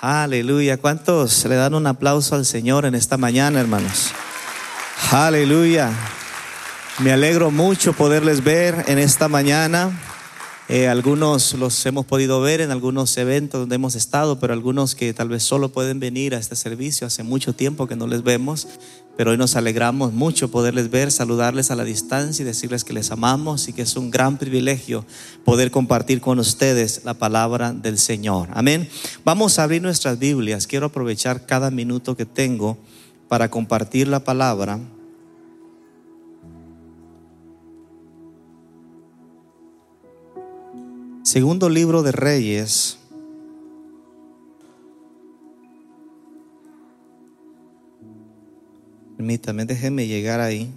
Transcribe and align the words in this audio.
Aleluya. 0.00 0.76
¿Cuántos 0.76 1.44
le 1.46 1.56
dan 1.56 1.74
un 1.74 1.88
aplauso 1.88 2.36
al 2.36 2.46
Señor 2.46 2.84
en 2.84 2.94
esta 2.94 3.16
mañana, 3.16 3.58
hermanos? 3.58 4.12
Aleluya. 5.10 5.90
Me 7.00 7.10
alegro 7.10 7.50
mucho 7.50 7.92
poderles 7.94 8.44
ver 8.44 8.84
en 8.86 8.98
esta 8.98 9.26
mañana. 9.26 9.90
Eh, 10.68 10.86
algunos 10.86 11.54
los 11.54 11.84
hemos 11.84 12.06
podido 12.06 12.40
ver 12.40 12.60
en 12.60 12.70
algunos 12.70 13.16
eventos 13.16 13.58
donde 13.58 13.74
hemos 13.74 13.96
estado, 13.96 14.38
pero 14.38 14.52
algunos 14.52 14.94
que 14.94 15.12
tal 15.12 15.30
vez 15.30 15.42
solo 15.42 15.70
pueden 15.70 15.98
venir 15.98 16.36
a 16.36 16.38
este 16.38 16.54
servicio. 16.54 17.04
Hace 17.04 17.24
mucho 17.24 17.52
tiempo 17.52 17.88
que 17.88 17.96
no 17.96 18.06
les 18.06 18.22
vemos, 18.22 18.68
pero 19.18 19.32
hoy 19.32 19.36
nos 19.36 19.56
alegramos 19.56 20.12
mucho 20.12 20.48
poderles 20.48 20.92
ver, 20.92 21.10
saludarles 21.10 21.72
a 21.72 21.74
la 21.74 21.82
distancia 21.82 22.44
y 22.44 22.46
decirles 22.46 22.84
que 22.84 22.92
les 22.92 23.10
amamos 23.10 23.66
y 23.66 23.72
que 23.72 23.82
es 23.82 23.96
un 23.96 24.12
gran 24.12 24.38
privilegio 24.38 25.04
poder 25.44 25.72
compartir 25.72 26.20
con 26.20 26.38
ustedes 26.38 27.00
la 27.04 27.14
palabra 27.14 27.72
del 27.72 27.98
Señor. 27.98 28.48
Amén. 28.52 28.88
Vamos 29.24 29.58
a 29.58 29.64
abrir 29.64 29.82
nuestras 29.82 30.20
Biblias. 30.20 30.68
Quiero 30.68 30.86
aprovechar 30.86 31.46
cada 31.46 31.72
minuto 31.72 32.16
que 32.16 32.26
tengo 32.26 32.78
para 33.26 33.50
compartir 33.50 34.06
la 34.06 34.20
palabra. 34.20 34.78
Segundo 41.24 41.68
libro 41.68 42.04
de 42.04 42.12
Reyes. 42.12 42.97
Permítame, 49.18 49.64
déjenme 49.64 50.06
llegar 50.06 50.38
ahí. 50.38 50.72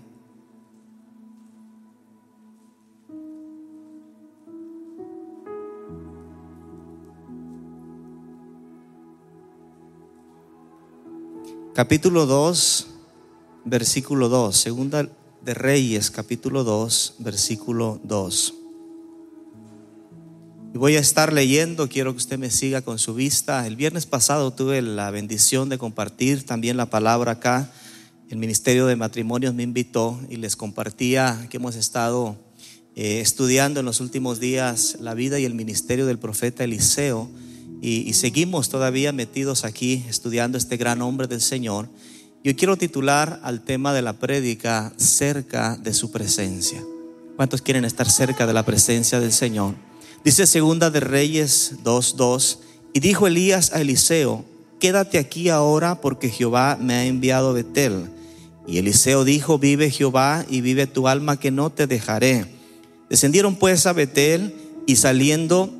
Capítulo 11.76 12.26
2, 12.26 12.88
versículo 13.66 14.28
2. 14.28 14.58
Segunda 14.58 15.08
de 15.44 15.54
Reyes, 15.54 16.10
capítulo 16.10 16.64
2, 16.64 17.18
versículo 17.20 18.02
2. 18.04 18.56
Y 20.74 20.78
voy 20.80 20.96
a 20.96 21.00
estar 21.00 21.32
leyendo, 21.32 21.88
quiero 21.88 22.12
que 22.14 22.18
usted 22.18 22.40
me 22.40 22.50
siga 22.50 22.82
con 22.82 22.98
su 22.98 23.14
vista. 23.14 23.68
El 23.68 23.76
viernes 23.76 24.08
pasado 24.08 24.50
tuve 24.50 24.82
la 24.82 25.12
bendición 25.12 25.70
de 25.70 25.78
compartir 25.78 26.44
también 26.44 26.76
la 26.76 26.88
palabra 26.88 27.34
acá. 27.34 27.72
El 28.32 28.38
Ministerio 28.38 28.86
de 28.86 28.96
Matrimonios 28.96 29.54
me 29.54 29.64
invitó 29.64 30.18
y 30.30 30.38
les 30.38 30.56
compartía 30.56 31.48
que 31.50 31.58
hemos 31.58 31.76
estado 31.76 32.38
eh, 32.96 33.20
estudiando 33.20 33.82
en 33.82 33.86
los 33.86 34.00
últimos 34.00 34.40
días 34.40 34.96
la 35.02 35.14
vida 35.14 35.38
y 35.38 35.44
el 35.44 35.54
ministerio 35.54 36.06
del 36.06 36.18
profeta 36.18 36.64
Eliseo. 36.64 37.30
Y, 37.82 38.14
seguimos 38.14 38.70
todavía 38.70 39.12
metidos 39.12 39.66
aquí 39.66 40.06
estudiando 40.08 40.58
este 40.58 40.78
gran 40.78 41.02
hombre 41.02 41.28
del 41.28 41.42
Señor. 41.42 41.90
Yo 42.42 42.56
quiero 42.56 42.78
titular 42.78 43.42
al 43.44 43.66
tema 43.66 43.94
de 43.94 44.02
la 44.02 44.14
prédica 44.14 44.94
cerca 44.96 45.76
de 45.76 45.94
su 45.94 46.10
presencia. 46.10 46.82
¿Cuántos 47.36 47.62
quieren 47.62 47.84
estar 47.84 48.10
cerca 48.10 48.48
de 48.48 48.54
la 48.54 48.64
presencia 48.64 49.20
del 49.20 49.34
Señor? 49.34 49.76
Dice 50.24 50.48
segunda 50.48 50.90
de 50.90 51.02
Reyes 51.02 51.74
2.2, 51.84 52.60
y 52.94 53.02
dijo 53.02 53.28
Elías 53.28 53.74
a 53.74 53.82
Eliseo, 53.82 54.46
quédate 54.80 55.18
aquí 55.18 55.50
ahora 55.50 56.00
porque 56.00 56.30
Jehová 56.30 56.78
me 56.80 56.94
ha 56.94 57.06
enviado 57.06 57.50
a 57.50 57.54
Betel. 57.54 58.21
Y 58.68 58.78
Eliseo 58.78 59.24
dijo, 59.24 59.58
vive 59.58 59.90
Jehová 59.90 60.46
y 60.50 60.62
vive 60.62 60.88
tu 60.88 61.08
alma 61.08 61.40
que 61.40 61.52
no 61.52 61.72
te 61.72 61.88
dejaré. 61.88 62.46
Descendieron 63.10 63.56
pues 63.56 63.86
a 63.86 63.94
Betel 63.94 64.54
y 64.88 64.96
saliendo 64.96 65.74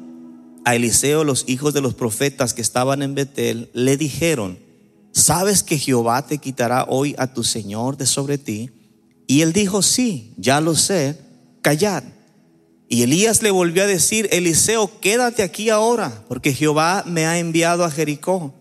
a 0.66 0.76
Eliseo 0.76 1.24
los 1.24 1.46
hijos 1.48 1.74
de 1.74 1.82
los 1.82 1.94
profetas 1.94 2.54
que 2.54 2.62
estaban 2.62 3.02
en 3.02 3.16
Betel, 3.16 3.70
le 3.74 3.98
dijeron, 3.98 4.60
¿sabes 5.12 5.64
que 5.64 5.78
Jehová 5.78 6.26
te 6.26 6.38
quitará 6.38 6.86
hoy 6.88 7.16
a 7.18 7.34
tu 7.34 7.44
Señor 7.44 7.98
de 7.98 8.06
sobre 8.06 8.38
ti? 8.38 8.70
Y 9.28 9.42
él 9.42 9.54
dijo, 9.54 9.82
sí, 9.82 10.34
ya 10.38 10.62
lo 10.62 10.76
sé, 10.76 11.18
callad. 11.62 12.04
Y 12.90 13.04
Elías 13.04 13.42
le 13.42 13.52
volvió 13.52 13.84
a 13.84 13.88
decir, 13.88 14.28
Eliseo, 14.32 15.00
quédate 15.00 15.44
aquí 15.44 15.70
ahora, 15.70 16.26
porque 16.28 16.54
Jehová 16.54 17.04
me 17.08 17.26
ha 17.26 17.40
enviado 17.40 17.86
a 17.86 17.92
Jericó. 17.92 18.54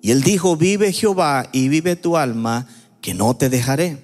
Y 0.00 0.10
él 0.10 0.22
dijo, 0.22 0.56
vive 0.56 0.92
Jehová 0.92 1.48
y 1.52 1.68
vive 1.68 1.94
tu 1.94 2.16
alma, 2.16 2.66
que 3.04 3.12
no 3.12 3.36
te 3.36 3.50
dejaré. 3.50 3.98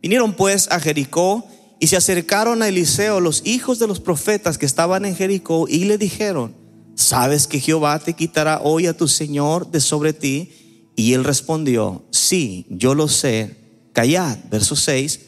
Vinieron 0.00 0.32
pues 0.32 0.68
a 0.70 0.80
Jericó 0.80 1.46
y 1.80 1.88
se 1.88 1.98
acercaron 1.98 2.62
a 2.62 2.68
Eliseo 2.68 3.20
los 3.20 3.42
hijos 3.44 3.78
de 3.78 3.86
los 3.86 4.00
profetas 4.00 4.56
que 4.56 4.64
estaban 4.64 5.04
en 5.04 5.14
Jericó 5.14 5.68
y 5.68 5.84
le 5.84 5.98
dijeron, 5.98 6.54
¿sabes 6.94 7.46
que 7.46 7.60
Jehová 7.60 7.98
te 7.98 8.14
quitará 8.14 8.62
hoy 8.62 8.86
a 8.86 8.96
tu 8.96 9.06
Señor 9.06 9.70
de 9.70 9.80
sobre 9.80 10.14
ti? 10.14 10.90
Y 10.96 11.12
él 11.12 11.24
respondió, 11.24 12.06
sí, 12.10 12.64
yo 12.70 12.94
lo 12.94 13.08
sé, 13.08 13.54
callad. 13.92 14.38
Verso 14.50 14.76
6. 14.76 15.20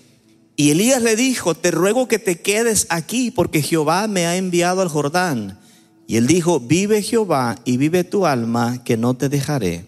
Y 0.57 0.71
Elías 0.71 1.03
le 1.03 1.15
dijo, 1.15 1.55
te 1.55 1.71
ruego 1.73 2.09
que 2.09 2.19
te 2.19 2.41
quedes 2.41 2.87
aquí 2.89 3.31
porque 3.31 3.61
Jehová 3.61 4.09
me 4.09 4.25
ha 4.25 4.39
enviado 4.39 4.81
al 4.81 4.89
Jordán. 4.89 5.61
Y 6.07 6.17
él 6.17 6.27
dijo, 6.27 6.59
vive 6.59 7.03
Jehová 7.03 7.57
y 7.67 7.77
vive 7.77 8.03
tu 8.03 8.25
alma, 8.25 8.83
que 8.83 8.97
no 8.97 9.13
te 9.13 9.29
dejaré. 9.29 9.85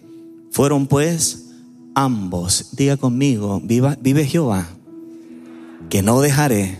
Fueron 0.51 0.85
pues 0.85 1.42
ambos, 1.95 2.69
diga 2.73 2.97
conmigo, 2.97 3.61
viva, 3.63 3.97
vive 3.99 4.25
Jehová, 4.25 4.67
que 5.89 6.01
no 6.01 6.21
dejaré 6.21 6.79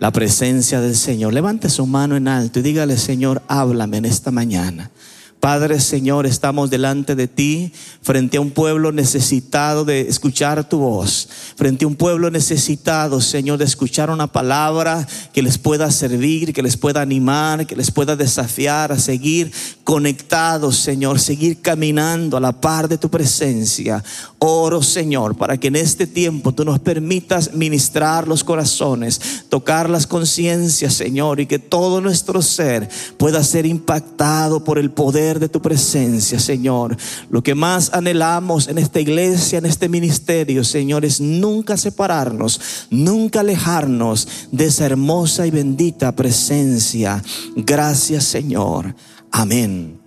la 0.00 0.10
presencia 0.10 0.80
del 0.80 0.96
Señor. 0.96 1.34
Levante 1.34 1.68
su 1.68 1.86
mano 1.86 2.16
en 2.16 2.28
alto 2.28 2.58
y 2.58 2.62
dígale, 2.62 2.96
Señor, 2.96 3.42
háblame 3.48 3.98
en 3.98 4.06
esta 4.06 4.30
mañana. 4.30 4.90
Padre 5.40 5.80
Señor, 5.80 6.26
estamos 6.26 6.68
delante 6.68 7.14
de 7.14 7.26
ti, 7.26 7.72
frente 8.02 8.36
a 8.36 8.42
un 8.42 8.50
pueblo 8.50 8.92
necesitado 8.92 9.86
de 9.86 10.02
escuchar 10.02 10.68
tu 10.68 10.80
voz, 10.80 11.30
frente 11.56 11.86
a 11.86 11.88
un 11.88 11.96
pueblo 11.96 12.30
necesitado, 12.30 13.22
Señor, 13.22 13.56
de 13.56 13.64
escuchar 13.64 14.10
una 14.10 14.26
palabra 14.26 15.08
que 15.32 15.42
les 15.42 15.56
pueda 15.56 15.90
servir, 15.90 16.52
que 16.52 16.62
les 16.62 16.76
pueda 16.76 17.00
animar, 17.00 17.66
que 17.66 17.74
les 17.74 17.90
pueda 17.90 18.16
desafiar 18.16 18.92
a 18.92 18.98
seguir 18.98 19.50
conectados, 19.82 20.76
Señor, 20.76 21.18
seguir 21.18 21.62
caminando 21.62 22.36
a 22.36 22.40
la 22.40 22.60
par 22.60 22.86
de 22.86 22.98
tu 22.98 23.08
presencia. 23.08 24.04
Oro, 24.40 24.82
Señor, 24.82 25.38
para 25.38 25.56
que 25.56 25.68
en 25.68 25.76
este 25.76 26.06
tiempo 26.06 26.52
tú 26.52 26.66
nos 26.66 26.80
permitas 26.80 27.54
ministrar 27.54 28.28
los 28.28 28.44
corazones, 28.44 29.20
tocar 29.48 29.88
las 29.88 30.06
conciencias, 30.06 30.92
Señor, 30.92 31.40
y 31.40 31.46
que 31.46 31.58
todo 31.58 32.02
nuestro 32.02 32.42
ser 32.42 32.90
pueda 33.16 33.42
ser 33.42 33.64
impactado 33.64 34.64
por 34.64 34.78
el 34.78 34.90
poder 34.90 35.29
de 35.38 35.48
tu 35.48 35.62
presencia, 35.62 36.40
Señor. 36.40 36.96
Lo 37.30 37.42
que 37.42 37.54
más 37.54 37.92
anhelamos 37.92 38.68
en 38.68 38.78
esta 38.78 39.00
iglesia, 39.00 39.58
en 39.58 39.66
este 39.66 39.88
ministerio, 39.88 40.64
Señor, 40.64 41.04
es 41.04 41.20
nunca 41.20 41.76
separarnos, 41.76 42.88
nunca 42.90 43.40
alejarnos 43.40 44.26
de 44.50 44.66
esa 44.66 44.86
hermosa 44.86 45.46
y 45.46 45.50
bendita 45.50 46.16
presencia. 46.16 47.22
Gracias, 47.56 48.24
Señor. 48.24 48.94
Amén. 49.30 50.00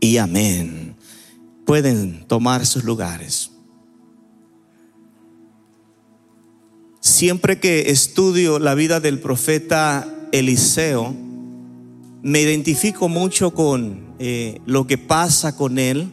Y 0.00 0.16
amén. 0.16 0.96
Pueden 1.66 2.24
tomar 2.26 2.64
sus 2.64 2.84
lugares. 2.84 3.50
Siempre 7.00 7.58
que 7.58 7.90
estudio 7.90 8.58
la 8.58 8.74
vida 8.74 9.00
del 9.00 9.18
profeta 9.18 10.06
Eliseo, 10.32 11.14
me 12.22 12.40
identifico 12.40 13.08
mucho 13.08 13.52
con 13.52 14.14
eh, 14.18 14.60
lo 14.66 14.86
que 14.86 14.98
pasa 14.98 15.56
con 15.56 15.78
él. 15.78 16.12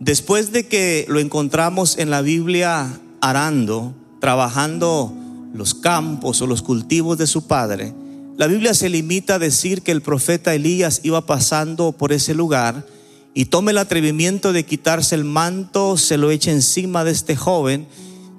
Después 0.00 0.52
de 0.52 0.66
que 0.66 1.04
lo 1.08 1.20
encontramos 1.20 1.98
en 1.98 2.10
la 2.10 2.22
Biblia 2.22 3.00
arando, 3.20 3.94
trabajando 4.20 5.12
los 5.54 5.74
campos 5.74 6.40
o 6.42 6.46
los 6.46 6.62
cultivos 6.62 7.18
de 7.18 7.26
su 7.26 7.46
padre, 7.46 7.94
la 8.36 8.46
Biblia 8.46 8.72
se 8.72 8.88
limita 8.88 9.34
a 9.34 9.38
decir 9.38 9.82
que 9.82 9.92
el 9.92 10.00
profeta 10.00 10.54
Elías 10.54 11.00
iba 11.04 11.26
pasando 11.26 11.92
por 11.92 12.12
ese 12.12 12.34
lugar 12.34 12.86
y 13.34 13.46
toma 13.46 13.70
el 13.70 13.78
atrevimiento 13.78 14.52
de 14.52 14.64
quitarse 14.64 15.14
el 15.14 15.24
manto, 15.24 15.96
se 15.96 16.16
lo 16.16 16.30
echa 16.30 16.50
encima 16.50 17.04
de 17.04 17.12
este 17.12 17.36
joven, 17.36 17.86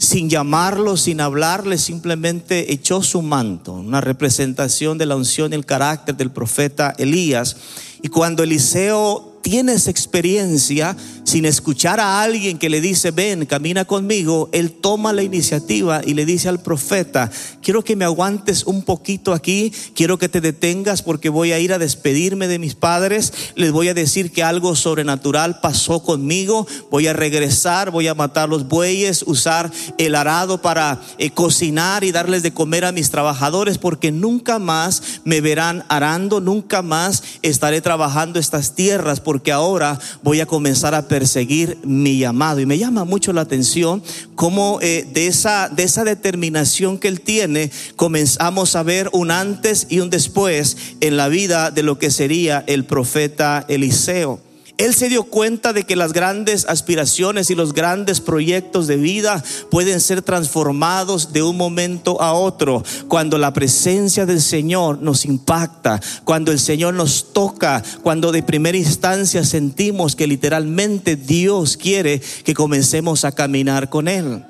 sin 0.03 0.29
llamarlo, 0.29 0.97
sin 0.97 1.21
hablarle, 1.21 1.77
simplemente 1.77 2.73
echó 2.73 3.01
su 3.01 3.21
manto, 3.21 3.73
una 3.73 4.01
representación 4.01 4.97
de 4.97 5.05
la 5.05 5.15
unción 5.15 5.51
y 5.51 5.55
el 5.55 5.65
carácter 5.65 6.15
del 6.15 6.29
profeta 6.29 6.93
Elías. 6.97 7.55
Y 8.01 8.09
cuando 8.09 8.43
Eliseo 8.43 9.32
tiene 9.43 9.73
esa 9.73 9.91
experiencia, 9.91 10.95
sin 11.25 11.43
escuchar 11.43 11.99
a 11.99 12.23
alguien 12.23 12.57
que 12.57 12.69
le 12.69 12.79
dice, 12.79 13.11
ven, 13.11 13.45
camina 13.45 13.83
conmigo, 13.83 14.49
él 14.53 14.71
toma 14.71 15.11
la 15.11 15.21
iniciativa 15.21 16.01
y 16.03 16.13
le 16.13 16.25
dice 16.25 16.47
al 16.47 16.61
profeta, 16.61 17.29
quiero 17.61 17.83
que 17.83 17.97
me 17.97 18.05
aguantes 18.05 18.63
un 18.63 18.83
poquito 18.83 19.33
aquí, 19.33 19.73
quiero 19.95 20.17
que 20.17 20.29
te 20.29 20.39
detengas 20.39 21.01
porque 21.01 21.27
voy 21.27 21.51
a 21.51 21.59
ir 21.59 21.73
a 21.73 21.77
despedirme 21.77 22.47
de 22.47 22.57
mis 22.57 22.75
padres, 22.75 23.33
les 23.55 23.73
voy 23.73 23.89
a 23.89 23.93
decir 23.93 24.31
que 24.31 24.43
algo 24.43 24.77
sobrenatural 24.77 25.59
pasó 25.59 26.01
conmigo, 26.01 26.65
voy 26.89 27.07
a 27.07 27.13
regresar, 27.13 27.91
voy 27.91 28.07
a 28.07 28.15
matar 28.15 28.47
los 28.47 28.69
bueyes, 28.69 29.23
usar 29.27 29.71
el 29.97 30.15
arado 30.15 30.61
para 30.61 31.01
eh, 31.17 31.31
cocinar 31.31 32.05
y 32.05 32.13
darles 32.13 32.43
de 32.43 32.53
comer 32.53 32.85
a 32.85 32.93
mis 32.93 33.11
trabajadores 33.11 33.77
porque 33.77 34.09
nunca 34.13 34.57
más 34.57 35.03
me 35.25 35.41
verán 35.41 35.83
arando, 35.89 36.39
nunca 36.39 36.81
más 36.81 37.23
estaré 37.41 37.81
trabajando 37.81 38.39
estas 38.39 38.73
tierras 38.73 39.19
porque 39.19 39.32
ahora 39.51 39.99
voy 40.21 40.39
a 40.39 40.45
comenzar 40.45 40.93
a 40.95 41.07
perseguir 41.07 41.77
mi 41.83 42.17
llamado. 42.19 42.59
Y 42.59 42.65
me 42.65 42.77
llama 42.77 43.03
mucho 43.05 43.33
la 43.33 43.41
atención 43.41 44.03
cómo 44.35 44.79
eh, 44.81 45.07
de, 45.11 45.27
esa, 45.27 45.69
de 45.69 45.83
esa 45.83 46.03
determinación 46.03 46.97
que 46.97 47.07
él 47.07 47.21
tiene 47.21 47.71
comenzamos 47.95 48.75
a 48.75 48.83
ver 48.83 49.09
un 49.13 49.31
antes 49.31 49.87
y 49.89 49.99
un 49.99 50.09
después 50.09 50.77
en 51.01 51.17
la 51.17 51.27
vida 51.27 51.71
de 51.71 51.83
lo 51.83 51.97
que 51.97 52.11
sería 52.11 52.63
el 52.67 52.85
profeta 52.85 53.65
Eliseo. 53.67 54.39
Él 54.77 54.95
se 54.95 55.07
dio 55.07 55.23
cuenta 55.25 55.71
de 55.71 55.83
que 55.83 55.95
las 55.95 56.13
grandes 56.13 56.65
aspiraciones 56.67 57.51
y 57.51 57.55
los 57.55 57.73
grandes 57.73 58.21
proyectos 58.21 58.87
de 58.87 58.97
vida 58.97 59.43
pueden 59.69 60.01
ser 60.01 60.23
transformados 60.23 61.31
de 61.31 61.43
un 61.43 61.57
momento 61.57 62.19
a 62.21 62.33
otro 62.33 62.83
cuando 63.07 63.37
la 63.37 63.53
presencia 63.53 64.25
del 64.25 64.41
Señor 64.41 64.99
nos 65.01 65.25
impacta, 65.25 66.01
cuando 66.23 66.51
el 66.51 66.59
Señor 66.59 66.95
nos 66.95 67.33
toca, 67.33 67.83
cuando 68.01 68.31
de 68.31 68.41
primera 68.41 68.77
instancia 68.77 69.43
sentimos 69.43 70.15
que 70.15 70.25
literalmente 70.25 71.15
Dios 71.15 71.77
quiere 71.77 72.19
que 72.43 72.55
comencemos 72.55 73.25
a 73.25 73.31
caminar 73.31 73.89
con 73.89 74.07
Él. 74.07 74.43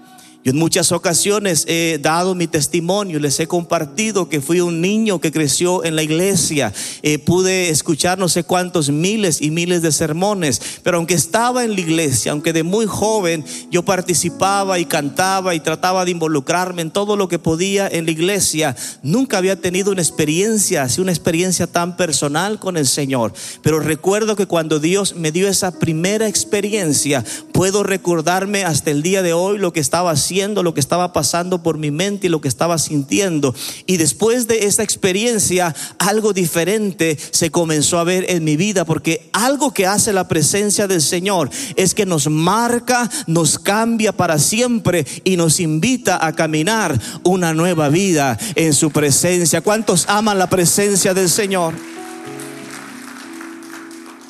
Yo 0.43 0.51
en 0.51 0.57
muchas 0.57 0.91
ocasiones 0.91 1.63
he 1.69 1.99
dado 2.01 2.35
mi 2.35 2.47
testimonio, 2.47 3.17
les 3.17 3.39
he 3.39 3.47
compartido 3.47 4.27
que 4.27 4.41
fui 4.41 4.59
un 4.59 4.81
niño 4.81 5.21
que 5.21 5.31
creció 5.31 5.85
en 5.85 5.95
la 5.95 6.03
iglesia, 6.03 6.73
eh, 7.01 7.17
pude 7.17 7.69
escuchar 7.69 8.19
no 8.19 8.27
sé 8.27 8.43
cuántos 8.43 8.89
miles 8.89 9.41
y 9.41 9.51
miles 9.51 9.81
de 9.81 9.93
sermones, 9.93 10.61
pero 10.83 10.97
aunque 10.97 11.13
estaba 11.13 11.63
en 11.63 11.75
la 11.75 11.79
iglesia, 11.79 12.33
aunque 12.33 12.51
de 12.51 12.63
muy 12.63 12.85
joven 12.87 13.45
yo 13.71 13.85
participaba 13.85 14.79
y 14.79 14.85
cantaba 14.85 15.55
y 15.55 15.61
trataba 15.61 16.03
de 16.03 16.11
involucrarme 16.11 16.81
en 16.81 16.91
todo 16.91 17.15
lo 17.15 17.29
que 17.29 17.39
podía 17.39 17.87
en 17.87 18.03
la 18.03 18.11
iglesia, 18.11 18.75
nunca 19.01 19.37
había 19.37 19.61
tenido 19.61 19.93
una 19.93 20.01
experiencia, 20.01 20.83
así 20.83 20.99
una 20.99 21.13
experiencia 21.13 21.67
tan 21.67 21.95
personal 21.95 22.59
con 22.59 22.75
el 22.75 22.87
Señor. 22.87 23.31
Pero 23.61 23.79
recuerdo 23.79 24.35
que 24.35 24.45
cuando 24.45 24.81
Dios 24.81 25.15
me 25.15 25.31
dio 25.31 25.47
esa 25.47 25.79
primera 25.79 26.27
experiencia, 26.27 27.23
puedo 27.53 27.83
recordarme 27.83 28.65
hasta 28.65 28.91
el 28.91 29.03
día 29.03 29.21
de 29.21 29.31
hoy 29.31 29.57
lo 29.57 29.71
que 29.71 29.79
estaba 29.79 30.11
haciendo 30.11 30.32
lo 30.63 30.73
que 30.73 30.79
estaba 30.79 31.13
pasando 31.13 31.61
por 31.61 31.77
mi 31.77 31.91
mente 31.91 32.27
y 32.27 32.29
lo 32.29 32.41
que 32.41 32.47
estaba 32.47 32.77
sintiendo. 32.77 33.53
Y 33.85 33.97
después 33.97 34.47
de 34.47 34.65
esa 34.65 34.83
experiencia, 34.83 35.75
algo 35.99 36.33
diferente 36.33 37.17
se 37.31 37.51
comenzó 37.51 37.99
a 37.99 38.03
ver 38.03 38.25
en 38.29 38.43
mi 38.43 38.57
vida, 38.57 38.83
porque 38.83 39.29
algo 39.31 39.73
que 39.73 39.85
hace 39.85 40.11
la 40.11 40.27
presencia 40.27 40.87
del 40.87 41.01
Señor 41.01 41.49
es 41.75 41.93
que 41.93 42.05
nos 42.05 42.27
marca, 42.29 43.09
nos 43.27 43.59
cambia 43.59 44.11
para 44.11 44.39
siempre 44.39 45.05
y 45.23 45.37
nos 45.37 45.59
invita 45.59 46.25
a 46.25 46.33
caminar 46.33 46.99
una 47.23 47.53
nueva 47.53 47.89
vida 47.89 48.37
en 48.55 48.73
su 48.73 48.91
presencia. 48.91 49.61
¿Cuántos 49.61 50.09
aman 50.09 50.39
la 50.39 50.49
presencia 50.49 51.13
del 51.13 51.29
Señor? 51.29 51.73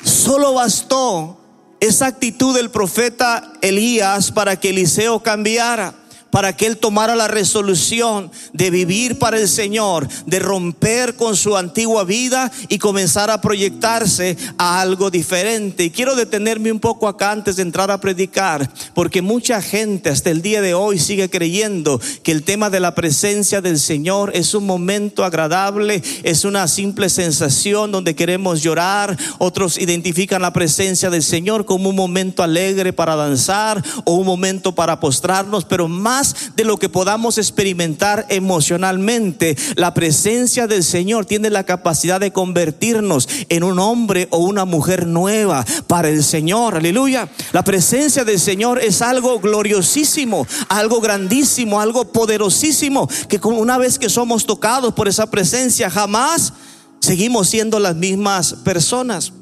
Solo 0.02 0.54
bastó 0.54 1.43
esa 1.80 2.06
actitud 2.06 2.54
del 2.54 2.70
profeta 2.70 3.52
Elías 3.62 4.32
para 4.32 4.56
que 4.56 4.70
Eliseo 4.70 5.22
cambiara 5.22 5.94
para 6.34 6.56
que 6.56 6.66
él 6.66 6.78
tomara 6.78 7.14
la 7.14 7.28
resolución 7.28 8.28
de 8.52 8.70
vivir 8.70 9.20
para 9.20 9.38
el 9.38 9.48
Señor, 9.48 10.08
de 10.26 10.40
romper 10.40 11.14
con 11.14 11.36
su 11.36 11.56
antigua 11.56 12.02
vida 12.02 12.50
y 12.68 12.78
comenzar 12.78 13.30
a 13.30 13.40
proyectarse 13.40 14.36
a 14.58 14.80
algo 14.80 15.12
diferente. 15.12 15.84
Y 15.84 15.90
quiero 15.90 16.16
detenerme 16.16 16.72
un 16.72 16.80
poco 16.80 17.06
acá 17.06 17.30
antes 17.30 17.54
de 17.54 17.62
entrar 17.62 17.92
a 17.92 18.00
predicar, 18.00 18.68
porque 18.94 19.22
mucha 19.22 19.62
gente 19.62 20.10
hasta 20.10 20.30
el 20.30 20.42
día 20.42 20.60
de 20.60 20.74
hoy 20.74 20.98
sigue 20.98 21.30
creyendo 21.30 22.00
que 22.24 22.32
el 22.32 22.42
tema 22.42 22.68
de 22.68 22.80
la 22.80 22.96
presencia 22.96 23.60
del 23.60 23.78
Señor 23.78 24.32
es 24.34 24.54
un 24.54 24.66
momento 24.66 25.22
agradable, 25.22 26.02
es 26.24 26.44
una 26.44 26.66
simple 26.66 27.10
sensación 27.10 27.92
donde 27.92 28.16
queremos 28.16 28.60
llorar. 28.60 29.16
Otros 29.38 29.78
identifican 29.78 30.42
la 30.42 30.52
presencia 30.52 31.10
del 31.10 31.22
Señor 31.22 31.64
como 31.64 31.90
un 31.90 31.96
momento 31.96 32.42
alegre 32.42 32.92
para 32.92 33.14
danzar 33.14 33.80
o 34.04 34.14
un 34.14 34.26
momento 34.26 34.74
para 34.74 34.98
postrarnos, 34.98 35.64
pero 35.64 35.86
más 35.86 36.23
de 36.56 36.64
lo 36.64 36.78
que 36.78 36.88
podamos 36.88 37.38
experimentar 37.38 38.26
emocionalmente. 38.28 39.56
La 39.76 39.94
presencia 39.94 40.66
del 40.66 40.84
Señor 40.84 41.26
tiene 41.26 41.50
la 41.50 41.64
capacidad 41.64 42.20
de 42.20 42.32
convertirnos 42.32 43.28
en 43.48 43.64
un 43.64 43.78
hombre 43.78 44.28
o 44.30 44.38
una 44.38 44.64
mujer 44.64 45.06
nueva 45.06 45.64
para 45.86 46.08
el 46.08 46.24
Señor. 46.24 46.76
Aleluya. 46.76 47.28
La 47.52 47.64
presencia 47.64 48.24
del 48.24 48.40
Señor 48.40 48.80
es 48.82 49.02
algo 49.02 49.40
gloriosísimo, 49.40 50.46
algo 50.68 51.00
grandísimo, 51.00 51.80
algo 51.80 52.06
poderosísimo, 52.12 53.08
que 53.28 53.40
una 53.44 53.78
vez 53.78 53.98
que 53.98 54.08
somos 54.08 54.46
tocados 54.46 54.94
por 54.94 55.08
esa 55.08 55.30
presencia, 55.30 55.90
jamás 55.90 56.52
seguimos 57.00 57.48
siendo 57.48 57.78
las 57.78 57.94
mismas 57.94 58.54
personas. 58.64 59.33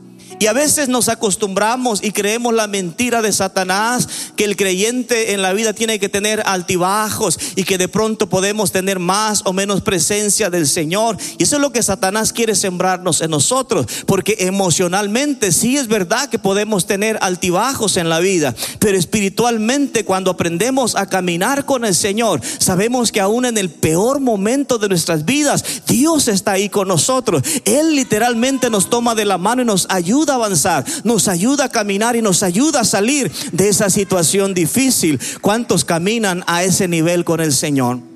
Y 0.43 0.49
a 0.49 0.53
veces 0.53 0.89
nos 0.89 1.09
acostumbramos 1.09 2.03
y 2.03 2.11
creemos 2.11 2.53
la 2.53 2.67
mentira 2.67 3.23
de 3.23 3.33
Satanás, 3.33 4.09
que 4.35 4.43
el 4.43 4.57
creyente 4.57 5.35
en 5.35 5.41
la 5.41 5.53
vida 5.53 5.73
tiene 5.73 6.01
que 6.01 6.09
tener 6.09 6.43
altibajos 6.45 7.39
y 7.55 7.63
que 7.63 7.79
de 7.79 7.87
pronto 7.87 8.29
podemos 8.29 8.73
tener 8.73 8.99
más 8.99 9.43
o 9.45 9.53
menos 9.53 9.83
presencia 9.83 10.51
del 10.51 10.67
Señor. 10.67 11.17
Y 11.39 11.45
eso 11.45 11.55
es 11.55 11.63
lo 11.63 11.71
que 11.71 11.81
Satanás 11.81 12.33
quiere 12.33 12.57
sembrarnos 12.57 13.21
en 13.21 13.31
nosotros, 13.31 13.87
porque 14.05 14.35
emocionalmente 14.41 15.53
sí 15.53 15.77
es 15.77 15.87
verdad 15.87 16.29
que 16.29 16.41
podemos 16.41 16.87
tener 16.87 17.19
altibajos 17.21 17.97
en 17.97 18.09
la 18.09 18.19
vida, 18.19 18.53
pero 18.81 18.99
espiritualmente 18.99 20.05
cuando 20.05 20.33
aprendemos 20.33 20.97
a 20.97 21.07
caminar 21.07 21.67
con 21.67 21.85
el 21.85 21.95
Señor, 21.95 22.41
sabemos 22.59 23.13
que 23.13 23.21
aún 23.21 23.45
en 23.45 23.59
el 23.59 23.71
peor 23.71 24.19
momento 24.19 24.79
de 24.79 24.89
nuestras 24.89 25.25
vidas, 25.25 25.65
Dios 25.87 26.27
está 26.27 26.51
ahí 26.51 26.69
con 26.69 26.89
nosotros. 26.89 27.45
Él 27.65 27.95
literalmente 27.95 28.71
nos 28.71 28.91
toma 28.91 29.15
de 29.15 29.25
la 29.25 29.39
mano 29.39 29.63
y 29.63 29.67
nos 29.67 29.87
ayuda 29.89 30.32
avanzar, 30.33 30.85
nos 31.05 31.29
ayuda 31.29 31.65
a 31.65 31.69
caminar 31.69 32.17
y 32.17 32.23
nos 32.23 32.43
ayuda 32.43 32.81
a 32.81 32.85
salir 32.85 33.31
de 33.53 33.69
esa 33.69 33.91
situación 33.91 34.55
difícil. 34.55 35.21
¿Cuántos 35.41 35.85
caminan 35.85 36.45
a 36.47 36.63
ese 36.65 36.89
nivel 36.89 37.25
con 37.25 37.41
el 37.41 37.53
Señor? 37.53 38.12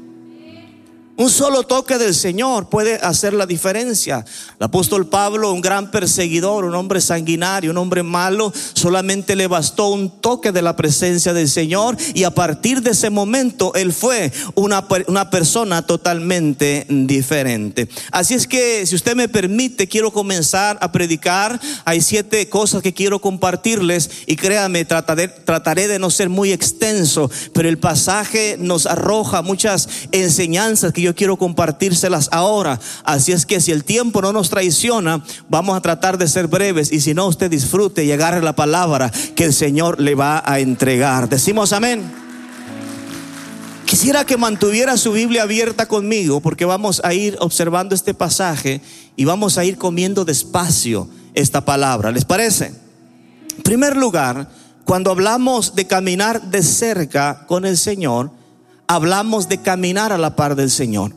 Un 1.19 1.31
solo 1.31 1.63
toque 1.63 1.97
del 1.97 2.15
Señor 2.15 2.69
puede 2.69 2.97
hacer 2.97 3.33
la 3.33 3.47
diferencia. 3.47 4.23
El 4.61 4.65
apóstol 4.65 5.07
Pablo, 5.07 5.51
un 5.51 5.63
gran 5.63 5.91
perseguidor, 5.91 6.67
un 6.67 6.75
hombre 6.75 7.01
sanguinario, 7.01 7.71
un 7.71 7.79
hombre 7.79 8.03
malo, 8.03 8.53
solamente 8.75 9.35
le 9.35 9.47
bastó 9.47 9.89
un 9.89 10.21
toque 10.21 10.53
de 10.53 10.61
la 10.61 10.77
presencia 10.77 11.33
del 11.33 11.49
Señor 11.49 11.97
y 12.13 12.25
a 12.25 12.33
partir 12.33 12.83
de 12.83 12.91
ese 12.91 13.09
momento 13.09 13.73
él 13.75 13.95
fue 13.95 14.31
una, 14.57 14.87
una 15.07 15.31
persona 15.31 15.81
totalmente 15.87 16.87
diferente. 16.91 17.89
Así 18.13 18.35
es 18.35 18.47
que, 18.47 18.85
si 18.85 18.95
usted 18.95 19.17
me 19.17 19.31
permite, 19.31 19.89
quiero 19.89 20.13
comenzar 20.13 20.77
a 20.83 20.93
predicar. 20.93 21.59
Hay 21.87 22.03
siete 22.03 22.51
cosas 22.51 22.83
que 22.83 22.93
quiero 22.93 23.23
compartirles 23.23 24.11
y 24.27 24.37
créame, 24.37 24.85
trataré, 24.85 25.29
trataré 25.29 25.89
de 25.89 25.99
no 25.99 26.11
ser 26.11 26.29
muy 26.29 26.53
extenso, 26.53 27.31
pero 27.55 27.71
el 27.71 27.79
pasaje 27.79 28.57
nos 28.59 28.85
arroja 28.85 29.41
muchas 29.41 29.89
enseñanzas 30.13 30.93
que 30.93 31.06
yo 31.06 31.06
quiero 31.15 31.37
compartírselas 31.37 32.29
ahora. 32.33 32.81
Así 33.05 33.33
es 33.33 33.47
que 33.47 33.61
si 33.61 33.73
el 33.73 33.85
tiempo 33.85 34.23
no 34.23 34.33
nos 34.33 34.51
traiciona, 34.51 35.23
vamos 35.49 35.77
a 35.77 35.81
tratar 35.81 36.19
de 36.19 36.29
ser 36.29 36.47
breves 36.47 36.93
y 36.93 37.01
si 37.01 37.15
no, 37.15 37.27
usted 37.27 37.51
disfrute 37.51 38.05
y 38.05 38.13
agarre 38.13 38.43
la 38.43 38.57
palabra 38.57 39.13
que 39.35 39.45
el 39.45 39.53
Señor 39.53 40.01
le 40.01 40.15
va 40.15 40.43
a 40.45 40.61
entregar. 40.61 41.29
Decimos 41.29 41.73
amén. 41.73 42.27
Quisiera 43.87 44.25
que 44.25 44.37
mantuviera 44.37 44.97
su 44.97 45.13
Biblia 45.13 45.45
abierta 45.45 45.87
conmigo 45.87 46.41
porque 46.41 46.65
vamos 46.65 47.01
a 47.05 47.15
ir 47.15 47.37
observando 47.41 47.95
este 47.95 48.15
pasaje 48.15 48.81
y 49.15 49.25
vamos 49.25 49.59
a 49.59 49.65
ir 49.65 49.79
comiendo 49.79 50.25
despacio 50.25 51.09
esta 51.35 51.65
palabra. 51.65 52.11
¿Les 52.11 52.25
parece? 52.25 52.75
En 53.57 53.63
primer 53.63 53.97
lugar, 53.97 54.49
cuando 54.85 55.11
hablamos 55.13 55.75
de 55.77 55.87
caminar 55.87 56.43
de 56.51 56.63
cerca 56.63 57.47
con 57.47 57.65
el 57.65 57.77
Señor, 57.77 58.31
hablamos 58.87 59.49
de 59.49 59.59
caminar 59.59 60.13
a 60.13 60.19
la 60.19 60.37
par 60.37 60.57
del 60.57 60.71
Señor. 60.71 61.13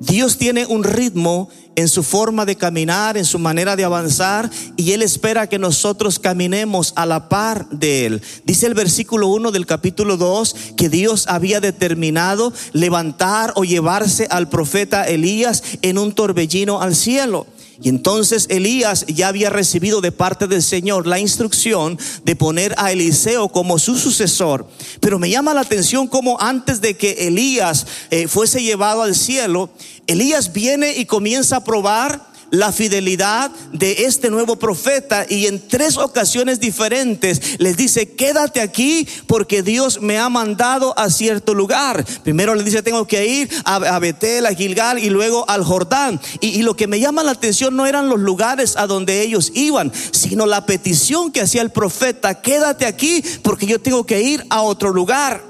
Dios 0.00 0.38
tiene 0.38 0.64
un 0.64 0.84
ritmo 0.84 1.48
en 1.74 1.88
su 1.88 2.04
forma 2.04 2.44
de 2.44 2.56
caminar, 2.56 3.16
en 3.16 3.24
su 3.24 3.38
manera 3.38 3.74
de 3.74 3.84
avanzar, 3.84 4.50
y 4.76 4.92
Él 4.92 5.02
espera 5.02 5.48
que 5.48 5.58
nosotros 5.58 6.18
caminemos 6.18 6.92
a 6.96 7.04
la 7.04 7.28
par 7.28 7.68
de 7.70 8.06
Él. 8.06 8.22
Dice 8.44 8.66
el 8.66 8.74
versículo 8.74 9.28
1 9.28 9.50
del 9.50 9.66
capítulo 9.66 10.16
2 10.16 10.56
que 10.76 10.88
Dios 10.88 11.26
había 11.28 11.60
determinado 11.60 12.52
levantar 12.72 13.52
o 13.56 13.64
llevarse 13.64 14.28
al 14.30 14.48
profeta 14.48 15.04
Elías 15.04 15.62
en 15.82 15.98
un 15.98 16.12
torbellino 16.12 16.80
al 16.80 16.94
cielo. 16.94 17.46
Y 17.80 17.88
entonces 17.88 18.46
Elías 18.48 19.06
ya 19.06 19.28
había 19.28 19.50
recibido 19.50 20.00
de 20.00 20.10
parte 20.10 20.46
del 20.48 20.62
Señor 20.62 21.06
la 21.06 21.20
instrucción 21.20 21.98
de 22.24 22.34
poner 22.34 22.74
a 22.76 22.90
Eliseo 22.90 23.48
como 23.48 23.78
su 23.78 23.96
sucesor. 23.96 24.66
Pero 25.00 25.18
me 25.18 25.30
llama 25.30 25.54
la 25.54 25.60
atención 25.60 26.08
como 26.08 26.40
antes 26.40 26.80
de 26.80 26.96
que 26.96 27.28
Elías 27.28 27.86
eh, 28.10 28.26
fuese 28.26 28.62
llevado 28.62 29.02
al 29.02 29.14
cielo, 29.14 29.70
Elías 30.06 30.52
viene 30.52 30.96
y 30.96 31.04
comienza 31.04 31.56
a 31.56 31.64
probar 31.64 32.26
la 32.50 32.72
fidelidad 32.72 33.50
de 33.72 34.04
este 34.04 34.30
nuevo 34.30 34.56
profeta 34.56 35.26
y 35.28 35.46
en 35.46 35.66
tres 35.66 35.96
ocasiones 35.96 36.60
diferentes 36.60 37.58
les 37.58 37.76
dice, 37.76 38.10
quédate 38.10 38.60
aquí 38.60 39.06
porque 39.26 39.62
Dios 39.62 40.00
me 40.00 40.18
ha 40.18 40.28
mandado 40.28 40.98
a 40.98 41.10
cierto 41.10 41.54
lugar. 41.54 42.04
Primero 42.22 42.54
le 42.54 42.62
dice, 42.62 42.82
tengo 42.82 43.06
que 43.06 43.26
ir 43.26 43.50
a, 43.64 43.98
Betel, 43.98 44.46
a 44.46 44.54
Gilgal 44.54 44.98
y 44.98 45.10
luego 45.10 45.48
al 45.48 45.64
Jordán. 45.64 46.20
Y, 46.40 46.48
y 46.48 46.62
lo 46.62 46.74
que 46.74 46.86
me 46.86 47.00
llama 47.00 47.22
la 47.22 47.32
atención 47.32 47.76
no 47.76 47.86
eran 47.86 48.08
los 48.08 48.20
lugares 48.20 48.76
a 48.76 48.86
donde 48.86 49.22
ellos 49.22 49.52
iban, 49.54 49.92
sino 50.12 50.46
la 50.46 50.66
petición 50.66 51.32
que 51.32 51.40
hacía 51.40 51.62
el 51.62 51.70
profeta, 51.70 52.40
quédate 52.40 52.86
aquí 52.86 53.22
porque 53.42 53.66
yo 53.66 53.80
tengo 53.80 54.04
que 54.04 54.22
ir 54.22 54.44
a 54.50 54.62
otro 54.62 54.90
lugar. 54.90 55.47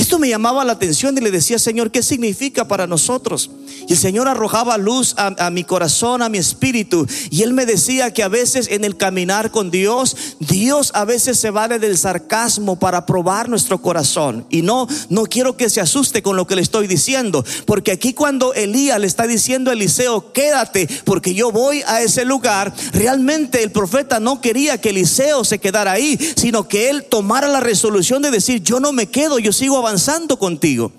Esto 0.00 0.18
me 0.18 0.30
llamaba 0.30 0.64
la 0.64 0.72
atención 0.72 1.18
y 1.18 1.20
le 1.20 1.30
decía, 1.30 1.58
Señor, 1.58 1.90
¿qué 1.90 2.02
significa 2.02 2.66
para 2.66 2.86
nosotros? 2.86 3.50
Y 3.86 3.92
el 3.92 3.98
Señor 3.98 4.28
arrojaba 4.28 4.78
luz 4.78 5.14
a, 5.18 5.50
mi 5.50 5.62
corazón, 5.62 6.22
a 6.22 6.30
mi 6.30 6.38
espíritu. 6.38 7.06
Y 7.28 7.42
Él 7.42 7.52
me 7.52 7.66
decía 7.66 8.10
que 8.14 8.22
a 8.22 8.28
veces 8.28 8.68
en 8.70 8.84
el 8.86 8.96
caminar 8.96 9.50
con 9.50 9.70
Dios, 9.70 10.16
Dios 10.38 10.90
a 10.94 11.04
veces 11.04 11.38
se 11.38 11.50
vale 11.50 11.78
del 11.78 11.98
sarcasmo 11.98 12.78
para 12.78 13.04
probar 13.04 13.50
nuestro 13.50 13.82
corazón. 13.82 14.46
Y 14.48 14.62
no, 14.62 14.88
no 15.10 15.24
quiero 15.24 15.58
que 15.58 15.68
se 15.68 15.82
asuste 15.82 16.22
con 16.22 16.34
lo 16.34 16.46
que 16.46 16.56
le 16.56 16.62
estoy 16.62 16.86
diciendo. 16.86 17.44
Porque 17.66 17.92
aquí 17.92 18.14
cuando 18.14 18.54
Elías 18.54 18.98
le 18.98 19.06
está 19.06 19.26
diciendo 19.26 19.70
a 19.70 19.74
Eliseo, 19.74 20.32
quédate 20.32 20.88
porque 21.04 21.34
yo 21.34 21.52
voy 21.52 21.82
a 21.86 22.00
ese 22.00 22.24
lugar, 22.24 22.72
realmente 22.92 23.62
el 23.62 23.70
profeta 23.70 24.18
no 24.18 24.40
quería 24.40 24.80
que 24.80 24.90
Eliseo 24.90 25.44
se 25.44 25.58
quedara 25.58 25.92
ahí, 25.92 26.18
sino 26.36 26.68
que 26.68 26.88
él 26.88 27.04
tomara 27.04 27.48
la 27.48 27.60
resolución 27.60 28.22
de 28.22 28.30
decir, 28.30 28.62
yo 28.62 28.80
no 28.80 28.92
me 28.92 29.06
quedo, 29.06 29.38
yo 29.38 29.52
sigo 29.52 29.76
avanzando 29.76 29.89
avanzando 29.90 30.38
contigo. 30.38 30.92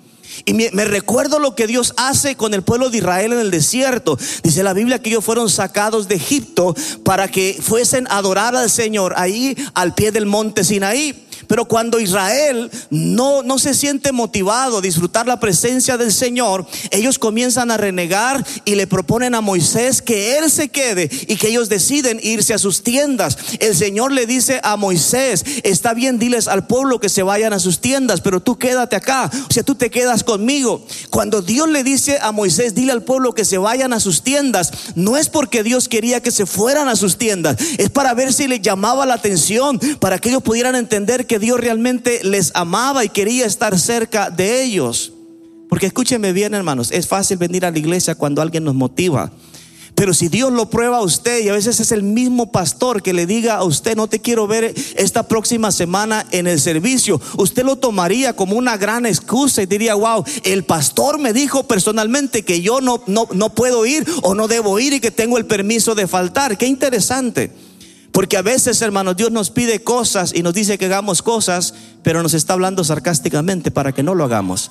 Y 0.44 0.52
me, 0.54 0.84
recuerdo 0.84 1.38
lo 1.38 1.54
que 1.54 1.66
Dios 1.66 1.94
hace 1.96 2.36
con 2.36 2.52
el 2.52 2.62
pueblo 2.62 2.90
de 2.90 2.98
Israel 2.98 3.32
en 3.32 3.38
el 3.38 3.50
desierto. 3.50 4.18
Dice 4.42 4.62
la 4.62 4.74
Biblia 4.74 5.00
que 5.00 5.08
ellos 5.10 5.24
fueron 5.24 5.48
sacados 5.48 6.08
de 6.08 6.16
Egipto 6.16 6.74
para 7.04 7.28
que 7.28 7.58
fuesen 7.60 8.06
a 8.08 8.18
adorar 8.18 8.54
al 8.54 8.70
Señor 8.70 9.14
ahí 9.16 9.56
al 9.74 9.94
pie 9.94 10.12
del 10.12 10.26
monte 10.26 10.64
Sinaí. 10.64 11.26
Pero 11.46 11.66
cuando 11.66 12.00
Israel 12.00 12.70
no, 12.90 13.42
no 13.42 13.58
se 13.58 13.74
siente 13.74 14.12
motivado 14.12 14.78
a 14.78 14.80
disfrutar 14.80 15.26
la 15.26 15.40
presencia 15.40 15.96
del 15.96 16.12
Señor, 16.12 16.66
ellos 16.90 17.18
comienzan 17.18 17.70
a 17.70 17.76
renegar 17.76 18.44
y 18.64 18.74
le 18.74 18.86
proponen 18.86 19.34
a 19.34 19.40
Moisés 19.40 20.02
que 20.02 20.38
él 20.38 20.50
se 20.50 20.68
quede 20.68 21.10
y 21.26 21.36
que 21.36 21.48
ellos 21.48 21.68
deciden 21.68 22.20
irse 22.22 22.54
a 22.54 22.58
sus 22.58 22.82
tiendas. 22.82 23.36
El 23.58 23.76
Señor 23.76 24.12
le 24.12 24.26
dice 24.26 24.60
a 24.62 24.76
Moisés, 24.76 25.44
está 25.62 25.94
bien, 25.94 26.18
diles 26.18 26.48
al 26.48 26.66
pueblo 26.66 27.00
que 27.00 27.08
se 27.08 27.22
vayan 27.22 27.52
a 27.52 27.58
sus 27.58 27.80
tiendas, 27.80 28.20
pero 28.20 28.40
tú 28.40 28.58
quédate 28.58 28.96
acá, 28.96 29.30
o 29.48 29.52
sea, 29.52 29.62
tú 29.62 29.74
te 29.74 29.90
quedas 29.90 30.24
conmigo. 30.24 30.84
Cuando 31.10 31.42
Dios 31.42 31.68
le 31.68 31.84
dice 31.84 32.18
a 32.20 32.32
Moisés, 32.32 32.74
dile 32.74 32.92
al 32.92 33.02
pueblo 33.02 33.34
que 33.34 33.44
se 33.44 33.58
vayan 33.58 33.92
a 33.92 34.00
sus 34.00 34.22
tiendas, 34.22 34.72
no 34.94 35.16
es 35.16 35.28
porque 35.28 35.62
Dios 35.62 35.88
quería 35.88 36.20
que 36.20 36.30
se 36.30 36.46
fueran 36.46 36.88
a 36.88 36.96
sus 36.96 37.18
tiendas, 37.18 37.56
es 37.78 37.90
para 37.90 38.14
ver 38.14 38.32
si 38.32 38.48
le 38.48 38.60
llamaba 38.60 39.06
la 39.06 39.14
atención, 39.14 39.78
para 40.00 40.18
que 40.18 40.28
ellos 40.28 40.42
pudieran 40.42 40.76
entender 40.76 41.26
que 41.26 41.38
Dios 41.42 41.58
realmente 41.58 42.20
les 42.22 42.52
amaba 42.54 43.04
y 43.04 43.08
quería 43.08 43.46
estar 43.46 43.76
cerca 43.76 44.30
de 44.30 44.62
ellos. 44.62 45.12
Porque 45.68 45.86
escúcheme 45.86 46.32
bien, 46.32 46.54
hermanos, 46.54 46.92
es 46.92 47.08
fácil 47.08 47.36
venir 47.36 47.66
a 47.66 47.72
la 47.72 47.78
iglesia 47.78 48.14
cuando 48.14 48.40
alguien 48.40 48.62
nos 48.62 48.76
motiva. 48.76 49.32
Pero 49.96 50.14
si 50.14 50.28
Dios 50.28 50.52
lo 50.52 50.70
prueba 50.70 50.98
a 50.98 51.02
usted 51.02 51.42
y 51.42 51.48
a 51.48 51.52
veces 51.52 51.80
es 51.80 51.90
el 51.90 52.04
mismo 52.04 52.52
pastor 52.52 53.02
que 53.02 53.12
le 53.12 53.26
diga 53.26 53.56
a 53.56 53.64
usted, 53.64 53.96
no 53.96 54.06
te 54.06 54.20
quiero 54.20 54.46
ver 54.46 54.72
esta 54.94 55.26
próxima 55.26 55.72
semana 55.72 56.24
en 56.30 56.46
el 56.46 56.60
servicio, 56.60 57.20
usted 57.36 57.64
lo 57.64 57.74
tomaría 57.74 58.36
como 58.36 58.56
una 58.56 58.76
gran 58.76 59.04
excusa 59.04 59.62
y 59.62 59.66
diría, 59.66 59.96
wow, 59.96 60.24
el 60.44 60.62
pastor 60.62 61.18
me 61.18 61.32
dijo 61.32 61.66
personalmente 61.66 62.44
que 62.44 62.62
yo 62.62 62.80
no, 62.80 63.02
no, 63.08 63.26
no 63.34 63.52
puedo 63.52 63.84
ir 63.84 64.06
o 64.22 64.36
no 64.36 64.46
debo 64.46 64.78
ir 64.78 64.92
y 64.92 65.00
que 65.00 65.10
tengo 65.10 65.38
el 65.38 65.46
permiso 65.46 65.96
de 65.96 66.06
faltar. 66.06 66.56
Qué 66.56 66.66
interesante. 66.66 67.50
Porque 68.12 68.36
a 68.36 68.42
veces, 68.42 68.82
hermanos, 68.82 69.16
Dios 69.16 69.32
nos 69.32 69.50
pide 69.50 69.82
cosas 69.82 70.34
y 70.34 70.42
nos 70.42 70.52
dice 70.52 70.76
que 70.76 70.84
hagamos 70.84 71.22
cosas, 71.22 71.74
pero 72.02 72.22
nos 72.22 72.34
está 72.34 72.52
hablando 72.52 72.84
sarcásticamente 72.84 73.70
para 73.70 73.92
que 73.92 74.02
no 74.02 74.14
lo 74.14 74.24
hagamos. 74.24 74.70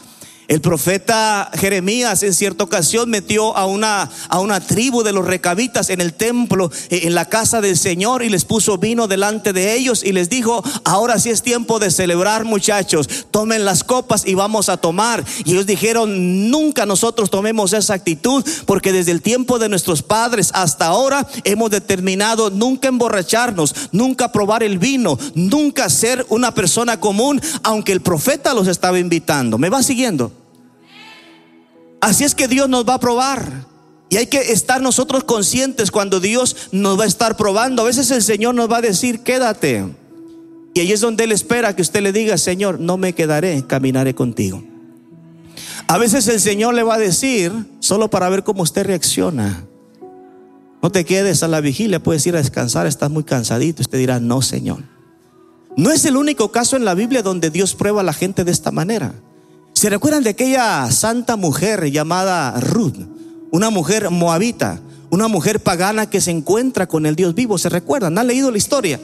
El 0.51 0.59
profeta 0.59 1.49
Jeremías 1.53 2.23
en 2.23 2.33
cierta 2.33 2.65
ocasión 2.65 3.09
metió 3.09 3.55
a 3.55 3.65
una, 3.65 4.09
a 4.27 4.41
una 4.41 4.59
tribu 4.59 5.01
de 5.01 5.13
los 5.13 5.25
recabitas 5.25 5.89
en 5.89 6.01
el 6.01 6.13
templo, 6.13 6.69
eh, 6.89 7.03
en 7.03 7.15
la 7.15 7.29
casa 7.29 7.61
del 7.61 7.77
Señor, 7.77 8.21
y 8.21 8.27
les 8.27 8.43
puso 8.43 8.77
vino 8.77 9.07
delante 9.07 9.53
de 9.53 9.73
ellos 9.75 10.03
y 10.03 10.11
les 10.11 10.29
dijo, 10.29 10.61
ahora 10.83 11.19
sí 11.19 11.29
es 11.29 11.41
tiempo 11.41 11.79
de 11.79 11.89
celebrar 11.89 12.43
muchachos, 12.43 13.07
tomen 13.31 13.63
las 13.63 13.85
copas 13.85 14.27
y 14.27 14.33
vamos 14.33 14.67
a 14.67 14.75
tomar. 14.75 15.23
Y 15.45 15.53
ellos 15.53 15.65
dijeron, 15.65 16.51
nunca 16.51 16.85
nosotros 16.85 17.29
tomemos 17.29 17.71
esa 17.71 17.93
actitud, 17.93 18.43
porque 18.65 18.91
desde 18.91 19.13
el 19.13 19.21
tiempo 19.21 19.57
de 19.57 19.69
nuestros 19.69 20.03
padres 20.03 20.51
hasta 20.53 20.87
ahora 20.87 21.25
hemos 21.45 21.71
determinado 21.71 22.49
nunca 22.49 22.89
emborracharnos, 22.89 23.73
nunca 23.93 24.33
probar 24.33 24.63
el 24.63 24.79
vino, 24.79 25.17
nunca 25.33 25.89
ser 25.89 26.25
una 26.27 26.53
persona 26.53 26.99
común, 26.99 27.39
aunque 27.63 27.93
el 27.93 28.01
profeta 28.01 28.53
los 28.53 28.67
estaba 28.67 28.99
invitando. 28.99 29.57
¿Me 29.57 29.69
va 29.69 29.81
siguiendo? 29.81 30.40
Así 32.01 32.23
es 32.23 32.35
que 32.35 32.47
Dios 32.47 32.67
nos 32.67 32.87
va 32.87 32.95
a 32.95 32.99
probar. 32.99 33.65
Y 34.09 34.17
hay 34.17 34.25
que 34.25 34.51
estar 34.51 34.81
nosotros 34.81 35.23
conscientes 35.23 35.89
cuando 35.89 36.19
Dios 36.19 36.69
nos 36.73 36.99
va 36.99 37.05
a 37.05 37.07
estar 37.07 37.37
probando. 37.37 37.83
A 37.83 37.85
veces 37.85 38.11
el 38.11 38.21
Señor 38.21 38.55
nos 38.55 38.69
va 38.69 38.77
a 38.77 38.81
decir, 38.81 39.21
quédate. 39.21 39.85
Y 40.73 40.79
ahí 40.81 40.91
es 40.91 40.99
donde 40.99 41.23
Él 41.23 41.31
espera 41.31 41.75
que 41.75 41.81
usted 41.81 42.01
le 42.01 42.11
diga, 42.11 42.37
Señor, 42.37 42.79
no 42.79 42.97
me 42.97 43.13
quedaré, 43.13 43.65
caminaré 43.65 44.13
contigo. 44.13 44.63
A 45.87 45.97
veces 45.97 46.27
el 46.27 46.41
Señor 46.41 46.73
le 46.73 46.83
va 46.83 46.95
a 46.95 46.99
decir, 46.99 47.53
solo 47.79 48.09
para 48.09 48.29
ver 48.29 48.43
cómo 48.43 48.63
usted 48.63 48.85
reacciona. 48.85 49.65
No 50.81 50.91
te 50.91 51.05
quedes 51.05 51.43
a 51.43 51.47
la 51.47 51.61
vigilia, 51.61 52.01
puedes 52.01 52.25
ir 52.25 52.35
a 52.35 52.39
descansar, 52.39 52.87
estás 52.87 53.11
muy 53.11 53.23
cansadito. 53.23 53.81
Usted 53.81 53.97
dirá, 53.97 54.19
no, 54.19 54.41
Señor. 54.41 54.83
No 55.77 55.91
es 55.91 56.03
el 56.05 56.17
único 56.17 56.51
caso 56.51 56.75
en 56.75 56.83
la 56.83 56.95
Biblia 56.95 57.21
donde 57.21 57.49
Dios 57.49 57.75
prueba 57.75 58.01
a 58.01 58.03
la 58.03 58.13
gente 58.13 58.43
de 58.43 58.51
esta 58.51 58.71
manera. 58.71 59.13
¿Se 59.81 59.89
recuerdan 59.89 60.21
de 60.21 60.29
aquella 60.29 60.91
santa 60.91 61.37
mujer 61.37 61.89
llamada 61.89 62.51
Ruth? 62.59 62.97
Una 63.49 63.71
mujer 63.71 64.11
moabita, 64.11 64.79
una 65.09 65.27
mujer 65.27 65.59
pagana 65.59 66.07
que 66.07 66.21
se 66.21 66.29
encuentra 66.29 66.85
con 66.85 67.07
el 67.07 67.15
Dios 67.15 67.33
vivo. 67.33 67.57
¿Se 67.57 67.67
recuerdan? 67.67 68.15
¿Han 68.19 68.27
leído 68.27 68.51
la 68.51 68.59
historia? 68.59 68.99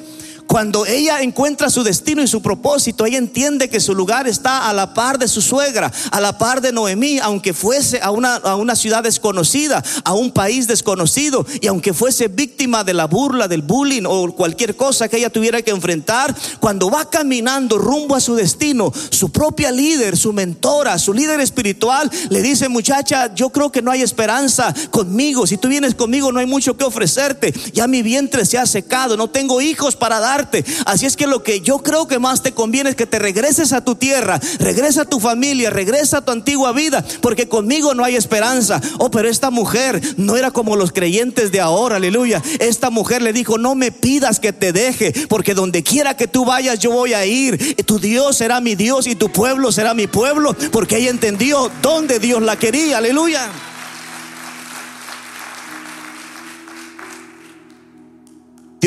Cuando 0.48 0.86
ella 0.86 1.22
encuentra 1.22 1.70
su 1.70 1.84
destino 1.84 2.22
y 2.22 2.28
su 2.28 2.42
propósito, 2.42 3.06
ella 3.06 3.18
entiende 3.18 3.70
que 3.70 3.82
su 3.82 3.94
lugar 3.94 4.28
está 4.28 4.70
a 4.70 4.74
la 4.74 4.94
par 4.94 5.20
de 5.20 5.28
su 5.28 5.42
suegra, 5.42 5.92
a 6.10 6.22
la 6.22 6.38
par 6.38 6.62
de 6.62 6.72
Noemí, 6.72 7.20
aunque 7.20 7.54
fuese 7.54 8.00
a 8.02 8.12
una, 8.12 8.36
a 8.36 8.56
una 8.56 8.76
ciudad 8.76 9.04
desconocida, 9.04 9.84
a 10.06 10.14
un 10.14 10.32
país 10.32 10.66
desconocido, 10.68 11.46
y 11.62 11.68
aunque 11.68 11.94
fuese 11.94 12.30
víctima 12.30 12.86
de 12.86 12.94
la 12.94 13.08
burla, 13.08 13.50
del 13.50 13.62
bullying 13.62 14.04
o 14.08 14.32
cualquier 14.34 14.78
cosa 14.78 15.10
que 15.10 15.18
ella 15.18 15.30
tuviera 15.30 15.62
que 15.62 15.72
enfrentar, 15.72 16.34
cuando 16.62 16.90
va 16.90 17.10
caminando 17.10 17.78
rumbo 17.78 18.16
a 18.16 18.22
su 18.22 18.34
destino, 18.36 18.94
su 19.10 19.30
propia 19.32 19.70
líder, 19.72 20.16
su 20.16 20.32
mentora, 20.32 20.98
su 20.98 21.14
líder 21.14 21.42
espiritual, 21.42 22.10
le 22.30 22.42
dice, 22.42 22.70
muchacha, 22.70 23.34
yo 23.36 23.50
creo 23.50 23.72
que 23.72 23.82
no 23.82 23.92
hay 23.92 24.02
esperanza 24.02 24.74
conmigo, 24.92 25.46
si 25.46 25.58
tú 25.58 25.68
vienes 25.68 25.94
conmigo 25.94 26.32
no 26.32 26.40
hay 26.40 26.46
mucho 26.46 26.78
que 26.78 26.86
ofrecerte, 26.86 27.54
ya 27.74 27.88
mi 27.88 28.02
vientre 28.02 28.46
se 28.46 28.58
ha 28.58 28.66
secado, 28.66 29.18
no 29.18 29.30
tengo 29.30 29.60
hijos 29.60 29.96
para 29.96 30.20
dar 30.20 30.37
Así 30.86 31.06
es 31.06 31.16
que 31.16 31.28
lo 31.28 31.44
que 31.44 31.62
yo 31.62 31.80
creo 31.80 32.08
que 32.08 32.20
más 32.20 32.44
te 32.44 32.52
conviene 32.52 32.92
es 32.92 32.96
que 32.96 33.06
te 33.06 33.20
regreses 33.20 33.74
a 33.74 33.84
tu 33.84 33.96
tierra, 33.96 34.40
regresa 34.60 35.02
a 35.02 35.06
tu 35.06 35.20
familia, 35.20 35.70
regresa 35.70 36.18
a 36.18 36.22
tu 36.22 36.32
antigua 36.32 36.72
vida, 36.72 37.04
porque 37.22 37.48
conmigo 37.48 37.94
no 37.94 38.04
hay 38.04 38.16
esperanza. 38.16 38.82
Oh, 39.00 39.10
pero 39.12 39.30
esta 39.30 39.50
mujer 39.50 40.02
no 40.18 40.38
era 40.38 40.52
como 40.52 40.76
los 40.76 40.92
creyentes 40.92 41.52
de 41.52 41.62
ahora, 41.62 41.98
aleluya. 41.98 42.42
Esta 42.60 42.90
mujer 42.90 43.22
le 43.22 43.34
dijo, 43.34 43.58
no 43.58 43.76
me 43.76 43.92
pidas 43.92 44.40
que 44.40 44.54
te 44.54 44.72
deje, 44.72 45.14
porque 45.28 45.54
donde 45.54 45.84
quiera 45.84 46.16
que 46.16 46.28
tú 46.28 46.46
vayas 46.46 46.80
yo 46.80 46.92
voy 46.92 47.14
a 47.14 47.26
ir. 47.26 47.76
Tu 47.86 48.00
Dios 48.00 48.38
será 48.38 48.62
mi 48.62 48.76
Dios 48.76 49.08
y 49.08 49.16
tu 49.16 49.30
pueblo 49.32 49.72
será 49.72 49.94
mi 49.94 50.08
pueblo, 50.08 50.56
porque 50.72 50.98
ella 50.98 51.10
entendió 51.10 51.72
dónde 51.82 52.20
Dios 52.20 52.42
la 52.42 52.58
quería, 52.58 52.98
aleluya. 52.98 53.50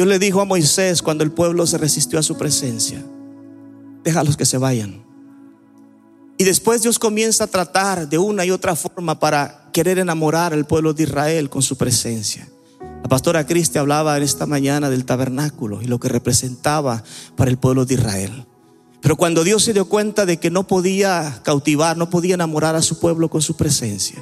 Dios 0.00 0.08
le 0.08 0.18
dijo 0.18 0.40
a 0.40 0.46
Moisés 0.46 1.02
cuando 1.02 1.24
el 1.24 1.30
pueblo 1.30 1.66
se 1.66 1.76
resistió 1.76 2.18
a 2.18 2.22
su 2.22 2.38
presencia, 2.38 3.04
déjalos 4.02 4.38
que 4.38 4.46
se 4.46 4.56
vayan. 4.56 5.04
Y 6.38 6.44
después 6.44 6.80
Dios 6.80 6.98
comienza 6.98 7.44
a 7.44 7.48
tratar 7.48 8.08
de 8.08 8.16
una 8.16 8.46
y 8.46 8.50
otra 8.50 8.74
forma 8.76 9.20
para 9.20 9.68
querer 9.74 9.98
enamorar 9.98 10.54
al 10.54 10.66
pueblo 10.66 10.94
de 10.94 11.02
Israel 11.02 11.50
con 11.50 11.60
su 11.60 11.76
presencia. 11.76 12.48
La 13.02 13.10
pastora 13.10 13.44
Cristi 13.44 13.76
hablaba 13.76 14.16
en 14.16 14.22
esta 14.22 14.46
mañana 14.46 14.88
del 14.88 15.04
tabernáculo 15.04 15.82
y 15.82 15.84
lo 15.84 16.00
que 16.00 16.08
representaba 16.08 17.04
para 17.36 17.50
el 17.50 17.58
pueblo 17.58 17.84
de 17.84 17.96
Israel. 17.96 18.46
Pero 19.02 19.16
cuando 19.16 19.44
Dios 19.44 19.64
se 19.64 19.74
dio 19.74 19.84
cuenta 19.84 20.24
de 20.24 20.38
que 20.38 20.50
no 20.50 20.66
podía 20.66 21.42
cautivar, 21.42 21.98
no 21.98 22.08
podía 22.08 22.36
enamorar 22.36 22.74
a 22.74 22.80
su 22.80 22.98
pueblo 23.00 23.28
con 23.28 23.42
su 23.42 23.54
presencia, 23.54 24.18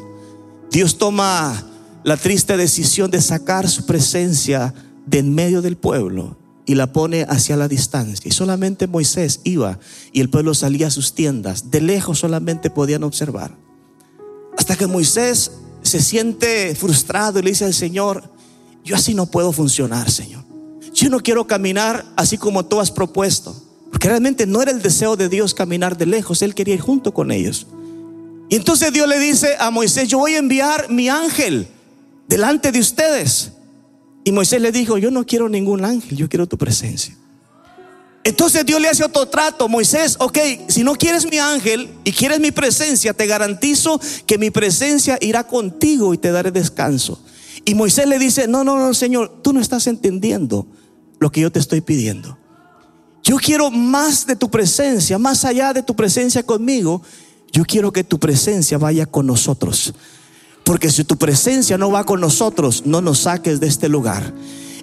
Dios 0.73 0.99
toma 0.99 1.54
la 2.02 2.16
triste 2.16 2.56
decisión 2.56 3.12
de 3.12 3.20
sacar 3.23 3.68
su 3.68 3.87
presencia 3.87 4.75
de 5.09 5.19
en 5.19 5.35
medio 5.35 5.62
del 5.62 5.77
pueblo 5.77 6.37
y 6.67 6.75
la 6.75 6.93
pone 6.93 7.23
hacia 7.29 7.57
la 7.57 7.67
distancia. 7.67 8.29
Y 8.29 8.33
solamente 8.33 8.87
Moisés 8.87 9.41
iba 9.45 9.79
y 10.12 10.21
el 10.21 10.29
pueblo 10.29 10.55
salía 10.55 10.88
a 10.88 10.91
sus 10.91 11.15
tiendas. 11.15 11.71
De 11.71 11.81
lejos 11.81 12.19
solamente 12.19 12.69
podían 12.69 13.05
observar. 13.05 13.57
Hasta 14.57 14.77
que 14.77 14.87
Moisés 14.87 15.53
se 15.83 16.03
siente 16.03 16.75
frustrado 16.75 17.38
y 17.38 17.43
le 17.43 17.50
dice 17.50 17.65
al 17.65 17.75
Señor, 17.75 18.31
yo 18.85 18.97
así 18.97 19.15
no 19.15 19.27
puedo 19.27 19.53
funcionar, 19.53 20.11
Señor. 20.11 20.45
Yo 20.93 21.09
no 21.09 21.21
quiero 21.21 21.47
caminar 21.47 22.05
así 22.17 22.37
como 22.37 22.67
tú 22.67 22.81
has 22.81 22.91
propuesto. 22.91 23.57
Porque 23.91 24.09
realmente 24.09 24.47
no 24.47 24.61
era 24.61 24.71
el 24.71 24.83
deseo 24.83 25.17
de 25.17 25.29
Dios 25.29 25.55
caminar 25.55 25.97
de 25.97 26.07
lejos, 26.07 26.43
Él 26.43 26.55
quería 26.55 26.75
ir 26.75 26.81
junto 26.81 27.15
con 27.15 27.31
ellos. 27.31 27.67
Y 28.50 28.57
entonces 28.57 28.93
Dios 28.93 29.09
le 29.09 29.19
dice 29.19 29.57
a 29.59 29.71
Moisés, 29.71 30.09
yo 30.09 30.19
voy 30.19 30.35
a 30.35 30.38
enviar 30.38 30.91
mi 30.91 31.09
ángel 31.09 31.69
delante 32.29 32.73
de 32.73 32.81
ustedes. 32.81 33.53
Y 34.28 34.32
Moisés 34.32 34.61
le 34.61 34.73
dijo, 34.73 34.99
yo 34.99 35.11
no 35.11 35.25
quiero 35.25 35.49
ningún 35.49 35.87
ángel, 35.87 36.18
yo 36.18 36.28
quiero 36.28 36.47
tu 36.47 36.58
presencia. 36.58 37.16
Entonces 38.23 38.66
Dios 38.66 38.78
le 38.78 38.90
hace 38.90 39.02
otro 39.02 39.26
trato, 39.26 39.70
Moisés, 39.70 40.16
ok, 40.20 40.38
si 40.68 40.85
no 40.85 40.97
quieres 40.97 41.25
mi 41.30 41.38
ángel 41.38 41.88
y 42.04 42.12
quieres 42.12 42.38
mi 42.38 42.50
presencia, 42.50 43.14
te 43.14 43.26
garantizo 43.26 43.99
que 44.26 44.37
mi 44.37 44.50
presencia 44.50 45.16
irá 45.23 45.44
contigo 45.44 46.12
y 46.12 46.18
te 46.18 46.30
daré 46.30 46.50
descanso. 46.50 47.18
Y 47.64 47.75
Moisés 47.75 48.06
le 48.06 48.18
dice, 48.18 48.47
no, 48.47 48.64
no, 48.64 48.78
no, 48.78 48.92
Señor, 48.92 49.40
tú 49.42 49.54
no 49.54 49.61
estás 49.62 49.87
entendiendo 49.87 50.66
lo 51.20 51.32
que 51.32 51.40
yo 51.40 51.50
te 51.50 51.58
estoy 51.58 51.80
pidiendo. 51.80 52.37
Yo 53.23 53.38
quiero 53.38 53.70
más 53.70 54.26
de 54.26 54.37
tu 54.37 54.50
presencia, 54.50 55.16
más 55.16 55.47
allá 55.47 55.73
de 55.73 55.82
tu 55.82 55.97
presencia 55.97 56.42
conmigo, 56.42 57.00
yo 57.50 57.64
quiero 57.64 57.94
que 57.94 58.04
tu 58.04 58.18
presencia 58.18 58.76
vaya 58.76 59.06
con 59.06 59.26
nosotros. 59.26 59.94
Porque 60.68 60.90
si 60.90 61.02
tu 61.02 61.16
presencia 61.16 61.78
no 61.78 61.90
va 61.90 62.04
con 62.04 62.20
nosotros, 62.20 62.82
no 62.84 63.00
nos 63.00 63.20
saques 63.20 63.58
de 63.58 63.68
este 63.68 63.88
lugar. 63.88 64.34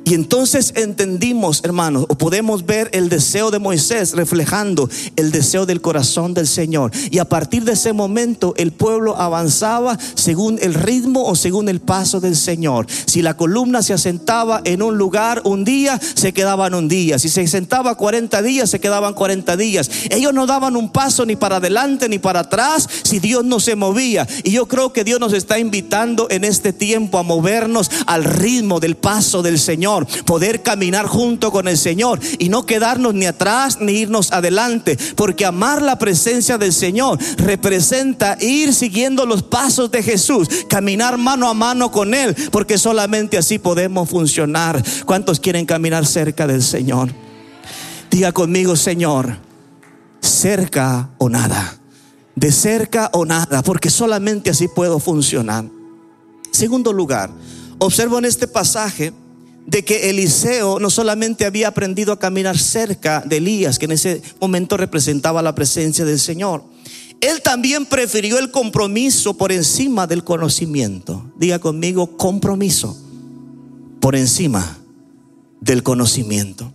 Y 0.07 0.13
entonces 0.13 0.71
entendimos, 0.75 1.61
hermanos, 1.63 2.05
o 2.07 2.15
podemos 2.15 2.67
ver 2.67 2.91
el 2.93 3.09
deseo 3.09 3.49
de 3.49 3.57
Moisés 3.57 4.11
reflejando 4.11 4.87
el 5.15 5.31
deseo 5.31 5.65
del 5.65 5.81
corazón 5.81 6.35
del 6.35 6.45
Señor. 6.45 6.91
Y 7.09 7.17
a 7.17 7.25
partir 7.25 7.63
de 7.63 7.71
ese 7.71 7.91
momento 7.91 8.53
el 8.55 8.71
pueblo 8.71 9.17
avanzaba 9.17 9.97
según 10.13 10.59
el 10.61 10.75
ritmo 10.75 11.25
o 11.25 11.35
según 11.35 11.69
el 11.69 11.79
paso 11.79 12.19
del 12.19 12.35
Señor. 12.35 12.85
Si 13.07 13.23
la 13.23 13.35
columna 13.35 13.81
se 13.81 13.93
asentaba 13.93 14.61
en 14.63 14.83
un 14.83 14.95
lugar 14.95 15.41
un 15.43 15.65
día, 15.65 15.99
se 16.13 16.33
quedaban 16.33 16.75
un 16.75 16.87
día. 16.87 17.17
Si 17.17 17.27
se 17.27 17.47
sentaba 17.47 17.95
40 17.95 18.43
días, 18.43 18.69
se 18.69 18.79
quedaban 18.79 19.15
40 19.15 19.57
días. 19.57 19.89
Ellos 20.11 20.35
no 20.35 20.45
daban 20.45 20.75
un 20.75 20.91
paso 20.91 21.25
ni 21.25 21.35
para 21.35 21.55
adelante 21.55 22.07
ni 22.09 22.19
para 22.19 22.41
atrás 22.41 22.87
si 23.01 23.17
Dios 23.17 23.43
no 23.43 23.59
se 23.59 23.75
movía. 23.75 24.27
Y 24.43 24.51
yo 24.51 24.67
creo 24.67 24.93
que 24.93 25.03
Dios 25.03 25.19
nos 25.19 25.33
está 25.33 25.57
invitando 25.57 26.27
en 26.29 26.43
este 26.43 26.73
tiempo 26.73 27.17
a 27.17 27.23
movernos 27.23 27.89
al 28.05 28.23
ritmo 28.23 28.79
del 28.79 28.97
paso 28.97 29.41
del 29.41 29.57
Señor 29.57 29.94
poder 30.25 30.63
caminar 30.63 31.05
junto 31.05 31.51
con 31.51 31.67
el 31.67 31.77
Señor 31.77 32.19
y 32.39 32.49
no 32.49 32.65
quedarnos 32.65 33.13
ni 33.13 33.25
atrás 33.25 33.77
ni 33.79 33.93
irnos 33.93 34.31
adelante, 34.31 34.97
porque 35.15 35.45
amar 35.45 35.81
la 35.81 35.99
presencia 35.99 36.57
del 36.57 36.73
Señor 36.73 37.19
representa 37.37 38.37
ir 38.39 38.73
siguiendo 38.73 39.25
los 39.25 39.43
pasos 39.43 39.91
de 39.91 40.03
Jesús, 40.03 40.47
caminar 40.67 41.17
mano 41.17 41.49
a 41.49 41.53
mano 41.53 41.91
con 41.91 42.13
Él, 42.13 42.35
porque 42.51 42.77
solamente 42.77 43.37
así 43.37 43.59
podemos 43.59 44.09
funcionar. 44.09 44.83
¿Cuántos 45.05 45.39
quieren 45.39 45.65
caminar 45.65 46.05
cerca 46.05 46.47
del 46.47 46.63
Señor? 46.63 47.11
Diga 48.09 48.31
conmigo, 48.31 48.75
Señor, 48.75 49.37
cerca 50.21 51.09
o 51.17 51.29
nada, 51.29 51.77
de 52.35 52.51
cerca 52.51 53.09
o 53.13 53.25
nada, 53.25 53.61
porque 53.61 53.89
solamente 53.89 54.49
así 54.49 54.67
puedo 54.67 54.99
funcionar. 54.99 55.65
Segundo 56.51 56.93
lugar, 56.93 57.29
observo 57.79 58.17
en 58.19 58.25
este 58.25 58.47
pasaje 58.47 59.13
de 59.65 59.83
que 59.83 60.09
Eliseo 60.09 60.79
no 60.79 60.89
solamente 60.89 61.45
había 61.45 61.69
aprendido 61.69 62.13
a 62.13 62.19
caminar 62.19 62.57
cerca 62.57 63.23
de 63.25 63.37
Elías, 63.37 63.79
que 63.79 63.85
en 63.85 63.93
ese 63.93 64.21
momento 64.39 64.77
representaba 64.77 65.41
la 65.41 65.55
presencia 65.55 66.05
del 66.05 66.19
Señor, 66.19 66.63
él 67.21 67.41
también 67.41 67.85
prefirió 67.85 68.37
el 68.37 68.51
compromiso 68.51 69.35
por 69.35 69.51
encima 69.51 70.05
del 70.05 70.23
conocimiento. 70.23 71.31
Diga 71.37 71.59
conmigo, 71.59 72.17
compromiso 72.17 72.95
por 73.99 74.15
encima 74.15 74.77
del 75.61 75.81
conocimiento. 75.81 76.71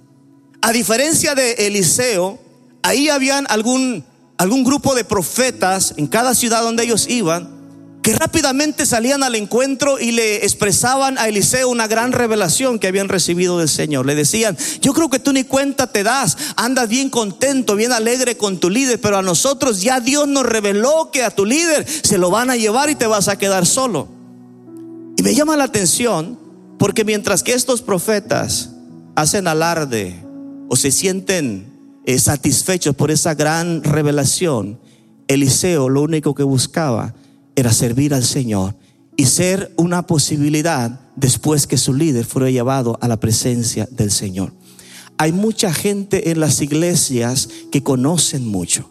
A 0.62 0.72
diferencia 0.72 1.34
de 1.34 1.52
Eliseo, 1.52 2.38
ahí 2.82 3.08
habían 3.08 3.46
algún, 3.48 4.04
algún 4.36 4.64
grupo 4.64 4.94
de 4.94 5.04
profetas 5.04 5.94
en 5.96 6.06
cada 6.06 6.34
ciudad 6.34 6.62
donde 6.62 6.84
ellos 6.84 7.08
iban 7.08 7.59
que 8.02 8.14
rápidamente 8.14 8.86
salían 8.86 9.22
al 9.22 9.34
encuentro 9.34 9.98
y 9.98 10.12
le 10.12 10.36
expresaban 10.36 11.18
a 11.18 11.28
Eliseo 11.28 11.68
una 11.68 11.86
gran 11.86 12.12
revelación 12.12 12.78
que 12.78 12.88
habían 12.88 13.10
recibido 13.10 13.58
del 13.58 13.68
Señor. 13.68 14.06
Le 14.06 14.14
decían, 14.14 14.56
yo 14.80 14.94
creo 14.94 15.10
que 15.10 15.18
tú 15.18 15.32
ni 15.32 15.44
cuenta 15.44 15.86
te 15.86 16.02
das, 16.02 16.36
andas 16.56 16.88
bien 16.88 17.10
contento, 17.10 17.76
bien 17.76 17.92
alegre 17.92 18.38
con 18.38 18.58
tu 18.58 18.70
líder, 18.70 19.00
pero 19.00 19.18
a 19.18 19.22
nosotros 19.22 19.82
ya 19.82 20.00
Dios 20.00 20.26
nos 20.28 20.46
reveló 20.46 21.10
que 21.12 21.22
a 21.22 21.30
tu 21.30 21.44
líder 21.44 21.86
se 21.86 22.16
lo 22.16 22.30
van 22.30 22.50
a 22.50 22.56
llevar 22.56 22.88
y 22.88 22.94
te 22.94 23.06
vas 23.06 23.28
a 23.28 23.36
quedar 23.36 23.66
solo. 23.66 24.08
Y 25.18 25.22
me 25.22 25.34
llama 25.34 25.56
la 25.56 25.64
atención 25.64 26.38
porque 26.78 27.04
mientras 27.04 27.42
que 27.42 27.52
estos 27.52 27.82
profetas 27.82 28.70
hacen 29.14 29.46
alarde 29.46 30.24
o 30.70 30.76
se 30.76 30.90
sienten 30.90 31.70
eh, 32.06 32.18
satisfechos 32.18 32.96
por 32.96 33.10
esa 33.10 33.34
gran 33.34 33.84
revelación, 33.84 34.80
Eliseo 35.28 35.90
lo 35.90 36.00
único 36.00 36.34
que 36.34 36.42
buscaba 36.42 37.14
era 37.56 37.72
servir 37.72 38.14
al 38.14 38.24
Señor 38.24 38.74
y 39.16 39.26
ser 39.26 39.72
una 39.76 40.06
posibilidad 40.06 41.00
después 41.16 41.66
que 41.66 41.76
su 41.76 41.94
líder 41.94 42.24
fuera 42.24 42.50
llevado 42.50 42.98
a 43.00 43.08
la 43.08 43.18
presencia 43.18 43.88
del 43.90 44.10
Señor. 44.10 44.52
Hay 45.18 45.32
mucha 45.32 45.72
gente 45.74 46.30
en 46.30 46.40
las 46.40 46.62
iglesias 46.62 47.48
que 47.70 47.82
conocen 47.82 48.46
mucho 48.46 48.88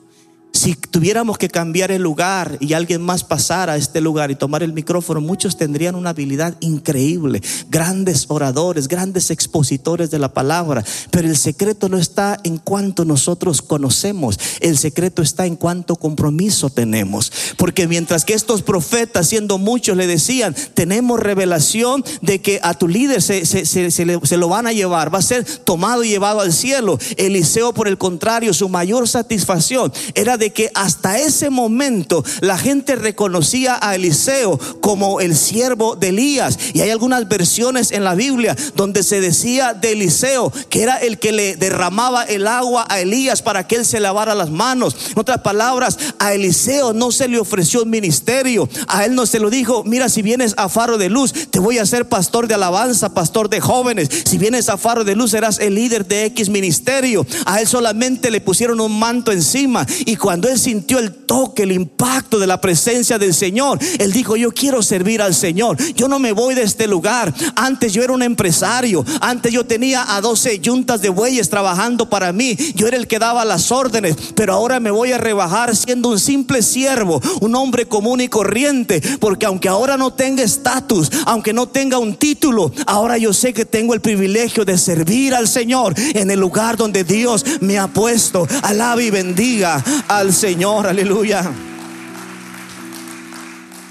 si 0.59 0.75
tuviéramos 0.75 1.37
que 1.37 1.47
cambiar 1.47 1.89
el 1.89 2.01
lugar 2.01 2.57
y 2.59 2.73
alguien 2.73 3.01
más 3.01 3.23
pasara 3.23 3.73
a 3.73 3.77
este 3.77 4.01
lugar 4.01 4.29
y 4.29 4.35
tomar 4.35 4.61
el 4.61 4.73
micrófono, 4.73 5.21
muchos 5.21 5.55
tendrían 5.55 5.95
una 5.95 6.09
habilidad 6.09 6.57
increíble, 6.59 7.41
grandes 7.69 8.25
oradores, 8.27 8.89
grandes 8.89 9.31
expositores 9.31 10.11
de 10.11 10.19
la 10.19 10.33
palabra, 10.33 10.83
pero 11.11 11.29
el 11.29 11.37
secreto 11.37 11.87
no 11.87 11.97
está 11.97 12.37
en 12.43 12.57
cuanto 12.57 13.05
nosotros 13.05 13.61
conocemos, 13.61 14.37
el 14.59 14.77
secreto 14.77 15.21
está 15.21 15.45
en 15.45 15.55
cuánto 15.55 15.95
compromiso 15.95 16.69
tenemos, 16.69 17.31
porque 17.55 17.87
mientras 17.87 18.25
que 18.25 18.33
estos 18.33 18.61
profetas, 18.61 19.29
siendo 19.29 19.59
muchos, 19.59 19.95
le 19.95 20.07
decían, 20.07 20.53
tenemos 20.73 21.21
revelación 21.21 22.03
de 22.21 22.41
que 22.41 22.59
a 22.63 22.73
tu 22.73 22.89
líder 22.89 23.21
se, 23.21 23.45
se 23.45 24.37
lo 24.37 24.49
van 24.49 24.67
a 24.67 24.73
llevar, 24.73 25.13
va 25.13 25.19
a 25.19 25.21
ser 25.21 25.45
tomado 25.45 26.03
y 26.03 26.09
llevado 26.09 26.41
al 26.41 26.51
cielo, 26.51 26.99
Eliseo 27.15 27.73
por 27.73 27.87
el 27.87 27.97
contrario, 27.97 28.53
su 28.53 28.67
mayor 28.67 29.07
satisfacción 29.07 29.93
era 30.15 30.35
de 30.35 30.48
que 30.51 30.71
hasta 30.73 31.19
ese 31.19 31.49
momento 31.49 32.23
la 32.41 32.57
gente 32.57 32.95
reconocía 32.95 33.77
a 33.81 33.95
Eliseo 33.95 34.59
como 34.81 35.19
el 35.19 35.35
siervo 35.35 35.95
de 35.95 36.09
Elías. 36.09 36.57
Y 36.73 36.81
hay 36.81 36.89
algunas 36.89 37.27
versiones 37.27 37.91
en 37.91 38.03
la 38.03 38.15
Biblia 38.15 38.55
donde 38.75 39.03
se 39.03 39.21
decía 39.21 39.73
de 39.73 39.93
Eliseo 39.93 40.51
que 40.69 40.83
era 40.83 40.97
el 40.97 41.19
que 41.19 41.31
le 41.31 41.55
derramaba 41.55 42.23
el 42.23 42.47
agua 42.47 42.85
a 42.89 42.99
Elías 42.99 43.41
para 43.41 43.67
que 43.67 43.75
él 43.75 43.85
se 43.85 43.99
lavara 43.99 44.35
las 44.35 44.49
manos. 44.49 44.95
En 45.11 45.19
otras 45.19 45.39
palabras, 45.41 45.97
a 46.19 46.33
Eliseo 46.33 46.93
no 46.93 47.11
se 47.11 47.27
le 47.27 47.39
ofreció 47.39 47.83
un 47.83 47.89
ministerio. 47.89 48.69
A 48.87 49.05
él 49.05 49.15
no 49.15 49.25
se 49.25 49.39
lo 49.39 49.49
dijo, 49.49 49.83
mira, 49.83 50.09
si 50.09 50.21
vienes 50.21 50.53
a 50.57 50.69
Faro 50.69 50.97
de 50.97 51.09
Luz, 51.09 51.33
te 51.49 51.59
voy 51.59 51.77
a 51.77 51.85
ser 51.85 52.07
pastor 52.07 52.47
de 52.47 52.55
alabanza, 52.55 53.13
pastor 53.13 53.49
de 53.49 53.59
jóvenes. 53.59 54.09
Si 54.25 54.37
vienes 54.37 54.69
a 54.69 54.77
Faro 54.77 55.03
de 55.03 55.15
Luz, 55.15 55.31
serás 55.31 55.59
el 55.59 55.75
líder 55.75 56.05
de 56.07 56.25
X 56.25 56.49
ministerio. 56.49 57.25
A 57.45 57.61
él 57.61 57.67
solamente 57.67 58.31
le 58.31 58.41
pusieron 58.41 58.79
un 58.79 58.97
manto 58.97 59.31
encima. 59.31 59.85
Y 60.05 60.15
cuando 60.29 60.47
él 60.47 60.59
sintió 60.59 60.99
el 60.99 61.11
toque, 61.11 61.63
el 61.63 61.71
impacto 61.71 62.37
de 62.37 62.45
la 62.45 62.61
presencia 62.61 63.17
del 63.17 63.33
Señor, 63.33 63.79
él 63.97 64.11
dijo, 64.11 64.35
yo 64.35 64.51
quiero 64.51 64.83
servir 64.83 65.23
al 65.23 65.33
Señor. 65.33 65.75
Yo 65.95 66.07
no 66.07 66.19
me 66.19 66.33
voy 66.33 66.53
de 66.53 66.61
este 66.61 66.87
lugar. 66.87 67.33
Antes 67.55 67.93
yo 67.93 68.03
era 68.03 68.13
un 68.13 68.21
empresario. 68.21 69.03
Antes 69.21 69.51
yo 69.51 69.65
tenía 69.65 70.15
a 70.15 70.21
12 70.21 70.59
yuntas 70.59 71.01
de 71.01 71.09
bueyes 71.09 71.49
trabajando 71.49 72.11
para 72.11 72.31
mí. 72.31 72.55
Yo 72.75 72.87
era 72.87 72.95
el 72.95 73.07
que 73.07 73.17
daba 73.17 73.43
las 73.43 73.71
órdenes. 73.71 74.17
Pero 74.35 74.53
ahora 74.53 74.79
me 74.79 74.91
voy 74.91 75.13
a 75.13 75.17
rebajar 75.17 75.75
siendo 75.75 76.09
un 76.09 76.19
simple 76.19 76.61
siervo, 76.61 77.19
un 77.41 77.55
hombre 77.55 77.87
común 77.87 78.21
y 78.21 78.27
corriente. 78.27 79.01
Porque 79.19 79.47
aunque 79.47 79.67
ahora 79.67 79.97
no 79.97 80.13
tenga 80.13 80.43
estatus, 80.43 81.09
aunque 81.25 81.53
no 81.53 81.69
tenga 81.69 81.97
un 81.97 82.17
título, 82.17 82.71
ahora 82.85 83.17
yo 83.17 83.33
sé 83.33 83.51
que 83.51 83.65
tengo 83.65 83.95
el 83.95 84.01
privilegio 84.01 84.63
de 84.63 84.77
servir 84.77 85.33
al 85.33 85.47
Señor 85.47 85.95
en 86.13 86.29
el 86.29 86.39
lugar 86.39 86.77
donde 86.77 87.03
Dios 87.03 87.43
me 87.61 87.79
ha 87.79 87.87
puesto. 87.87 88.47
Alabe 88.61 89.05
y 89.05 89.09
bendiga 89.09 89.83
al 90.19 90.33
Señor, 90.33 90.85
aleluya. 90.85 91.49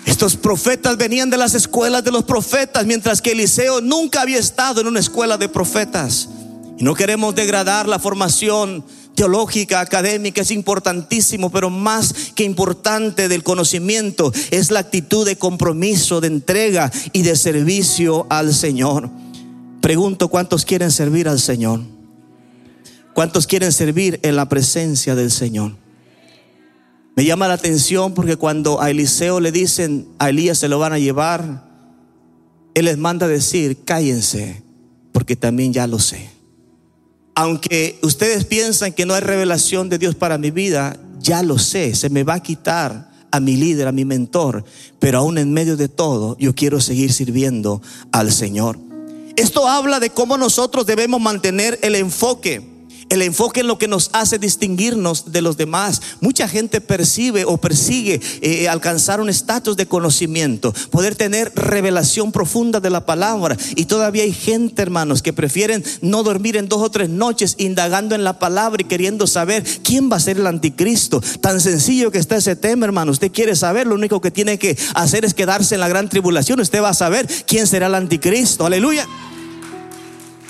Estos 0.04 0.36
profetas 0.36 0.98
venían 0.98 1.30
de 1.30 1.38
las 1.38 1.54
escuelas 1.54 2.04
de 2.04 2.10
los 2.10 2.24
profetas, 2.24 2.84
mientras 2.84 3.22
que 3.22 3.32
Eliseo 3.32 3.80
nunca 3.80 4.20
había 4.20 4.38
estado 4.38 4.82
en 4.82 4.88
una 4.88 5.00
escuela 5.00 5.38
de 5.38 5.48
profetas. 5.48 6.28
Y 6.76 6.84
no 6.84 6.94
queremos 6.94 7.34
degradar 7.34 7.88
la 7.88 7.98
formación 7.98 8.84
teológica, 9.14 9.80
académica, 9.80 10.42
es 10.42 10.50
importantísimo, 10.50 11.50
pero 11.50 11.70
más 11.70 12.14
que 12.34 12.44
importante 12.44 13.28
del 13.28 13.42
conocimiento 13.42 14.30
es 14.50 14.70
la 14.70 14.80
actitud 14.80 15.24
de 15.24 15.36
compromiso, 15.36 16.20
de 16.20 16.28
entrega 16.28 16.92
y 17.12 17.22
de 17.22 17.36
servicio 17.36 18.26
al 18.28 18.54
Señor. 18.54 19.08
Pregunto, 19.80 20.28
¿cuántos 20.28 20.66
quieren 20.66 20.90
servir 20.90 21.26
al 21.26 21.40
Señor? 21.40 21.80
¿Cuántos 23.14 23.46
quieren 23.46 23.72
servir 23.72 24.20
en 24.22 24.36
la 24.36 24.48
presencia 24.48 25.14
del 25.14 25.30
Señor? 25.30 25.87
Me 27.18 27.24
llama 27.24 27.48
la 27.48 27.54
atención 27.54 28.14
porque 28.14 28.36
cuando 28.36 28.80
a 28.80 28.90
Eliseo 28.90 29.40
le 29.40 29.50
dicen 29.50 30.06
a 30.20 30.28
Elías 30.28 30.58
se 30.58 30.68
lo 30.68 30.78
van 30.78 30.92
a 30.92 31.00
llevar, 31.00 31.64
Él 32.74 32.84
les 32.84 32.96
manda 32.96 33.26
decir, 33.26 33.82
cállense, 33.84 34.62
porque 35.10 35.34
también 35.34 35.72
ya 35.72 35.88
lo 35.88 35.98
sé. 35.98 36.30
Aunque 37.34 37.98
ustedes 38.04 38.44
piensan 38.44 38.92
que 38.92 39.04
no 39.04 39.14
hay 39.14 39.20
revelación 39.20 39.88
de 39.88 39.98
Dios 39.98 40.14
para 40.14 40.38
mi 40.38 40.52
vida, 40.52 40.96
ya 41.18 41.42
lo 41.42 41.58
sé, 41.58 41.96
se 41.96 42.08
me 42.08 42.22
va 42.22 42.34
a 42.34 42.40
quitar 42.44 43.10
a 43.32 43.40
mi 43.40 43.56
líder, 43.56 43.88
a 43.88 43.92
mi 43.92 44.04
mentor, 44.04 44.62
pero 45.00 45.18
aún 45.18 45.38
en 45.38 45.52
medio 45.52 45.76
de 45.76 45.88
todo, 45.88 46.36
yo 46.38 46.54
quiero 46.54 46.80
seguir 46.80 47.12
sirviendo 47.12 47.82
al 48.12 48.30
Señor. 48.30 48.78
Esto 49.34 49.66
habla 49.66 49.98
de 49.98 50.10
cómo 50.10 50.38
nosotros 50.38 50.86
debemos 50.86 51.20
mantener 51.20 51.80
el 51.82 51.96
enfoque 51.96 52.77
el 53.08 53.22
enfoque 53.22 53.60
en 53.60 53.66
lo 53.66 53.78
que 53.78 53.88
nos 53.88 54.10
hace 54.12 54.38
distinguirnos 54.38 55.32
de 55.32 55.42
los 55.42 55.56
demás. 55.56 56.00
Mucha 56.20 56.48
gente 56.48 56.80
percibe 56.80 57.44
o 57.44 57.56
persigue 57.56 58.20
eh, 58.40 58.68
alcanzar 58.68 59.20
un 59.20 59.28
estatus 59.28 59.76
de 59.76 59.86
conocimiento, 59.86 60.72
poder 60.90 61.14
tener 61.14 61.52
revelación 61.54 62.32
profunda 62.32 62.80
de 62.80 62.90
la 62.90 63.06
palabra. 63.06 63.56
Y 63.76 63.86
todavía 63.86 64.24
hay 64.24 64.32
gente, 64.32 64.82
hermanos, 64.82 65.22
que 65.22 65.32
prefieren 65.32 65.84
no 66.00 66.22
dormir 66.22 66.56
en 66.56 66.68
dos 66.68 66.82
o 66.82 66.90
tres 66.90 67.08
noches 67.08 67.54
indagando 67.58 68.14
en 68.14 68.24
la 68.24 68.38
palabra 68.38 68.82
y 68.82 68.86
queriendo 68.86 69.26
saber 69.26 69.64
quién 69.82 70.10
va 70.10 70.16
a 70.16 70.20
ser 70.20 70.38
el 70.38 70.46
anticristo. 70.46 71.20
Tan 71.40 71.60
sencillo 71.60 72.10
que 72.10 72.18
está 72.18 72.36
ese 72.36 72.56
tema, 72.56 72.86
hermano. 72.86 73.12
Usted 73.12 73.32
quiere 73.32 73.56
saber, 73.56 73.86
lo 73.86 73.94
único 73.94 74.20
que 74.20 74.30
tiene 74.30 74.58
que 74.58 74.76
hacer 74.94 75.24
es 75.24 75.34
quedarse 75.34 75.74
en 75.74 75.80
la 75.80 75.88
gran 75.88 76.08
tribulación. 76.08 76.60
Usted 76.60 76.82
va 76.82 76.90
a 76.90 76.94
saber 76.94 77.28
quién 77.46 77.66
será 77.66 77.86
el 77.86 77.94
anticristo. 77.94 78.66
Aleluya. 78.66 79.06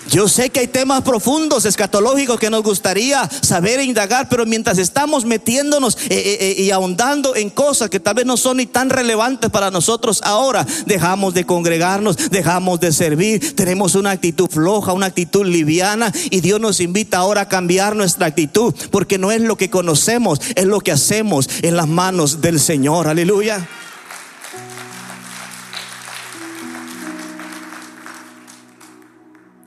Yo 0.08 0.26
sé 0.26 0.48
que 0.48 0.60
hay 0.60 0.68
temas 0.68 1.02
profundos, 1.02 1.66
escatológicos 1.66 2.40
que 2.40 2.48
nos 2.48 2.62
gustaría 2.62 3.28
saber 3.42 3.78
e 3.78 3.84
indagar, 3.84 4.28
pero 4.30 4.46
mientras 4.46 4.78
estamos 4.78 5.26
metiéndonos 5.26 5.96
eh, 5.96 6.06
eh, 6.10 6.38
eh, 6.40 6.62
y 6.62 6.70
ahondando 6.70 7.36
en 7.36 7.50
cosas 7.50 7.90
que 7.90 8.00
tal 8.00 8.14
vez 8.14 8.24
no 8.24 8.38
son 8.38 8.56
ni 8.56 8.64
tan 8.64 8.88
relevantes 8.88 9.50
para 9.50 9.70
nosotros 9.70 10.22
ahora, 10.24 10.66
dejamos 10.86 11.34
de 11.34 11.44
congregarnos, 11.44 12.30
dejamos 12.30 12.80
de 12.80 12.92
servir, 12.92 13.54
tenemos 13.54 13.94
una 13.96 14.12
actitud 14.12 14.48
floja, 14.48 14.94
una 14.94 15.06
actitud 15.06 15.44
liviana 15.44 16.10
y 16.30 16.40
Dios 16.40 16.58
nos 16.58 16.80
invita 16.80 17.18
ahora 17.18 17.42
a 17.42 17.48
cambiar 17.48 17.94
nuestra 17.94 18.26
actitud, 18.26 18.74
porque 18.90 19.18
no 19.18 19.30
es 19.30 19.42
lo 19.42 19.56
que 19.56 19.68
conocemos, 19.68 20.40
es 20.54 20.64
lo 20.64 20.80
que 20.80 20.92
hacemos 20.92 21.50
en 21.60 21.76
las 21.76 21.86
manos 21.86 22.40
del 22.40 22.60
Señor. 22.60 23.08
Aleluya. 23.08 23.68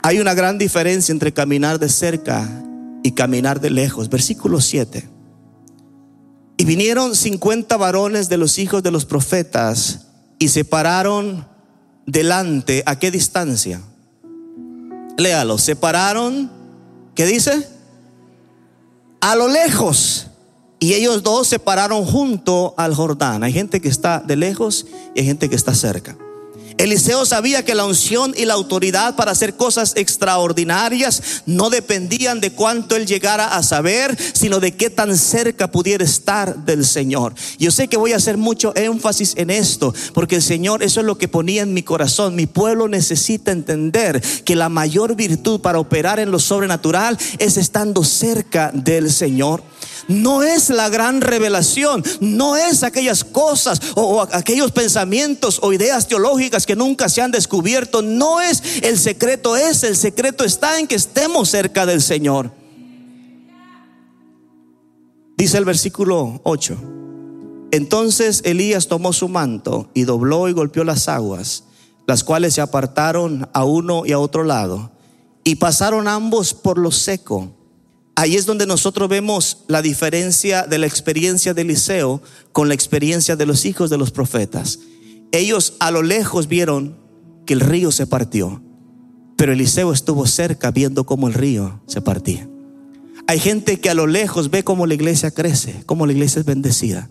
Hay 0.03 0.19
una 0.19 0.33
gran 0.33 0.57
diferencia 0.57 1.11
entre 1.11 1.31
caminar 1.31 1.79
de 1.79 1.89
cerca 1.89 2.49
y 3.03 3.11
caminar 3.11 3.59
de 3.61 3.69
lejos. 3.69 4.09
Versículo 4.09 4.59
7. 4.59 5.07
Y 6.57 6.65
vinieron 6.65 7.15
50 7.15 7.77
varones 7.77 8.29
de 8.29 8.37
los 8.37 8.57
hijos 8.57 8.83
de 8.83 8.91
los 8.91 9.05
profetas 9.05 10.07
y 10.39 10.49
se 10.49 10.65
pararon 10.65 11.47
delante. 12.05 12.83
¿A 12.85 12.97
qué 12.97 13.11
distancia? 13.11 13.81
Léalo. 15.17 15.57
Se 15.57 15.75
pararon, 15.75 16.51
¿qué 17.15 17.25
dice? 17.25 17.67
A 19.21 19.35
lo 19.35 19.47
lejos. 19.47 20.27
Y 20.79 20.93
ellos 20.93 21.21
dos 21.21 21.47
se 21.47 21.59
pararon 21.59 22.05
junto 22.05 22.73
al 22.75 22.95
Jordán. 22.95 23.43
Hay 23.43 23.53
gente 23.53 23.81
que 23.81 23.89
está 23.89 24.19
de 24.19 24.35
lejos 24.35 24.87
y 25.13 25.19
hay 25.19 25.25
gente 25.27 25.47
que 25.47 25.55
está 25.55 25.75
cerca. 25.75 26.17
Eliseo 26.81 27.27
sabía 27.27 27.63
que 27.63 27.75
la 27.75 27.85
unción 27.85 28.33
y 28.35 28.45
la 28.45 28.55
autoridad 28.55 29.15
para 29.15 29.31
hacer 29.31 29.53
cosas 29.53 29.93
extraordinarias 29.95 31.43
no 31.45 31.69
dependían 31.69 32.41
de 32.41 32.53
cuánto 32.53 32.95
él 32.95 33.05
llegara 33.05 33.55
a 33.55 33.61
saber, 33.61 34.17
sino 34.33 34.59
de 34.59 34.75
qué 34.75 34.89
tan 34.89 35.15
cerca 35.15 35.69
pudiera 35.69 36.03
estar 36.03 36.65
del 36.65 36.83
Señor. 36.83 37.35
Yo 37.59 37.69
sé 37.69 37.87
que 37.87 37.97
voy 37.97 38.13
a 38.13 38.15
hacer 38.15 38.37
mucho 38.37 38.75
énfasis 38.75 39.33
en 39.37 39.51
esto, 39.51 39.93
porque 40.15 40.37
el 40.37 40.41
Señor, 40.41 40.81
eso 40.81 41.01
es 41.01 41.05
lo 41.05 41.19
que 41.19 41.27
ponía 41.27 41.61
en 41.61 41.75
mi 41.75 41.83
corazón. 41.83 42.33
Mi 42.35 42.47
pueblo 42.47 42.87
necesita 42.87 43.51
entender 43.51 44.19
que 44.43 44.55
la 44.55 44.69
mayor 44.69 45.15
virtud 45.15 45.61
para 45.61 45.77
operar 45.77 46.19
en 46.19 46.31
lo 46.31 46.39
sobrenatural 46.39 47.15
es 47.37 47.57
estando 47.57 48.03
cerca 48.03 48.71
del 48.73 49.11
Señor 49.11 49.61
no 50.07 50.43
es 50.43 50.69
la 50.69 50.89
gran 50.89 51.21
revelación, 51.21 52.03
no 52.19 52.55
es 52.55 52.83
aquellas 52.83 53.23
cosas 53.23 53.79
o, 53.95 54.21
aquellos 54.21 54.71
pensamientos 54.71 55.59
o 55.61 55.73
ideas 55.73 56.07
teológicas 56.07 56.65
que 56.65 56.70
nunca 56.75 57.09
se 57.09 57.21
han 57.21 57.31
descubierto, 57.31 58.01
no 58.01 58.41
es 58.41 58.83
el 58.83 58.97
secreto, 58.97 59.55
es 59.55 59.83
el 59.83 59.95
secreto 59.95 60.43
está 60.43 60.79
en 60.79 60.87
que 60.87 60.95
estemos 60.95 61.49
cerca 61.49 61.85
del 61.85 62.01
Señor. 62.01 62.51
Dice 65.37 65.57
el 65.57 65.65
versículo 65.65 66.41
8. 66.43 66.77
Entonces 67.71 68.41
Elías 68.43 68.87
tomó 68.87 69.13
su 69.13 69.29
manto 69.29 69.89
y 69.93 70.03
dobló 70.03 70.49
y 70.49 70.53
golpeó 70.53 70.83
las 70.83 71.07
aguas, 71.07 71.63
las 72.05 72.23
cuales 72.23 72.53
se 72.53 72.61
apartaron 72.61 73.49
a 73.53 73.63
uno 73.63 74.05
y 74.05 74.11
a 74.11 74.19
otro 74.19 74.43
lado, 74.43 74.91
y 75.43 75.55
pasaron 75.55 76.07
ambos 76.07 76.53
por 76.53 76.77
lo 76.77 76.91
seco 76.91 77.55
Ahí 78.15 78.35
es 78.35 78.45
donde 78.45 78.67
nosotros 78.67 79.09
vemos 79.09 79.63
la 79.67 79.81
diferencia 79.81 80.67
de 80.67 80.77
la 80.77 80.85
experiencia 80.85 81.53
de 81.53 81.61
Eliseo 81.61 82.21
con 82.51 82.67
la 82.67 82.73
experiencia 82.73 83.35
de 83.35 83.45
los 83.45 83.65
hijos 83.65 83.89
de 83.89 83.97
los 83.97 84.11
profetas. 84.11 84.77
Ellos 85.31 85.75
a 85.79 85.91
lo 85.91 86.03
lejos 86.03 86.47
vieron 86.47 86.97
que 87.45 87.53
el 87.53 87.61
río 87.61 87.91
se 87.91 88.07
partió, 88.07 88.61
pero 89.37 89.53
Eliseo 89.53 89.93
estuvo 89.93 90.27
cerca 90.27 90.71
viendo 90.71 91.05
cómo 91.05 91.27
el 91.27 91.33
río 91.33 91.81
se 91.87 92.01
partía. 92.01 92.47
Hay 93.27 93.39
gente 93.39 93.79
que 93.79 93.89
a 93.89 93.93
lo 93.93 94.07
lejos 94.07 94.49
ve 94.49 94.63
cómo 94.63 94.85
la 94.85 94.93
iglesia 94.93 95.31
crece, 95.31 95.83
cómo 95.85 96.05
la 96.05 96.11
iglesia 96.11 96.39
es 96.39 96.45
bendecida. 96.45 97.09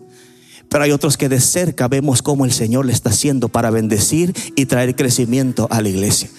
Pero 0.71 0.85
hay 0.85 0.93
otros 0.93 1.17
que 1.17 1.27
de 1.27 1.41
cerca 1.41 1.89
vemos 1.89 2.21
cómo 2.21 2.45
el 2.45 2.53
Señor 2.53 2.85
le 2.85 2.93
está 2.93 3.09
haciendo 3.09 3.49
para 3.49 3.71
bendecir 3.71 4.33
y 4.55 4.67
traer 4.67 4.95
crecimiento 4.95 5.67
a 5.69 5.81
la 5.81 5.89
iglesia. 5.89 6.29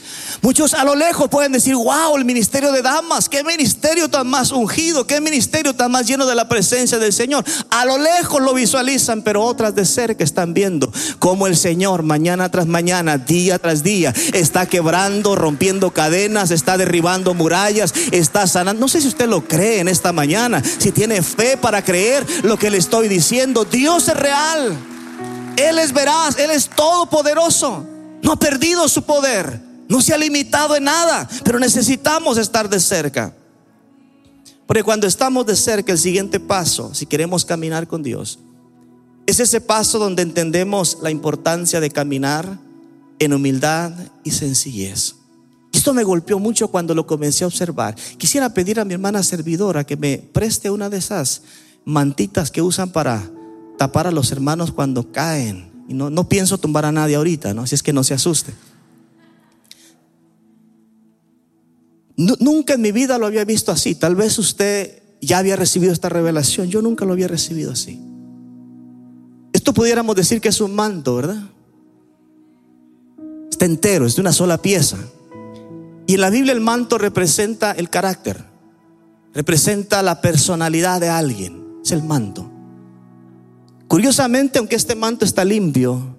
Muchos 0.40 0.72
a 0.72 0.84
lo 0.84 0.94
lejos 0.94 1.28
pueden 1.28 1.52
decir, 1.52 1.74
wow, 1.74 2.16
el 2.16 2.24
ministerio 2.24 2.72
de 2.72 2.80
damas, 2.80 3.28
qué 3.28 3.44
ministerio 3.44 4.08
tan 4.08 4.26
más 4.26 4.50
ungido, 4.50 5.06
qué 5.06 5.20
ministerio 5.20 5.74
tan 5.74 5.90
más 5.92 6.06
lleno 6.06 6.24
de 6.24 6.34
la 6.34 6.48
presencia 6.48 6.98
del 6.98 7.12
Señor. 7.12 7.44
A 7.68 7.84
lo 7.84 7.98
lejos 7.98 8.40
lo 8.40 8.54
visualizan, 8.54 9.20
pero 9.20 9.44
otras 9.44 9.74
de 9.74 9.84
cerca 9.84 10.24
están 10.24 10.54
viendo 10.54 10.90
cómo 11.18 11.46
el 11.46 11.54
Señor 11.54 12.02
mañana 12.02 12.50
tras 12.50 12.66
mañana, 12.66 13.18
día 13.18 13.58
tras 13.58 13.82
día, 13.82 14.14
está 14.32 14.64
quebrando, 14.64 15.36
rompiendo 15.36 15.90
cadenas, 15.90 16.50
está 16.50 16.78
derribando 16.78 17.34
murallas, 17.34 17.92
está 18.12 18.46
sanando. 18.46 18.80
No 18.80 18.88
sé 18.88 19.02
si 19.02 19.08
usted 19.08 19.28
lo 19.28 19.44
cree 19.44 19.80
en 19.80 19.88
esta 19.88 20.12
mañana, 20.12 20.62
si 20.78 20.90
tiene 20.90 21.20
fe 21.20 21.58
para 21.58 21.84
creer 21.84 22.24
lo 22.44 22.56
que 22.56 22.70
le 22.70 22.78
estoy 22.78 23.08
diciendo. 23.08 23.66
Dios 23.66 24.04
se 24.04 24.21
real. 24.22 24.78
Él 25.56 25.78
es 25.78 25.92
veraz, 25.92 26.38
Él 26.38 26.50
es 26.50 26.68
todopoderoso. 26.68 27.86
No 28.22 28.32
ha 28.32 28.38
perdido 28.38 28.88
su 28.88 29.02
poder, 29.02 29.60
no 29.88 30.00
se 30.00 30.14
ha 30.14 30.18
limitado 30.18 30.76
en 30.76 30.84
nada, 30.84 31.28
pero 31.44 31.58
necesitamos 31.58 32.38
estar 32.38 32.68
de 32.68 32.80
cerca. 32.80 33.34
Porque 34.66 34.84
cuando 34.84 35.06
estamos 35.06 35.44
de 35.44 35.56
cerca, 35.56 35.92
el 35.92 35.98
siguiente 35.98 36.40
paso, 36.40 36.94
si 36.94 37.04
queremos 37.04 37.44
caminar 37.44 37.86
con 37.88 38.02
Dios, 38.02 38.38
es 39.26 39.40
ese 39.40 39.60
paso 39.60 39.98
donde 39.98 40.22
entendemos 40.22 40.98
la 41.02 41.10
importancia 41.10 41.80
de 41.80 41.90
caminar 41.90 42.58
en 43.18 43.32
humildad 43.32 43.92
y 44.24 44.30
sencillez. 44.30 45.16
Esto 45.72 45.94
me 45.94 46.04
golpeó 46.04 46.38
mucho 46.38 46.68
cuando 46.68 46.94
lo 46.94 47.06
comencé 47.06 47.44
a 47.44 47.46
observar. 47.46 47.94
Quisiera 48.18 48.52
pedir 48.52 48.78
a 48.78 48.84
mi 48.84 48.94
hermana 48.94 49.22
servidora 49.22 49.84
que 49.84 49.96
me 49.96 50.18
preste 50.18 50.70
una 50.70 50.88
de 50.88 50.98
esas 50.98 51.42
mantitas 51.84 52.50
que 52.50 52.62
usan 52.62 52.90
para 52.92 53.30
tapar 53.82 54.06
a 54.06 54.12
los 54.12 54.30
hermanos 54.30 54.70
cuando 54.70 55.10
caen. 55.10 55.72
Y 55.88 55.94
no, 55.94 56.08
no 56.08 56.28
pienso 56.28 56.56
tumbar 56.56 56.84
a 56.84 56.92
nadie 56.92 57.16
ahorita, 57.16 57.52
¿no? 57.52 57.66
Si 57.66 57.74
es 57.74 57.82
que 57.82 57.92
no 57.92 58.04
se 58.04 58.14
asuste. 58.14 58.54
nunca 62.16 62.74
en 62.74 62.80
mi 62.80 62.92
vida 62.92 63.18
lo 63.18 63.26
había 63.26 63.44
visto 63.44 63.72
así. 63.72 63.96
Tal 63.96 64.14
vez 64.14 64.38
usted 64.38 65.02
ya 65.20 65.38
había 65.38 65.56
recibido 65.56 65.92
esta 65.92 66.08
revelación. 66.08 66.68
Yo 66.68 66.80
nunca 66.80 67.04
lo 67.04 67.12
había 67.12 67.26
recibido 67.26 67.72
así. 67.72 68.00
Esto 69.52 69.74
pudiéramos 69.74 70.14
decir 70.14 70.40
que 70.40 70.50
es 70.50 70.60
un 70.60 70.76
manto, 70.76 71.16
¿verdad? 71.16 71.42
Está 73.50 73.64
entero, 73.64 74.06
es 74.06 74.14
de 74.14 74.20
una 74.20 74.32
sola 74.32 74.62
pieza. 74.62 74.98
Y 76.06 76.14
en 76.14 76.20
la 76.20 76.30
Biblia 76.30 76.52
el 76.52 76.60
manto 76.60 76.98
representa 76.98 77.72
el 77.72 77.90
carácter, 77.90 78.44
representa 79.34 80.04
la 80.04 80.20
personalidad 80.20 81.00
de 81.00 81.08
alguien. 81.08 81.80
Es 81.84 81.90
el 81.90 82.04
manto. 82.04 82.51
Curiosamente, 83.92 84.58
aunque 84.58 84.74
este 84.74 84.94
manto 84.94 85.26
está 85.26 85.44
limpio 85.44 86.16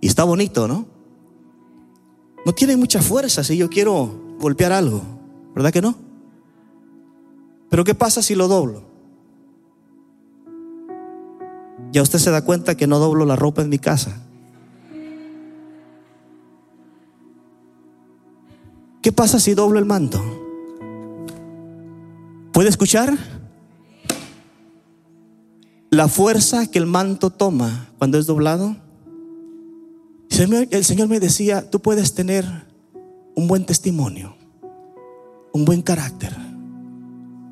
y 0.00 0.08
está 0.08 0.24
bonito, 0.24 0.66
¿no? 0.66 0.88
No 2.44 2.52
tiene 2.52 2.76
mucha 2.76 3.00
fuerza 3.00 3.44
si 3.44 3.56
yo 3.56 3.70
quiero 3.70 4.36
golpear 4.40 4.72
algo, 4.72 5.00
¿verdad 5.54 5.72
que 5.72 5.82
no? 5.82 5.94
Pero 7.68 7.84
¿qué 7.84 7.94
pasa 7.94 8.22
si 8.22 8.34
lo 8.34 8.48
doblo? 8.48 8.82
Ya 11.92 12.02
usted 12.02 12.18
se 12.18 12.32
da 12.32 12.42
cuenta 12.42 12.76
que 12.76 12.88
no 12.88 12.98
doblo 12.98 13.24
la 13.24 13.36
ropa 13.36 13.62
en 13.62 13.68
mi 13.68 13.78
casa. 13.78 14.20
¿Qué 19.00 19.12
pasa 19.12 19.38
si 19.38 19.54
doblo 19.54 19.78
el 19.78 19.84
manto? 19.84 20.20
¿Puede 22.50 22.68
escuchar? 22.68 23.16
La 25.90 26.06
fuerza 26.06 26.68
que 26.68 26.78
el 26.78 26.86
manto 26.86 27.30
toma 27.30 27.88
cuando 27.98 28.16
es 28.16 28.26
doblado. 28.26 28.76
el 30.30 30.84
Señor 30.84 31.08
me 31.08 31.18
decía, 31.18 31.68
tú 31.68 31.80
puedes 31.80 32.14
tener 32.14 32.46
un 33.34 33.48
buen 33.48 33.66
testimonio, 33.66 34.36
un 35.52 35.64
buen 35.64 35.82
carácter, 35.82 36.32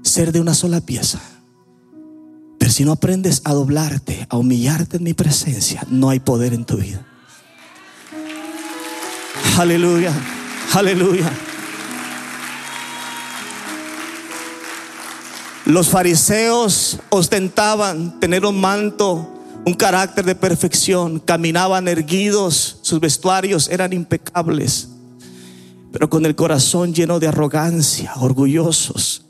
ser 0.02 0.30
de 0.30 0.40
una 0.40 0.54
sola 0.54 0.80
pieza. 0.80 1.20
Pero 2.58 2.70
si 2.70 2.84
no 2.84 2.92
aprendes 2.92 3.42
a 3.44 3.54
doblarte, 3.54 4.26
a 4.30 4.36
humillarte 4.36 4.98
en 4.98 5.02
mi 5.02 5.14
presencia, 5.14 5.84
no 5.90 6.08
hay 6.08 6.20
poder 6.20 6.54
en 6.54 6.64
tu 6.64 6.76
vida. 6.76 7.04
Aleluya, 9.56 10.12
aleluya. 10.74 11.28
Los 15.68 15.90
fariseos 15.90 16.98
ostentaban 17.10 18.18
tener 18.20 18.46
un 18.46 18.58
manto, 18.58 19.28
un 19.66 19.74
carácter 19.74 20.24
de 20.24 20.34
perfección, 20.34 21.20
caminaban 21.20 21.88
erguidos, 21.88 22.78
sus 22.80 23.00
vestuarios 23.00 23.68
eran 23.68 23.92
impecables, 23.92 24.88
pero 25.92 26.08
con 26.08 26.24
el 26.24 26.34
corazón 26.34 26.94
lleno 26.94 27.20
de 27.20 27.28
arrogancia, 27.28 28.14
orgullosos. 28.16 29.27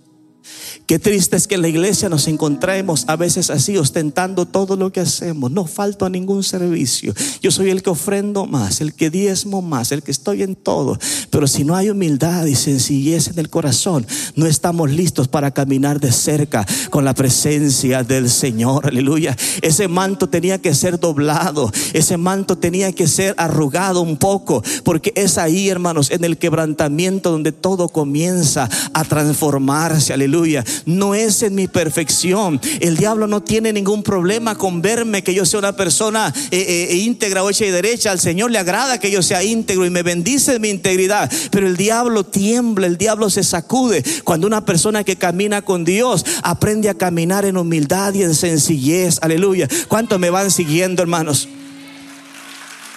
Qué 0.89 0.99
triste 0.99 1.37
es 1.37 1.47
que 1.47 1.57
en 1.57 1.61
la 1.61 1.69
iglesia 1.69 2.09
nos 2.09 2.29
encontremos 2.29 3.05
a 3.09 3.17
veces 3.17 3.51
así, 3.51 3.77
ostentando 3.77 4.47
todo 4.47 4.75
lo 4.75 4.91
que 4.91 5.01
hacemos. 5.01 5.51
No 5.51 5.67
falto 5.67 6.07
a 6.07 6.09
ningún 6.09 6.43
servicio. 6.43 7.13
Yo 7.43 7.51
soy 7.51 7.69
el 7.69 7.83
que 7.83 7.91
ofrendo 7.91 8.47
más, 8.47 8.81
el 8.81 8.95
que 8.95 9.11
diezmo 9.11 9.61
más, 9.61 9.93
el 9.93 10.03
que 10.03 10.11
estoy 10.11 10.43
en 10.43 10.57
todo. 10.57 10.99
Pero 11.29 11.47
si 11.47 11.63
no 11.63 11.77
hay 11.77 11.91
humildad 11.91 12.47
y 12.47 12.55
sencillez 12.55 13.29
en 13.29 13.39
el 13.39 13.51
corazón, 13.51 14.07
no 14.35 14.47
estamos 14.47 14.91
listos 14.91 15.29
para 15.29 15.51
caminar 15.51 16.01
de 16.01 16.11
cerca 16.11 16.67
con 16.89 17.05
la 17.05 17.13
presencia 17.13 18.03
del 18.03 18.31
Señor. 18.31 18.87
Aleluya. 18.87 19.37
Ese 19.61 19.89
manto 19.89 20.31
tenía 20.31 20.57
que 20.57 20.73
ser 20.73 20.99
doblado. 20.99 21.71
Ese 21.93 22.17
manto 22.17 22.57
tenía 22.57 22.93
que 22.93 23.09
ser 23.09 23.35
arrugado 23.37 24.01
un 24.01 24.17
poco. 24.17 24.63
Porque 24.85 25.13
es 25.17 25.37
ahí, 25.37 25.69
hermanos, 25.69 26.11
en 26.11 26.25
el 26.25 26.39
quebrantamiento 26.39 27.31
donde 27.31 27.53
todo 27.53 27.91
comienza 27.91 28.71
a 28.95 29.05
transformarse. 29.05 30.15
Aleluya 30.15 30.65
no 30.87 31.15
es 31.15 31.43
en 31.43 31.55
mi 31.55 31.69
perfección. 31.69 32.61
El 32.81 32.97
diablo 32.97 33.27
no 33.27 33.43
tiene 33.43 33.73
ningún 33.73 34.03
problema 34.03 34.57
con 34.57 34.83
verme 34.83 35.23
que 35.23 35.35
yo 35.35 35.45
sea 35.45 35.59
una 35.59 35.77
persona 35.77 36.33
eh, 36.51 36.89
eh, 36.91 36.97
íntegra 36.97 37.43
o 37.43 37.51
hecha 37.51 37.67
y 37.67 37.71
derecha. 37.71 38.11
Al 38.11 38.21
Señor 38.21 38.51
le 38.51 38.59
agrada 38.59 38.99
que 38.99 39.11
yo 39.11 39.23
sea 39.23 39.43
íntegro 39.43 39.87
y 39.87 39.91
me 39.91 40.03
bendice 40.03 40.59
mi 40.59 40.69
integridad. 40.69 41.31
Pero 41.51 41.67
el 41.67 41.77
diablo 41.77 42.25
tiembla, 42.25 42.87
el 42.87 42.99
diablo 42.99 43.31
se 43.31 43.43
sacude 43.43 44.05
cuando 44.25 44.47
una 44.47 44.65
persona 44.65 45.05
que 45.05 45.17
camina 45.17 45.63
con 45.63 45.85
Dios 45.85 46.25
aprende 46.43 46.89
a 46.89 46.95
caminar 46.95 47.45
en 47.45 47.57
humildad 47.57 48.15
y 48.15 48.23
en 48.23 48.35
sencillez. 48.35 49.19
Aleluya. 49.23 49.69
¿Cuántos 49.89 50.19
me 50.19 50.31
van 50.31 50.51
siguiendo, 50.51 51.03
hermanos? 51.03 51.49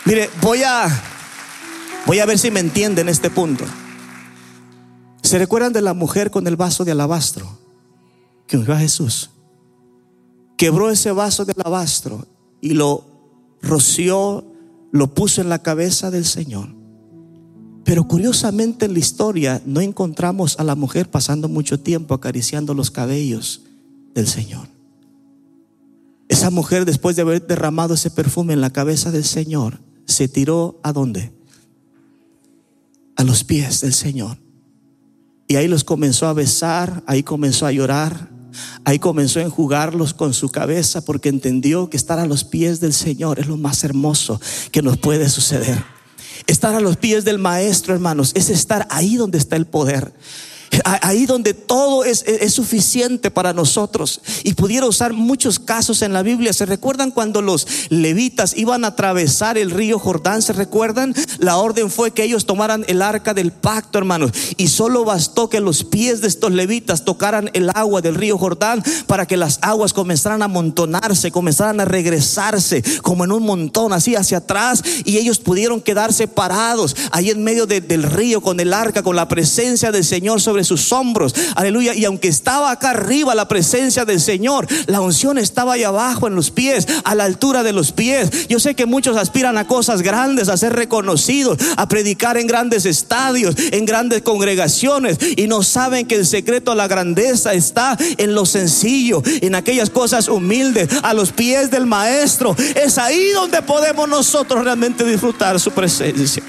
Mire, 0.06 0.30
voy 0.42 0.64
a 0.64 0.88
voy 2.06 2.20
a 2.20 2.26
ver 2.26 2.40
si 2.40 2.52
me 2.52 2.60
entienden 2.60 3.08
este 3.10 3.30
punto. 3.30 3.66
¿Se 5.22 5.38
recuerdan 5.38 5.72
de 5.74 5.82
la 5.82 5.94
mujer 5.94 6.32
con 6.32 6.48
el 6.48 6.56
vaso 6.56 6.84
de 6.84 6.92
alabastro? 6.92 7.61
Que 8.52 8.58
ungió 8.58 8.76
Jesús. 8.76 9.30
Quebró 10.58 10.92
ese 10.92 11.14
vaso 11.14 11.46
de 11.46 11.54
alabastro 11.56 12.28
y 12.60 12.74
lo 12.74 13.06
roció, 13.62 14.46
lo 14.92 15.14
puso 15.14 15.40
en 15.40 15.48
la 15.48 15.60
cabeza 15.60 16.12
del 16.12 16.26
Señor. 16.26 16.68
Pero 17.86 18.10
curiosamente 18.10 18.88
en 18.88 18.94
la 18.94 19.00
historia 19.00 19.62
no 19.66 19.80
encontramos 19.80 20.60
a 20.60 20.66
la 20.66 20.76
mujer 20.76 21.10
pasando 21.10 21.48
mucho 21.48 21.80
tiempo 21.80 22.14
acariciando 22.14 22.74
los 22.74 22.92
cabellos 22.92 23.62
del 24.14 24.28
Señor. 24.28 24.68
Esa 26.28 26.50
mujer 26.50 26.84
después 26.84 27.16
de 27.16 27.22
haber 27.22 27.48
derramado 27.48 27.94
ese 27.94 28.12
perfume 28.12 28.52
en 28.52 28.60
la 28.60 28.72
cabeza 28.72 29.12
del 29.12 29.24
Señor, 29.24 29.80
se 30.06 30.28
tiró 30.28 30.78
a 30.84 30.92
dónde? 30.92 31.32
A 33.16 33.24
los 33.24 33.46
pies 33.46 33.80
del 33.80 33.94
Señor. 33.94 34.38
Y 35.48 35.56
ahí 35.56 35.70
los 35.70 35.86
comenzó 35.86 36.28
a 36.28 36.34
besar, 36.34 37.02
ahí 37.08 37.24
comenzó 37.24 37.66
a 37.66 37.72
llorar, 37.72 38.41
Ahí 38.84 39.00
comenzó 39.00 39.40
a 39.40 39.44
enjugarlos 39.44 40.14
con 40.14 40.34
su 40.34 40.50
cabeza 40.50 41.02
porque 41.02 41.30
entendió 41.30 41.90
que 41.90 41.98
estar 41.98 42.20
a 42.20 42.26
los 42.26 42.44
pies 42.44 42.80
del 42.80 42.94
Señor 42.94 43.40
es 43.40 43.48
lo 43.48 43.58
más 43.58 43.84
hermoso 43.84 44.40
que 44.72 44.82
nos 44.82 44.98
puede 44.98 45.30
suceder. 45.30 45.84
Estar 46.48 46.76
a 46.76 46.82
los 46.82 46.98
pies 46.98 47.24
del 47.24 47.38
Maestro, 47.38 47.94
hermanos, 47.94 48.32
es 48.36 48.50
estar 48.50 48.88
ahí 48.90 49.16
donde 49.16 49.38
está 49.38 49.56
el 49.56 49.66
poder 49.66 50.14
ahí 50.86 51.26
donde 51.26 51.54
todo 51.54 52.04
es, 52.04 52.24
suficiente 52.52 53.32
para 53.32 53.54
nosotros. 53.54 54.22
Y 54.44 54.54
pudiera 54.54 54.86
usar 54.86 55.14
muchos 55.14 55.60
casos 55.60 56.02
en 56.02 56.14
la 56.14 56.22
Biblia. 56.22 56.54
¿Se 56.54 56.66
recuerdan 56.66 57.12
cuando 57.12 57.42
los 57.42 57.68
levitas 57.90 58.56
iban 58.58 58.84
a 58.84 58.90
atravesar 58.90 59.58
el 59.58 59.72
río 59.72 60.00
Jordán? 60.00 60.42
¿Se 60.42 60.54
recuerdan? 60.54 61.14
La 61.40 61.58
orden 61.58 61.90
fue 61.90 62.12
que 62.12 62.24
ellos 62.24 62.46
tomaran 62.46 62.84
el 62.88 63.02
arca 63.02 63.34
del 63.34 63.52
pacto, 63.52 63.98
hermanos. 63.98 64.32
Y 64.58 64.68
solo 64.68 65.06
bastó 65.06 65.50
que 65.50 65.60
los 65.60 65.84
pies 65.84 66.22
de 66.22 66.28
estos 66.28 66.52
levitas 66.52 67.06
tocaran 67.06 67.50
el 67.54 67.70
agua 67.70 68.02
del 68.02 68.16
río 68.16 68.38
Jordán 68.38 68.84
para 69.08 69.26
que 69.26 69.38
las 69.38 69.60
aguas 69.62 69.94
comenzaran 69.94 70.42
a 70.42 70.46
amontonarse, 70.46 71.32
comenzaran 71.32 71.80
a 71.80 71.86
regresarse 71.86 72.84
como 73.02 73.24
en 73.24 73.32
un 73.32 73.44
montón, 73.44 73.94
así 73.94 74.16
hacia 74.16 74.40
atrás. 74.40 74.84
Y 75.06 75.18
ellos 75.18 75.40
pudieron 75.40 75.82
quedarse 75.82 76.28
parados 76.28 76.96
ahí 77.12 77.30
en 77.30 77.44
medio 77.44 77.66
del 77.66 78.04
río 78.04 78.42
con 78.42 78.60
el 78.60 78.74
arca, 78.74 79.04
con 79.04 79.16
la 79.16 79.28
presencia 79.28 79.92
del 79.92 80.06
Señor 80.06 80.42
sobre 80.42 80.61
sus 80.64 80.92
hombros. 80.92 81.34
Aleluya. 81.56 81.94
Y 81.94 82.06
aunque 82.06 82.28
estaba 82.28 82.72
acá 82.72 82.92
arriba 82.92 83.36
la 83.36 83.48
presencia 83.48 84.06
del 84.06 84.20
Señor, 84.20 84.68
la 84.88 85.02
unción 85.02 85.38
estaba 85.38 85.74
ahí 85.74 85.84
abajo 85.84 86.28
en 86.28 86.36
los 86.36 86.52
pies, 86.52 86.88
a 87.04 87.16
la 87.16 87.26
altura 87.26 87.64
de 87.64 87.74
los 87.74 87.92
pies. 87.92 88.48
Yo 88.48 88.60
sé 88.60 88.76
que 88.76 88.86
muchos 88.86 89.18
aspiran 89.18 89.58
a 89.58 89.68
cosas 89.68 90.02
grandes, 90.02 90.50
a 90.50 90.58
ser 90.58 90.74
reconocidos, 90.74 91.58
a 91.78 91.88
predicar 91.88 92.38
en 92.38 92.48
grandes 92.48 92.86
estadios, 92.86 93.56
en 93.58 93.86
grandes 93.86 94.22
congregaciones 94.22 95.18
y 95.36 95.48
no 95.48 95.64
saben 95.64 96.06
que 96.06 96.16
el 96.16 96.26
secreto 96.26 96.72
a 96.72 96.76
la 96.76 96.88
grandeza 96.88 97.54
está 97.54 97.98
en 98.18 98.36
lo 98.36 98.46
sencillo, 98.46 99.22
en 99.26 99.56
aquellas 99.56 99.90
cosas 99.90 100.28
humildes, 100.28 100.90
a 101.04 101.14
los 101.14 101.32
pies 101.32 101.72
del 101.72 101.86
maestro. 101.86 102.56
Es 102.76 102.98
ahí 102.98 103.30
donde 103.34 103.62
podemos 103.62 104.08
nosotros 104.08 104.64
realmente 104.64 105.04
disfrutar 105.04 105.60
su 105.60 105.72
presencia. 105.72 106.44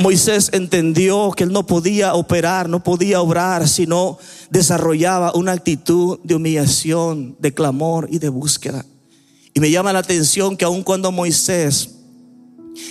Moisés 0.00 0.50
entendió 0.52 1.32
que 1.32 1.42
él 1.44 1.52
no 1.52 1.66
podía 1.66 2.14
operar, 2.14 2.68
no 2.68 2.84
podía 2.84 3.20
obrar, 3.20 3.68
sino 3.68 4.18
desarrollaba 4.50 5.32
una 5.34 5.52
actitud 5.52 6.20
de 6.22 6.36
humillación, 6.36 7.36
de 7.40 7.52
clamor 7.52 8.08
y 8.10 8.18
de 8.18 8.28
búsqueda. 8.28 8.84
Y 9.54 9.60
me 9.60 9.72
llama 9.72 9.92
la 9.92 9.98
atención 9.98 10.56
que 10.56 10.64
aun 10.64 10.84
cuando 10.84 11.10
Moisés 11.10 11.96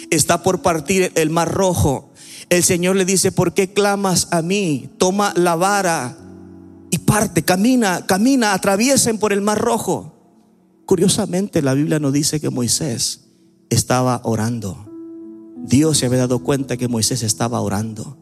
está 0.10 0.44
por 0.44 0.62
partir 0.62 1.14
el 1.16 1.30
mar 1.30 1.50
rojo, 1.50 2.12
el 2.50 2.64
Señor 2.64 2.98
le 2.98 3.06
dice, 3.06 3.32
¿por 3.32 3.54
qué 3.54 3.72
clamas 3.72 4.28
a 4.32 4.42
mí? 4.42 4.90
Toma 4.98 5.34
la 5.36 5.56
vara 5.56 6.18
y 6.90 6.98
parte, 7.00 7.44
camina, 7.44 8.06
camina, 8.06 8.54
atraviesen 8.54 9.18
por 9.18 9.32
el 9.32 9.42
mar 9.42 9.60
rojo. 9.60 10.14
Curiosamente 10.86 11.62
la 11.62 11.74
Biblia 11.74 12.00
no 12.00 12.12
dice 12.12 12.42
que 12.42 12.50
Moisés 12.50 13.22
estaba 13.70 14.22
orando. 14.24 14.87
Dios 15.68 15.98
se 15.98 16.06
había 16.06 16.20
dado 16.20 16.40
cuenta 16.40 16.78
que 16.78 16.88
Moisés 16.88 17.24
estaba 17.24 17.60
orando. 17.62 18.18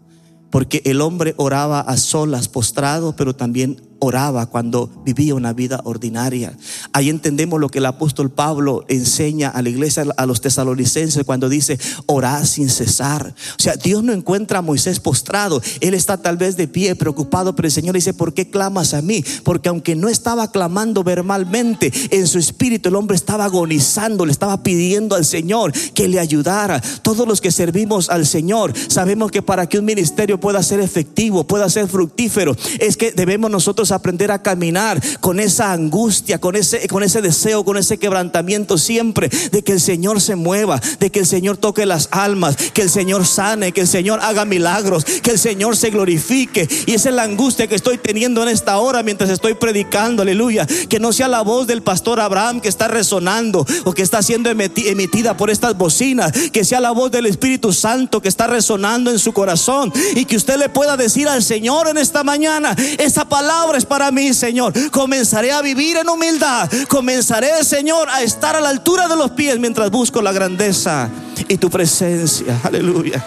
Porque 0.49 0.81
el 0.85 1.01
hombre 1.01 1.33
oraba 1.37 1.79
a 1.79 1.97
solas, 1.97 2.47
postrado, 2.47 3.15
pero 3.15 3.35
también 3.35 3.81
oraba 3.99 4.45
cuando 4.47 4.89
vivía 5.05 5.35
una 5.35 5.53
vida 5.53 5.81
ordinaria. 5.83 6.57
Ahí 6.93 7.09
entendemos 7.09 7.59
lo 7.59 7.69
que 7.69 7.79
el 7.79 7.85
apóstol 7.85 8.29
Pablo 8.29 8.85
enseña 8.87 9.49
a 9.49 9.61
la 9.61 9.69
iglesia, 9.69 10.05
a 10.17 10.25
los 10.25 10.41
tesalonicenses, 10.41 11.23
cuando 11.23 11.49
dice 11.49 11.79
orar 12.05 12.45
sin 12.45 12.69
cesar. 12.69 13.33
O 13.57 13.61
sea, 13.61 13.75
Dios 13.75 14.03
no 14.03 14.13
encuentra 14.13 14.59
a 14.59 14.61
Moisés 14.61 14.99
postrado. 14.99 15.61
Él 15.79 15.93
está 15.93 16.17
tal 16.17 16.37
vez 16.37 16.57
de 16.57 16.67
pie, 16.67 16.95
preocupado, 16.95 17.55
pero 17.55 17.67
el 17.67 17.71
Señor 17.71 17.95
dice, 17.95 18.13
¿por 18.13 18.33
qué 18.33 18.49
clamas 18.49 18.93
a 18.93 19.01
mí? 19.01 19.23
Porque 19.43 19.69
aunque 19.69 19.95
no 19.95 20.09
estaba 20.09 20.51
clamando 20.51 21.03
verbalmente, 21.03 21.91
en 22.11 22.27
su 22.27 22.39
espíritu 22.39 22.89
el 22.89 22.95
hombre 22.95 23.15
estaba 23.15 23.45
agonizando, 23.45 24.25
le 24.25 24.31
estaba 24.31 24.63
pidiendo 24.63 25.15
al 25.15 25.25
Señor 25.25 25.71
que 25.93 26.07
le 26.07 26.19
ayudara. 26.19 26.81
Todos 27.01 27.27
los 27.27 27.41
que 27.41 27.51
servimos 27.51 28.09
al 28.09 28.25
Señor 28.25 28.73
sabemos 28.87 29.31
que 29.31 29.41
para 29.41 29.67
que 29.67 29.79
un 29.79 29.85
ministerio 29.85 30.39
pueda 30.39 30.61
ser 30.63 30.79
efectivo, 30.79 31.45
pueda 31.45 31.69
ser 31.69 31.87
fructífero, 31.87 32.55
es 32.79 32.97
que 32.97 33.11
debemos 33.11 33.51
nosotros 33.51 33.84
aprender 33.91 34.31
a 34.31 34.41
caminar 34.41 35.01
con 35.19 35.39
esa 35.39 35.71
angustia, 35.71 36.39
con 36.39 36.55
ese, 36.55 36.87
con 36.87 37.03
ese 37.03 37.21
deseo, 37.21 37.63
con 37.63 37.77
ese 37.77 37.97
quebrantamiento 37.97 38.77
siempre 38.77 39.29
de 39.51 39.63
que 39.63 39.73
el 39.73 39.81
Señor 39.81 40.21
se 40.21 40.35
mueva, 40.35 40.81
de 40.99 41.09
que 41.09 41.19
el 41.19 41.25
Señor 41.25 41.57
toque 41.57 41.85
las 41.85 42.09
almas, 42.11 42.55
que 42.73 42.81
el 42.81 42.89
Señor 42.89 43.25
sane, 43.25 43.71
que 43.71 43.81
el 43.81 43.87
Señor 43.87 44.19
haga 44.21 44.45
milagros, 44.45 45.05
que 45.05 45.31
el 45.31 45.39
Señor 45.39 45.77
se 45.77 45.89
glorifique. 45.89 46.67
Y 46.85 46.93
esa 46.93 47.09
es 47.09 47.15
la 47.15 47.23
angustia 47.23 47.67
que 47.67 47.75
estoy 47.75 47.97
teniendo 47.97 48.43
en 48.43 48.49
esta 48.49 48.77
hora 48.77 49.03
mientras 49.03 49.29
estoy 49.29 49.53
predicando, 49.55 50.21
aleluya. 50.21 50.65
Que 50.89 50.99
no 50.99 51.13
sea 51.13 51.27
la 51.27 51.41
voz 51.41 51.67
del 51.67 51.81
pastor 51.81 52.19
Abraham 52.19 52.61
que 52.61 52.69
está 52.69 52.87
resonando 52.87 53.65
o 53.83 53.93
que 53.93 54.01
está 54.01 54.21
siendo 54.21 54.49
emitida 54.49 55.37
por 55.37 55.49
estas 55.49 55.77
bocinas, 55.77 56.31
que 56.51 56.63
sea 56.63 56.79
la 56.79 56.91
voz 56.91 57.11
del 57.11 57.25
Espíritu 57.25 57.73
Santo 57.73 58.21
que 58.21 58.29
está 58.29 58.47
resonando 58.47 59.11
en 59.11 59.19
su 59.19 59.33
corazón 59.33 59.91
y 60.15 60.25
que 60.25 60.37
usted 60.37 60.57
le 60.57 60.69
pueda 60.69 60.97
decir 60.97 61.27
al 61.27 61.43
Señor 61.43 61.87
en 61.87 61.97
esta 61.97 62.23
mañana 62.23 62.75
esa 62.97 63.25
palabra 63.25 63.74
para 63.83 64.11
mí, 64.11 64.33
Señor. 64.33 64.73
Comenzaré 64.91 65.51
a 65.51 65.61
vivir 65.61 65.97
en 65.97 66.07
humildad. 66.07 66.69
Comenzaré, 66.87 67.63
Señor, 67.63 68.07
a 68.09 68.21
estar 68.21 68.55
a 68.55 68.61
la 68.61 68.69
altura 68.69 69.07
de 69.07 69.15
los 69.15 69.31
pies 69.31 69.59
mientras 69.59 69.91
busco 69.91 70.21
la 70.21 70.31
grandeza 70.31 71.09
y 71.49 71.57
tu 71.57 71.69
presencia. 71.69 72.61
Aleluya. 72.63 73.25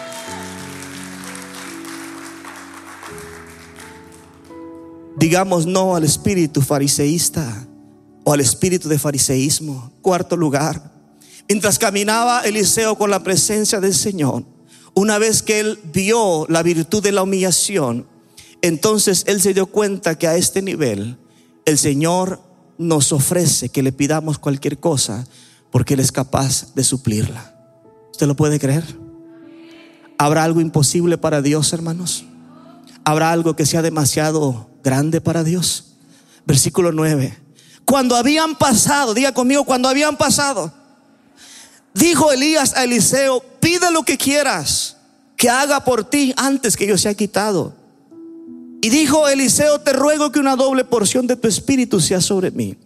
Digamos 5.16 5.66
no 5.66 5.96
al 5.96 6.04
espíritu 6.04 6.62
fariseísta 6.62 7.66
o 8.22 8.32
al 8.32 8.40
espíritu 8.40 8.88
de 8.88 8.98
fariseísmo. 9.00 9.90
Cuarto 10.00 10.36
lugar, 10.36 10.92
mientras 11.48 11.78
caminaba 11.78 12.42
Eliseo 12.42 12.96
con 12.96 13.10
la 13.10 13.24
presencia 13.24 13.80
del 13.80 13.94
Señor, 13.94 14.44
una 14.94 15.18
vez 15.18 15.42
que 15.42 15.58
él 15.60 15.78
vio 15.92 16.46
la 16.48 16.62
virtud 16.62 17.02
de 17.02 17.12
la 17.12 17.22
humillación, 17.22 18.06
entonces 18.62 19.24
él 19.26 19.40
se 19.40 19.54
dio 19.54 19.66
cuenta 19.66 20.16
que 20.16 20.26
a 20.26 20.36
este 20.36 20.62
nivel 20.62 21.18
el 21.64 21.78
Señor 21.78 22.40
nos 22.78 23.12
ofrece 23.12 23.68
que 23.68 23.82
le 23.82 23.92
pidamos 23.92 24.38
cualquier 24.38 24.78
cosa 24.78 25.26
porque 25.70 25.94
Él 25.94 26.00
es 26.00 26.12
capaz 26.12 26.74
de 26.74 26.84
suplirla. 26.84 27.54
¿Usted 28.10 28.26
lo 28.26 28.36
puede 28.36 28.58
creer? 28.58 28.84
¿Habrá 30.16 30.44
algo 30.44 30.60
imposible 30.60 31.18
para 31.18 31.42
Dios, 31.42 31.72
hermanos? 31.72 32.24
¿Habrá 33.04 33.32
algo 33.32 33.54
que 33.54 33.66
sea 33.66 33.82
demasiado 33.82 34.70
grande 34.82 35.20
para 35.20 35.44
Dios? 35.44 35.96
Versículo 36.46 36.92
9. 36.92 37.36
Cuando 37.84 38.16
habían 38.16 38.56
pasado, 38.56 39.14
diga 39.14 39.32
conmigo, 39.32 39.64
cuando 39.64 39.88
habían 39.88 40.16
pasado, 40.16 40.72
dijo 41.94 42.32
Elías 42.32 42.74
a 42.76 42.84
Eliseo, 42.84 43.42
pide 43.60 43.90
lo 43.90 44.02
que 44.02 44.16
quieras 44.16 44.96
que 45.36 45.48
haga 45.48 45.84
por 45.84 46.04
ti 46.04 46.34
antes 46.36 46.76
que 46.76 46.86
yo 46.86 46.98
sea 46.98 47.14
quitado. 47.14 47.77
Y 48.80 48.90
dijo 48.90 49.28
Eliseo, 49.28 49.80
te 49.80 49.92
ruego 49.92 50.30
que 50.30 50.40
una 50.40 50.56
doble 50.56 50.84
porción 50.84 51.26
de 51.26 51.36
tu 51.36 51.48
espíritu 51.48 52.00
sea 52.00 52.20
sobre 52.20 52.50
mí. 52.50 52.76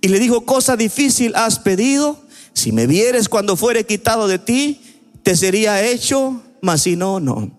Y 0.00 0.08
le 0.08 0.18
dijo, 0.18 0.44
cosa 0.44 0.76
difícil 0.76 1.32
has 1.36 1.58
pedido, 1.58 2.18
si 2.52 2.72
me 2.72 2.86
vieres 2.86 3.28
cuando 3.28 3.56
fuere 3.56 3.86
quitado 3.86 4.28
de 4.28 4.38
ti, 4.38 4.80
te 5.22 5.36
sería 5.36 5.84
hecho, 5.84 6.42
mas 6.60 6.82
si 6.82 6.96
no, 6.96 7.20
no. 7.20 7.50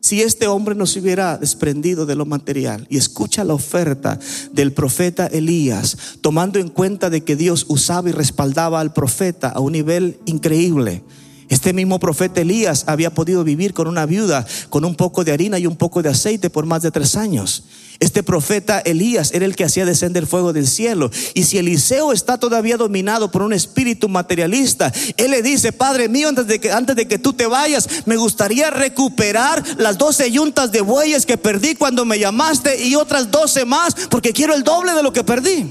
Si 0.00 0.22
este 0.22 0.46
hombre 0.46 0.76
no 0.76 0.86
se 0.86 1.00
hubiera 1.00 1.36
desprendido 1.36 2.06
de 2.06 2.14
lo 2.14 2.26
material 2.26 2.86
y 2.88 2.96
escucha 2.96 3.42
la 3.42 3.54
oferta 3.54 4.20
del 4.52 4.72
profeta 4.72 5.26
Elías, 5.26 5.96
tomando 6.20 6.60
en 6.60 6.68
cuenta 6.68 7.10
de 7.10 7.24
que 7.24 7.34
Dios 7.34 7.66
usaba 7.68 8.08
y 8.08 8.12
respaldaba 8.12 8.78
al 8.78 8.92
profeta 8.92 9.48
a 9.48 9.58
un 9.58 9.72
nivel 9.72 10.20
increíble, 10.24 11.02
este 11.48 11.72
mismo 11.72 12.00
profeta 12.00 12.40
Elías 12.40 12.84
había 12.86 13.10
podido 13.10 13.44
vivir 13.44 13.72
con 13.72 13.86
una 13.86 14.04
viuda, 14.04 14.44
con 14.68 14.84
un 14.84 14.96
poco 14.96 15.22
de 15.22 15.32
harina 15.32 15.58
y 15.58 15.66
un 15.66 15.76
poco 15.76 16.02
de 16.02 16.08
aceite 16.08 16.50
por 16.50 16.66
más 16.66 16.82
de 16.82 16.90
tres 16.90 17.14
años. 17.14 17.64
Este 18.00 18.22
profeta 18.22 18.80
Elías 18.80 19.32
era 19.32 19.46
el 19.46 19.56
que 19.56 19.64
hacía 19.64 19.86
descender 19.86 20.26
fuego 20.26 20.52
del 20.52 20.66
cielo. 20.66 21.10
Y 21.34 21.44
si 21.44 21.58
Eliseo 21.58 22.12
está 22.12 22.36
todavía 22.36 22.76
dominado 22.76 23.30
por 23.30 23.42
un 23.42 23.52
espíritu 23.52 24.08
materialista, 24.08 24.92
él 25.16 25.30
le 25.30 25.40
dice, 25.40 25.72
Padre 25.72 26.08
mío, 26.08 26.28
antes 26.28 26.46
de 26.46 26.60
que, 26.60 26.72
antes 26.72 26.96
de 26.96 27.08
que 27.08 27.18
tú 27.18 27.32
te 27.32 27.46
vayas, 27.46 27.88
me 28.06 28.16
gustaría 28.16 28.70
recuperar 28.70 29.62
las 29.78 29.96
doce 29.98 30.30
yuntas 30.30 30.72
de 30.72 30.80
bueyes 30.80 31.24
que 31.24 31.38
perdí 31.38 31.74
cuando 31.74 32.04
me 32.04 32.18
llamaste 32.18 32.84
y 32.84 32.96
otras 32.96 33.30
doce 33.30 33.64
más, 33.64 33.94
porque 34.10 34.32
quiero 34.32 34.54
el 34.54 34.64
doble 34.64 34.92
de 34.92 35.02
lo 35.02 35.12
que 35.12 35.24
perdí. 35.24 35.66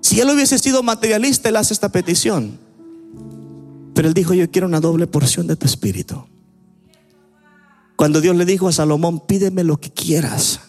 Si 0.00 0.20
él 0.20 0.30
hubiese 0.30 0.58
sido 0.58 0.82
materialista, 0.82 1.48
él 1.48 1.56
hace 1.56 1.74
esta 1.74 1.90
petición. 1.90 2.63
Pero 3.94 4.08
él 4.08 4.14
dijo, 4.14 4.34
yo 4.34 4.50
quiero 4.50 4.66
una 4.66 4.80
doble 4.80 5.06
porción 5.06 5.46
de 5.46 5.56
tu 5.56 5.66
espíritu. 5.66 6.24
Cuando 7.96 8.20
Dios 8.20 8.36
le 8.36 8.44
dijo 8.44 8.68
a 8.68 8.72
Salomón, 8.72 9.20
pídeme 9.20 9.62
lo 9.62 9.78
que 9.78 9.90
quieras, 9.90 10.60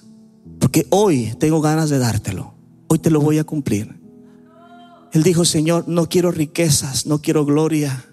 porque 0.59 0.85
hoy 0.91 1.33
tengo 1.39 1.59
ganas 1.59 1.89
de 1.89 1.97
dártelo, 1.97 2.53
hoy 2.87 2.99
te 2.99 3.09
lo 3.09 3.19
voy 3.19 3.39
a 3.39 3.43
cumplir. 3.43 3.99
Él 5.11 5.23
dijo, 5.23 5.43
Señor, 5.43 5.85
no 5.87 6.07
quiero 6.07 6.31
riquezas, 6.31 7.07
no 7.07 7.21
quiero 7.21 7.45
gloria, 7.45 8.05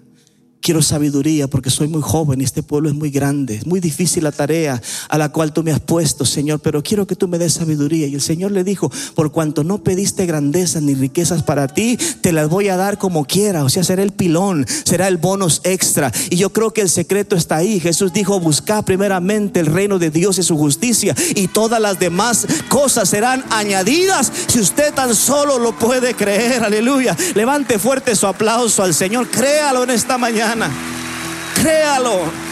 Quiero 0.63 0.81
sabiduría 0.81 1.49
porque 1.49 1.69
soy 1.69 1.89
muy 1.89 2.01
joven 2.01 2.39
y 2.39 2.45
este 2.45 2.63
pueblo 2.63 2.87
es 2.87 2.95
muy 2.95 3.09
grande. 3.09 3.55
Es 3.55 3.67
muy 3.67 3.81
difícil 3.81 4.23
la 4.23 4.31
tarea 4.31 4.81
a 5.09 5.17
la 5.17 5.27
cual 5.27 5.51
tú 5.51 5.61
me 5.61 5.73
has 5.73 5.81
puesto, 5.81 6.23
Señor, 6.23 6.61
pero 6.61 6.81
quiero 6.81 7.05
que 7.05 7.17
tú 7.17 7.27
me 7.27 7.37
des 7.37 7.55
sabiduría. 7.55 8.07
Y 8.07 8.15
el 8.15 8.21
Señor 8.21 8.51
le 8.51 8.63
dijo, 8.63 8.89
por 9.13 9.33
cuanto 9.33 9.65
no 9.65 9.83
pediste 9.83 10.25
grandezas 10.25 10.81
ni 10.81 10.95
riquezas 10.95 11.43
para 11.43 11.67
ti, 11.67 11.97
te 12.21 12.31
las 12.31 12.47
voy 12.47 12.69
a 12.69 12.77
dar 12.77 12.97
como 12.97 13.25
quiera. 13.25 13.65
O 13.65 13.69
sea, 13.69 13.83
será 13.83 14.03
el 14.03 14.13
pilón, 14.13 14.65
será 14.85 15.09
el 15.09 15.17
bonus 15.17 15.59
extra. 15.65 16.13
Y 16.29 16.37
yo 16.37 16.53
creo 16.53 16.71
que 16.71 16.79
el 16.79 16.89
secreto 16.89 17.35
está 17.35 17.57
ahí. 17.57 17.81
Jesús 17.81 18.13
dijo, 18.13 18.39
busca 18.39 18.85
primeramente 18.85 19.59
el 19.59 19.65
reino 19.65 19.99
de 19.99 20.11
Dios 20.11 20.39
y 20.39 20.43
su 20.43 20.57
justicia 20.57 21.13
y 21.35 21.49
todas 21.49 21.81
las 21.81 21.99
demás 21.99 22.47
cosas 22.69 23.09
serán 23.09 23.43
añadidas 23.49 24.31
si 24.47 24.61
usted 24.61 24.93
tan 24.93 25.13
solo 25.13 25.59
lo 25.59 25.77
puede 25.77 26.13
creer. 26.13 26.63
Aleluya. 26.63 27.17
Levante 27.35 27.77
fuerte 27.79 28.15
su 28.15 28.27
aplauso 28.27 28.81
al 28.81 28.93
Señor. 28.93 29.27
Créalo 29.27 29.83
en 29.83 29.89
esta 29.89 30.17
mañana. 30.17 30.52
Créalo. 31.55 32.43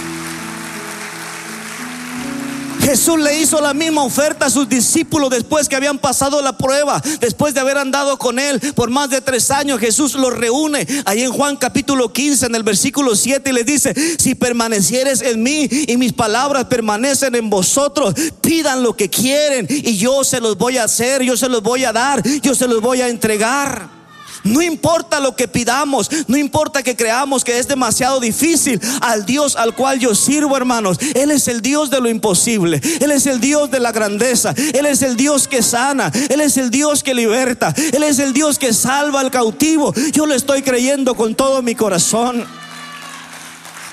Jesús 2.81 3.19
le 3.19 3.39
hizo 3.39 3.61
la 3.61 3.75
misma 3.75 4.03
oferta 4.03 4.47
a 4.47 4.49
sus 4.49 4.67
discípulos 4.67 5.29
después 5.29 5.69
que 5.69 5.75
habían 5.75 5.99
pasado 5.99 6.41
la 6.41 6.57
prueba, 6.57 7.01
después 7.19 7.53
de 7.53 7.59
haber 7.59 7.77
andado 7.77 8.17
con 8.17 8.39
él 8.39 8.59
por 8.75 8.89
más 8.89 9.09
de 9.11 9.21
tres 9.21 9.51
años. 9.51 9.79
Jesús 9.79 10.15
los 10.15 10.35
reúne 10.35 10.87
ahí 11.05 11.21
en 11.21 11.31
Juan 11.31 11.57
capítulo 11.57 12.11
15, 12.11 12.47
en 12.47 12.55
el 12.55 12.63
versículo 12.63 13.15
7, 13.15 13.51
y 13.51 13.53
le 13.53 13.63
dice: 13.63 13.93
Si 14.17 14.33
permanecieres 14.33 15.21
en 15.21 15.43
mí 15.43 15.69
y 15.87 15.95
mis 15.97 16.13
palabras 16.13 16.65
permanecen 16.65 17.35
en 17.35 17.49
vosotros, 17.49 18.15
pidan 18.41 18.81
lo 18.81 18.95
que 18.95 19.09
quieren 19.09 19.67
y 19.69 19.97
yo 19.97 20.23
se 20.23 20.41
los 20.41 20.57
voy 20.57 20.77
a 20.77 20.85
hacer, 20.85 21.21
yo 21.21 21.37
se 21.37 21.49
los 21.49 21.61
voy 21.61 21.85
a 21.85 21.93
dar, 21.93 22.23
yo 22.41 22.55
se 22.55 22.67
los 22.67 22.81
voy 22.81 23.01
a 23.01 23.09
entregar. 23.09 24.00
No 24.43 24.61
importa 24.61 25.19
lo 25.19 25.35
que 25.35 25.47
pidamos, 25.47 26.09
no 26.27 26.37
importa 26.37 26.83
que 26.83 26.95
creamos 26.95 27.43
que 27.43 27.59
es 27.59 27.67
demasiado 27.67 28.19
difícil 28.19 28.79
al 29.01 29.25
Dios 29.25 29.55
al 29.55 29.75
cual 29.75 29.99
yo 29.99 30.15
sirvo, 30.15 30.57
hermanos. 30.57 30.97
Él 31.15 31.31
es 31.31 31.47
el 31.47 31.61
Dios 31.61 31.89
de 31.89 32.01
lo 32.01 32.09
imposible, 32.09 32.81
Él 32.99 33.11
es 33.11 33.25
el 33.27 33.39
Dios 33.39 33.71
de 33.71 33.79
la 33.79 33.91
grandeza, 33.91 34.53
Él 34.73 34.85
es 34.85 35.01
el 35.01 35.15
Dios 35.15 35.47
que 35.47 35.61
sana, 35.61 36.11
Él 36.29 36.41
es 36.41 36.57
el 36.57 36.71
Dios 36.71 37.03
que 37.03 37.13
liberta, 37.13 37.73
Él 37.93 38.03
es 38.03 38.19
el 38.19 38.33
Dios 38.33 38.57
que 38.57 38.73
salva 38.73 39.19
al 39.19 39.31
cautivo. 39.31 39.93
Yo 40.11 40.25
lo 40.25 40.33
estoy 40.33 40.61
creyendo 40.61 41.15
con 41.15 41.35
todo 41.35 41.61
mi 41.61 41.75
corazón. 41.75 42.60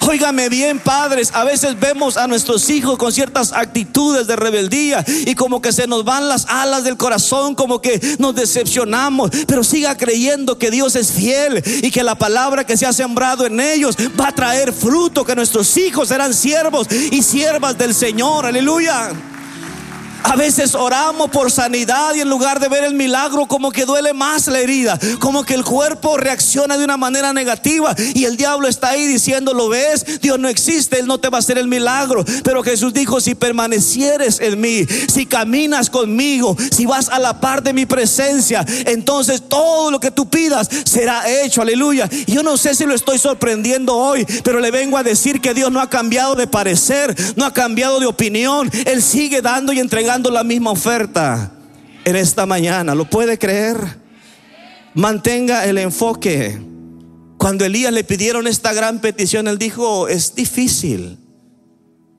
Óigame 0.09 0.49
bien, 0.49 0.79
padres, 0.79 1.33
a 1.35 1.44
veces 1.44 1.79
vemos 1.79 2.16
a 2.16 2.27
nuestros 2.27 2.71
hijos 2.71 2.97
con 2.97 3.12
ciertas 3.12 3.53
actitudes 3.53 4.27
de 4.27 4.37
rebeldía 4.37 5.05
y 5.07 5.35
como 5.35 5.61
que 5.61 5.71
se 5.71 5.87
nos 5.87 6.03
van 6.03 6.31
las 6.31 6.47
alas 6.47 6.83
del 6.83 6.97
corazón, 6.97 7.55
como 7.55 7.83
que 7.83 8.01
nos 8.18 8.35
decepcionamos, 8.35 9.31
pero 9.47 9.62
siga 9.62 9.99
creyendo 9.99 10.57
que 10.57 10.71
Dios 10.71 10.97
es 10.97 11.12
fiel 11.12 11.62
y 11.83 11.90
que 11.90 12.03
la 12.03 12.14
palabra 12.14 12.64
que 12.64 12.79
se 12.79 12.87
ha 12.87 12.92
sembrado 12.94 13.44
en 13.44 13.61
ellos 13.61 13.97
va 14.18 14.29
a 14.29 14.35
traer 14.35 14.73
fruto, 14.73 15.27
que 15.27 15.37
nuestros 15.37 15.77
hijos 15.77 16.09
serán 16.09 16.33
siervos 16.33 16.87
y 16.90 17.23
siervas 17.23 17.77
del 17.77 17.94
Señor, 17.94 18.47
aleluya. 18.47 19.12
A 20.25 20.37
veces 20.37 20.75
oramos 20.75 21.31
por 21.31 21.51
sanidad 21.51 22.15
y 22.15 22.21
en 22.21 22.29
lugar 22.29 22.61
de 22.61 22.69
ver 22.69 22.85
el 22.85 22.95
milagro 22.95 23.47
como 23.47 23.71
que 23.71 23.85
duele 23.85 24.13
más 24.13 24.47
la 24.49 24.59
herida, 24.59 24.99
como 25.21 25.45
que 25.45 25.55
el 25.55 25.65
cuerpo 25.65 26.17
reacciona 26.17 26.77
de 26.77 26.85
una 26.85 26.97
manera 26.97 27.33
negativa 27.33 27.95
y 28.15 28.25
el 28.25 28.37
diablo 28.37 28.69
está 28.69 28.91
ahí 28.91 29.07
diciendo, 29.07 29.55
lo 29.55 29.69
ves, 29.69 30.21
Dios 30.21 30.39
no 30.39 30.49
existe, 30.49 30.99
Él 30.99 31.07
no 31.07 31.19
te 31.19 31.29
va 31.29 31.39
a 31.39 31.41
hacer 31.41 31.57
el 31.57 31.69
milagro. 31.69 32.25
Pero 32.43 32.63
Jesús 32.63 32.93
dijo, 32.93 33.21
si 33.21 33.35
permanecieres 33.35 34.41
en 34.41 34.61
mí, 34.61 34.87
si 35.13 35.25
caminas 35.25 35.89
conmigo, 35.89 36.57
si 36.71 36.85
vas 36.85 37.09
a 37.09 37.19
la 37.19 37.41
par 37.41 37.63
de 37.63 37.73
mi 37.73 37.87
presencia, 37.87 38.65
entonces 38.87 39.43
todo 39.49 39.91
lo 39.91 40.01
que 40.01 40.11
tú 40.11 40.29
pidas 40.29 40.69
será 40.85 41.29
hecho, 41.43 41.63
aleluya. 41.63 42.09
Yo 42.27 42.43
no 42.43 42.57
sé 42.57 42.75
si 42.75 42.85
lo 42.85 42.95
estoy 42.95 43.19
sorprendiendo 43.19 43.97
hoy, 43.97 44.27
pero 44.43 44.61
le 44.61 44.71
vengo 44.71 44.99
a 44.99 45.03
decir 45.03 45.41
que 45.41 45.55
Dios 45.55 45.71
no 45.71 45.81
ha 45.81 45.89
cambiado 45.89 46.35
de 46.35 46.47
parecer, 46.47 47.15
no 47.37 47.45
ha 47.45 47.55
cambiado 47.55 48.01
de 48.01 48.07
opinión, 48.07 48.71
Él 48.85 49.03
sigue 49.03 49.43
dando 49.43 49.73
y 49.73 49.79
entregando 49.81 50.08
la 50.09 50.42
misma 50.42 50.71
oferta 50.71 51.53
en 52.05 52.16
esta 52.16 52.47
mañana. 52.47 52.94
¿Lo 52.94 53.11
puede 53.11 53.38
creer? 53.38 53.77
Mantenga 54.94 55.66
el 55.66 55.77
enfoque. 55.77 56.59
Cuando 57.37 57.66
Elías 57.66 57.92
le 57.92 58.05
pidieron 58.05 58.47
esta 58.47 58.73
gran 58.73 59.01
petición, 59.01 59.49
él 59.49 59.59
dijo, 59.59 60.09
es 60.09 60.35
difícil, 60.35 61.18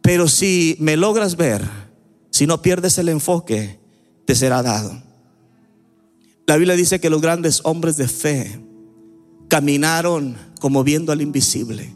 pero 0.03 0.27
si 0.27 0.77
me 0.79 0.97
logras 0.97 1.35
ver, 1.35 1.67
si 2.29 2.45
no 2.45 2.61
pierdes 2.61 2.99
el 2.99 3.09
enfoque, 3.09 3.79
te 4.25 4.35
será 4.35 4.61
dado. 4.61 5.01
La 6.45 6.57
Biblia 6.57 6.75
dice 6.75 6.99
que 6.99 7.09
los 7.09 7.21
grandes 7.21 7.61
hombres 7.63 7.97
de 7.97 8.07
fe 8.07 8.61
caminaron 9.47 10.37
como 10.61 10.83
viendo 10.83 11.11
al 11.11 11.21
invisible. 11.21 11.91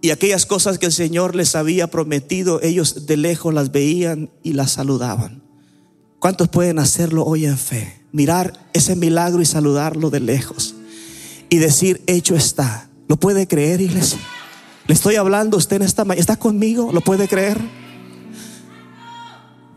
Y 0.00 0.10
aquellas 0.10 0.46
cosas 0.46 0.78
que 0.78 0.86
el 0.86 0.92
Señor 0.92 1.34
les 1.34 1.56
había 1.56 1.88
prometido, 1.88 2.62
ellos 2.62 3.06
de 3.06 3.16
lejos 3.16 3.52
las 3.52 3.72
veían 3.72 4.30
y 4.42 4.52
las 4.52 4.72
saludaban. 4.72 5.42
¿Cuántos 6.20 6.48
pueden 6.48 6.78
hacerlo 6.78 7.24
hoy 7.24 7.46
en 7.46 7.58
fe? 7.58 8.00
Mirar 8.12 8.68
ese 8.72 8.96
milagro 8.96 9.40
y 9.40 9.46
saludarlo 9.46 10.10
de 10.10 10.20
lejos. 10.20 10.74
Y 11.48 11.58
decir, 11.58 12.02
hecho 12.06 12.36
está. 12.36 12.88
¿Lo 13.08 13.16
puede 13.16 13.46
creer, 13.46 13.80
iglesia? 13.80 14.18
Le 14.86 14.94
estoy 14.94 15.16
hablando 15.16 15.56
a 15.56 15.58
usted 15.58 15.76
en 15.76 15.82
esta 15.82 16.04
mañana. 16.04 16.20
¿Está 16.20 16.36
conmigo? 16.36 16.92
¿Lo 16.92 17.00
puede 17.00 17.28
creer? 17.28 17.58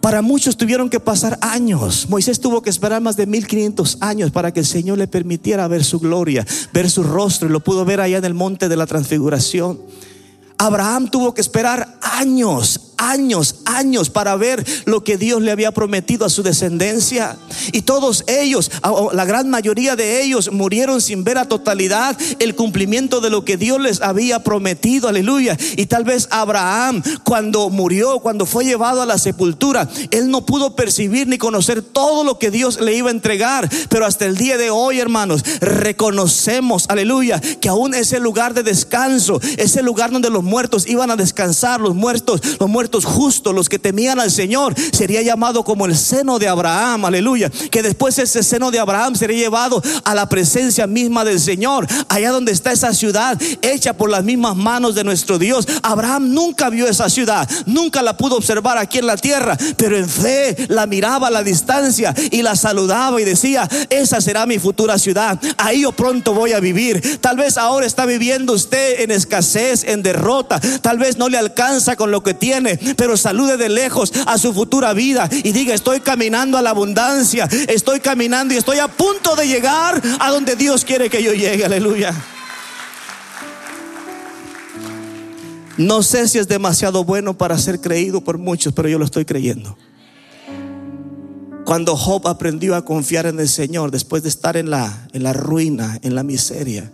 Para 0.01 0.23
muchos 0.23 0.57
tuvieron 0.57 0.89
que 0.89 0.99
pasar 0.99 1.37
años. 1.41 2.07
Moisés 2.09 2.39
tuvo 2.39 2.63
que 2.63 2.71
esperar 2.71 3.01
más 3.01 3.17
de 3.17 3.27
1500 3.27 3.99
años 4.01 4.31
para 4.31 4.51
que 4.51 4.61
el 4.61 4.65
Señor 4.65 4.97
le 4.97 5.07
permitiera 5.07 5.67
ver 5.67 5.83
su 5.83 5.99
gloria, 5.99 6.45
ver 6.73 6.89
su 6.89 7.03
rostro 7.03 7.47
y 7.47 7.51
lo 7.51 7.59
pudo 7.59 7.85
ver 7.85 8.01
allá 8.01 8.17
en 8.17 8.25
el 8.25 8.33
monte 8.33 8.67
de 8.67 8.75
la 8.75 8.87
transfiguración. 8.87 9.79
Abraham 10.61 11.07
tuvo 11.07 11.33
que 11.33 11.41
esperar 11.41 11.97
años, 12.03 12.90
años, 13.01 13.55
años 13.65 14.09
para 14.09 14.35
ver 14.35 14.63
lo 14.85 15.03
que 15.03 15.17
Dios 15.17 15.41
le 15.41 15.51
había 15.51 15.71
prometido 15.71 16.25
a 16.25 16.29
su 16.29 16.43
descendencia. 16.43 17.37
Y 17.71 17.81
todos 17.81 18.23
ellos, 18.27 18.71
la 19.13 19.25
gran 19.25 19.49
mayoría 19.49 19.95
de 19.95 20.21
ellos, 20.21 20.51
murieron 20.51 21.01
sin 21.01 21.23
ver 21.23 21.39
a 21.39 21.47
totalidad 21.47 22.15
el 22.39 22.55
cumplimiento 22.55 23.19
de 23.19 23.31
lo 23.31 23.43
que 23.43 23.57
Dios 23.57 23.81
les 23.81 24.01
había 24.01 24.43
prometido. 24.43 25.09
Aleluya. 25.09 25.57
Y 25.77 25.87
tal 25.87 26.03
vez 26.03 26.27
Abraham, 26.29 27.01
cuando 27.23 27.69
murió, 27.69 28.19
cuando 28.19 28.45
fue 28.45 28.65
llevado 28.65 29.01
a 29.01 29.07
la 29.07 29.17
sepultura, 29.17 29.89
él 30.11 30.29
no 30.29 30.45
pudo 30.45 30.75
percibir 30.75 31.27
ni 31.27 31.39
conocer 31.39 31.81
todo 31.81 32.23
lo 32.23 32.37
que 32.37 32.51
Dios 32.51 32.79
le 32.79 32.93
iba 32.93 33.09
a 33.09 33.11
entregar. 33.11 33.69
Pero 33.89 34.05
hasta 34.05 34.25
el 34.25 34.37
día 34.37 34.57
de 34.57 34.69
hoy, 34.69 34.99
hermanos, 34.99 35.43
reconocemos, 35.59 36.85
aleluya, 36.87 37.39
que 37.39 37.69
aún 37.69 37.95
ese 37.95 38.19
lugar 38.19 38.53
de 38.53 38.61
descanso, 38.61 39.41
ese 39.57 39.81
lugar 39.81 40.11
donde 40.11 40.29
los 40.29 40.43
muertos 40.43 40.87
iban 40.87 41.09
a 41.09 41.15
descansar, 41.15 41.81
los 41.81 41.95
muertos, 41.95 42.41
los 42.59 42.69
muertos 42.69 42.90
justos, 42.99 43.53
los 43.53 43.69
que 43.69 43.79
temían 43.79 44.19
al 44.19 44.31
Señor, 44.31 44.75
sería 44.91 45.21
llamado 45.21 45.63
como 45.63 45.85
el 45.85 45.97
seno 45.97 46.39
de 46.39 46.47
Abraham, 46.47 47.05
aleluya. 47.05 47.49
Que 47.49 47.81
después 47.81 48.17
ese 48.19 48.43
seno 48.43 48.71
de 48.71 48.79
Abraham 48.79 49.15
sería 49.15 49.37
llevado 49.37 49.81
a 50.03 50.15
la 50.15 50.27
presencia 50.29 50.87
misma 50.87 51.23
del 51.23 51.39
Señor, 51.39 51.87
allá 52.09 52.31
donde 52.31 52.51
está 52.51 52.71
esa 52.71 52.93
ciudad 52.93 53.39
hecha 53.61 53.93
por 53.93 54.09
las 54.09 54.23
mismas 54.23 54.55
manos 54.55 54.95
de 54.95 55.03
nuestro 55.03 55.39
Dios. 55.39 55.67
Abraham 55.83 56.33
nunca 56.33 56.69
vio 56.69 56.87
esa 56.87 57.09
ciudad, 57.09 57.49
nunca 57.65 58.01
la 58.01 58.17
pudo 58.17 58.37
observar 58.37 58.77
aquí 58.77 58.97
en 58.97 59.07
la 59.07 59.17
tierra, 59.17 59.57
pero 59.77 59.97
en 59.97 60.09
fe 60.09 60.55
la 60.69 60.85
miraba 60.87 61.27
a 61.27 61.31
la 61.31 61.43
distancia 61.43 62.13
y 62.31 62.41
la 62.41 62.55
saludaba 62.55 63.21
y 63.21 63.25
decía, 63.25 63.67
esa 63.89 64.21
será 64.21 64.45
mi 64.45 64.59
futura 64.59 64.97
ciudad, 64.97 65.39
ahí 65.57 65.81
yo 65.81 65.91
pronto 65.91 66.33
voy 66.33 66.53
a 66.53 66.59
vivir. 66.59 67.19
Tal 67.19 67.37
vez 67.37 67.57
ahora 67.57 67.85
está 67.85 68.05
viviendo 68.05 68.53
usted 68.53 69.01
en 69.01 69.11
escasez, 69.11 69.83
en 69.83 70.03
derrota, 70.03 70.59
tal 70.81 70.97
vez 70.97 71.17
no 71.17 71.29
le 71.29 71.37
alcanza 71.37 71.95
con 71.95 72.11
lo 72.11 72.23
que 72.23 72.33
tiene, 72.33 72.79
pero 72.95 73.17
salude 73.17 73.57
de 73.57 73.69
lejos 73.69 74.11
a 74.25 74.37
su 74.37 74.53
futura 74.53 74.93
vida 74.93 75.29
y 75.31 75.51
diga, 75.51 75.73
estoy 75.73 76.01
caminando 76.01 76.57
a 76.57 76.61
la 76.61 76.71
abundancia, 76.71 77.47
estoy 77.67 77.99
caminando 77.99 78.53
y 78.53 78.57
estoy 78.57 78.79
a 78.79 78.87
punto 78.87 79.35
de 79.35 79.47
llegar 79.47 80.01
a 80.19 80.29
donde 80.31 80.55
Dios 80.55 80.85
quiere 80.85 81.09
que 81.09 81.23
yo 81.23 81.33
llegue, 81.33 81.65
aleluya. 81.65 82.13
No 85.77 86.03
sé 86.03 86.27
si 86.27 86.37
es 86.37 86.47
demasiado 86.47 87.03
bueno 87.03 87.37
para 87.37 87.57
ser 87.57 87.79
creído 87.79 88.21
por 88.21 88.37
muchos, 88.37 88.73
pero 88.73 88.89
yo 88.89 88.99
lo 88.99 89.05
estoy 89.05 89.25
creyendo. 89.25 89.77
Cuando 91.65 91.95
Job 91.95 92.27
aprendió 92.27 92.75
a 92.75 92.83
confiar 92.83 93.25
en 93.25 93.39
el 93.39 93.47
Señor 93.47 93.91
después 93.91 94.23
de 94.23 94.29
estar 94.29 94.57
en 94.57 94.69
la, 94.69 95.07
en 95.13 95.23
la 95.23 95.33
ruina, 95.33 95.97
en 96.01 96.15
la 96.15 96.23
miseria, 96.23 96.91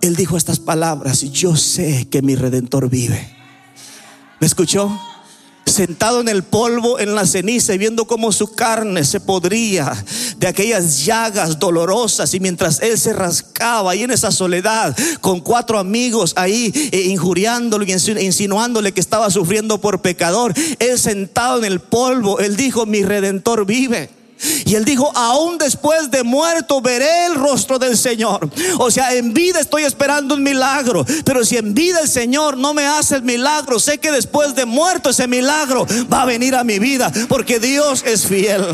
él 0.00 0.16
dijo 0.16 0.36
estas 0.36 0.58
palabras, 0.58 1.22
yo 1.32 1.56
sé 1.56 2.08
que 2.08 2.22
mi 2.22 2.34
redentor 2.34 2.88
vive. 2.88 3.31
¿Me 4.42 4.46
escuchó? 4.46 4.90
Sentado 5.66 6.20
en 6.20 6.26
el 6.26 6.42
polvo, 6.42 6.98
en 6.98 7.14
la 7.14 7.24
ceniza 7.26 7.74
y 7.74 7.78
viendo 7.78 8.06
cómo 8.06 8.32
su 8.32 8.52
carne 8.56 9.04
se 9.04 9.20
podría 9.20 10.04
de 10.36 10.48
aquellas 10.48 11.04
llagas 11.04 11.60
dolorosas 11.60 12.34
y 12.34 12.40
mientras 12.40 12.82
él 12.82 12.98
se 12.98 13.12
rascaba 13.12 13.92
ahí 13.92 14.02
en 14.02 14.10
esa 14.10 14.32
soledad 14.32 14.96
con 15.20 15.38
cuatro 15.38 15.78
amigos 15.78 16.32
ahí 16.34 16.72
eh, 16.90 17.02
injuriándolo 17.02 17.84
y 17.84 17.92
insinuándole 17.92 18.90
que 18.90 19.00
estaba 19.00 19.30
sufriendo 19.30 19.80
por 19.80 20.02
pecador, 20.02 20.52
él 20.80 20.98
sentado 20.98 21.58
en 21.58 21.64
el 21.64 21.78
polvo, 21.78 22.40
él 22.40 22.56
dijo, 22.56 22.84
mi 22.84 23.04
redentor 23.04 23.64
vive. 23.64 24.10
Y 24.64 24.74
él 24.74 24.84
dijo, 24.84 25.10
aún 25.16 25.58
después 25.58 26.10
de 26.10 26.22
muerto 26.22 26.80
veré 26.80 27.26
el 27.26 27.34
rostro 27.34 27.78
del 27.78 27.96
Señor. 27.96 28.48
O 28.78 28.90
sea, 28.90 29.14
en 29.14 29.32
vida 29.32 29.60
estoy 29.60 29.84
esperando 29.84 30.34
un 30.34 30.42
milagro. 30.42 31.04
Pero 31.24 31.44
si 31.44 31.56
en 31.56 31.74
vida 31.74 32.00
el 32.00 32.08
Señor 32.08 32.56
no 32.56 32.74
me 32.74 32.86
hace 32.86 33.16
el 33.16 33.22
milagro, 33.22 33.78
sé 33.78 33.98
que 33.98 34.10
después 34.10 34.54
de 34.54 34.64
muerto 34.64 35.10
ese 35.10 35.26
milagro 35.26 35.86
va 36.12 36.22
a 36.22 36.26
venir 36.26 36.54
a 36.54 36.64
mi 36.64 36.78
vida. 36.78 37.12
Porque 37.28 37.60
Dios 37.60 38.02
es 38.06 38.26
fiel. 38.26 38.66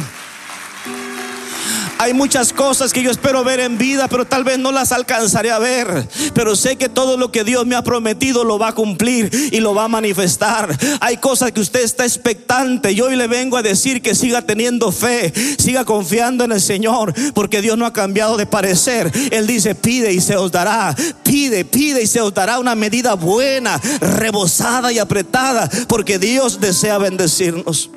Hay 1.98 2.14
muchas 2.14 2.52
cosas 2.52 2.92
que 2.92 3.02
yo 3.02 3.10
espero 3.10 3.42
ver 3.42 3.58
en 3.58 3.76
vida, 3.76 4.06
pero 4.08 4.24
tal 4.24 4.44
vez 4.44 4.58
no 4.58 4.70
las 4.70 4.92
alcanzaré 4.92 5.50
a 5.50 5.58
ver. 5.58 6.08
Pero 6.32 6.54
sé 6.54 6.76
que 6.76 6.88
todo 6.88 7.16
lo 7.16 7.32
que 7.32 7.42
Dios 7.42 7.66
me 7.66 7.74
ha 7.74 7.82
prometido 7.82 8.44
lo 8.44 8.58
va 8.58 8.68
a 8.68 8.74
cumplir 8.74 9.30
y 9.52 9.58
lo 9.58 9.74
va 9.74 9.84
a 9.84 9.88
manifestar. 9.88 10.76
Hay 11.00 11.16
cosas 11.16 11.50
que 11.50 11.60
usted 11.60 11.82
está 11.82 12.04
expectante. 12.04 12.94
Yo 12.94 13.06
hoy 13.06 13.16
le 13.16 13.26
vengo 13.26 13.56
a 13.56 13.62
decir 13.62 14.00
que 14.00 14.14
siga 14.14 14.42
teniendo 14.42 14.92
fe, 14.92 15.32
siga 15.58 15.84
confiando 15.84 16.44
en 16.44 16.52
el 16.52 16.60
Señor, 16.60 17.12
porque 17.34 17.60
Dios 17.60 17.76
no 17.76 17.84
ha 17.84 17.92
cambiado 17.92 18.36
de 18.36 18.46
parecer. 18.46 19.10
Él 19.32 19.46
dice, 19.46 19.74
pide 19.74 20.12
y 20.12 20.20
se 20.20 20.36
os 20.36 20.52
dará. 20.52 20.94
Pide, 21.24 21.64
pide 21.64 22.02
y 22.02 22.06
se 22.06 22.20
os 22.20 22.32
dará 22.32 22.60
una 22.60 22.74
medida 22.76 23.14
buena, 23.14 23.80
rebosada 24.00 24.92
y 24.92 24.98
apretada, 24.98 25.68
porque 25.88 26.18
Dios 26.18 26.60
desea 26.60 26.98
bendecirnos. 26.98 27.90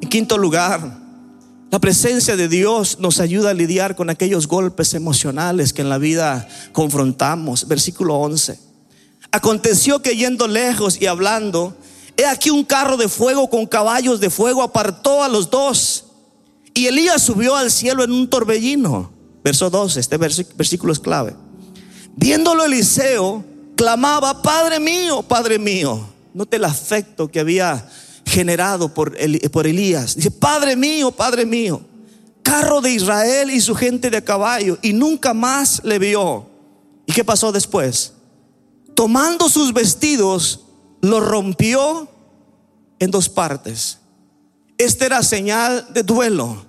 En 0.00 0.08
quinto 0.08 0.38
lugar, 0.38 1.05
la 1.70 1.80
presencia 1.80 2.36
de 2.36 2.48
Dios 2.48 2.98
nos 3.00 3.18
ayuda 3.18 3.50
a 3.50 3.54
lidiar 3.54 3.96
con 3.96 4.08
aquellos 4.08 4.46
golpes 4.46 4.94
emocionales 4.94 5.72
que 5.72 5.82
en 5.82 5.88
la 5.88 5.98
vida 5.98 6.48
confrontamos. 6.72 7.66
Versículo 7.66 8.14
11. 8.16 8.58
Aconteció 9.32 10.00
que 10.00 10.16
yendo 10.16 10.46
lejos 10.46 11.00
y 11.00 11.06
hablando, 11.06 11.76
he 12.16 12.24
aquí 12.24 12.50
un 12.50 12.64
carro 12.64 12.96
de 12.96 13.08
fuego 13.08 13.50
con 13.50 13.66
caballos 13.66 14.20
de 14.20 14.30
fuego 14.30 14.62
apartó 14.62 15.24
a 15.24 15.28
los 15.28 15.50
dos. 15.50 16.04
Y 16.72 16.86
Elías 16.86 17.22
subió 17.22 17.56
al 17.56 17.72
cielo 17.72 18.04
en 18.04 18.12
un 18.12 18.30
torbellino. 18.30 19.10
Verso 19.42 19.68
12, 19.68 19.98
este 19.98 20.18
versículo 20.18 20.92
es 20.92 21.00
clave. 21.00 21.34
Viéndolo 22.14 22.64
Eliseo, 22.64 23.44
clamaba, 23.76 24.40
Padre 24.40 24.78
mío, 24.78 25.22
Padre 25.22 25.58
mío. 25.58 26.06
Note 26.32 26.56
el 26.56 26.64
afecto 26.64 27.28
que 27.28 27.40
había 27.40 27.88
generado 28.36 28.92
por, 28.92 29.16
por 29.50 29.66
Elías. 29.66 30.14
Dice, 30.14 30.30
Padre 30.30 30.76
mío, 30.76 31.10
Padre 31.10 31.46
mío, 31.46 31.80
carro 32.42 32.82
de 32.82 32.92
Israel 32.92 33.50
y 33.50 33.62
su 33.62 33.74
gente 33.74 34.10
de 34.10 34.22
caballo. 34.22 34.76
Y 34.82 34.92
nunca 34.92 35.32
más 35.32 35.80
le 35.84 35.98
vio. 35.98 36.46
¿Y 37.06 37.14
qué 37.14 37.24
pasó 37.24 37.50
después? 37.50 38.12
Tomando 38.94 39.48
sus 39.48 39.72
vestidos, 39.72 40.66
lo 41.00 41.20
rompió 41.20 42.10
en 42.98 43.10
dos 43.10 43.30
partes. 43.30 44.00
Esta 44.76 45.06
era 45.06 45.22
señal 45.22 45.86
de 45.94 46.02
duelo. 46.02 46.66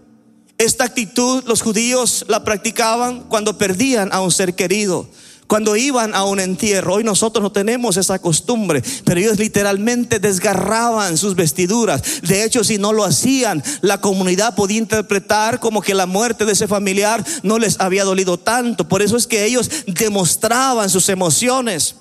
Esta 0.58 0.86
actitud 0.86 1.44
los 1.48 1.62
judíos 1.62 2.24
la 2.30 2.46
practicaban 2.46 3.24
cuando 3.24 3.58
perdían 3.58 4.14
a 4.14 4.22
un 4.22 4.32
ser 4.32 4.56
querido 4.56 5.10
cuando 5.48 5.76
iban 5.76 6.14
a 6.14 6.26
un 6.26 6.40
entierro. 6.40 6.96
Hoy 6.96 7.04
nosotros 7.04 7.42
no 7.42 7.52
tenemos 7.52 7.98
esa 7.98 8.20
costumbre, 8.20 8.84
pero 9.04 9.20
ellos 9.20 9.40
literalmente 9.40 10.20
desgarraban 10.20 11.18
sus 11.18 11.36
vestiduras. 11.36 12.22
De 12.22 12.44
hecho, 12.44 12.64
si 12.64 12.78
no 12.78 12.94
lo 12.94 13.04
hacían, 13.04 13.64
la 13.82 14.00
comunidad 14.00 14.56
podía 14.56 14.78
interpretar 14.78 15.60
como 15.60 15.82
que 15.82 15.94
la 15.94 16.06
muerte 16.06 16.46
de 16.46 16.54
ese 16.54 16.68
familiar 16.68 17.26
no 17.44 17.58
les 17.58 17.80
había 17.80 18.04
dolido 18.04 18.38
tanto. 18.38 18.88
Por 18.88 19.02
eso 19.02 19.18
es 19.18 19.28
que 19.28 19.46
ellos 19.46 19.70
demostraban 19.88 20.90
sus 20.90 21.10
emociones. 21.10 21.96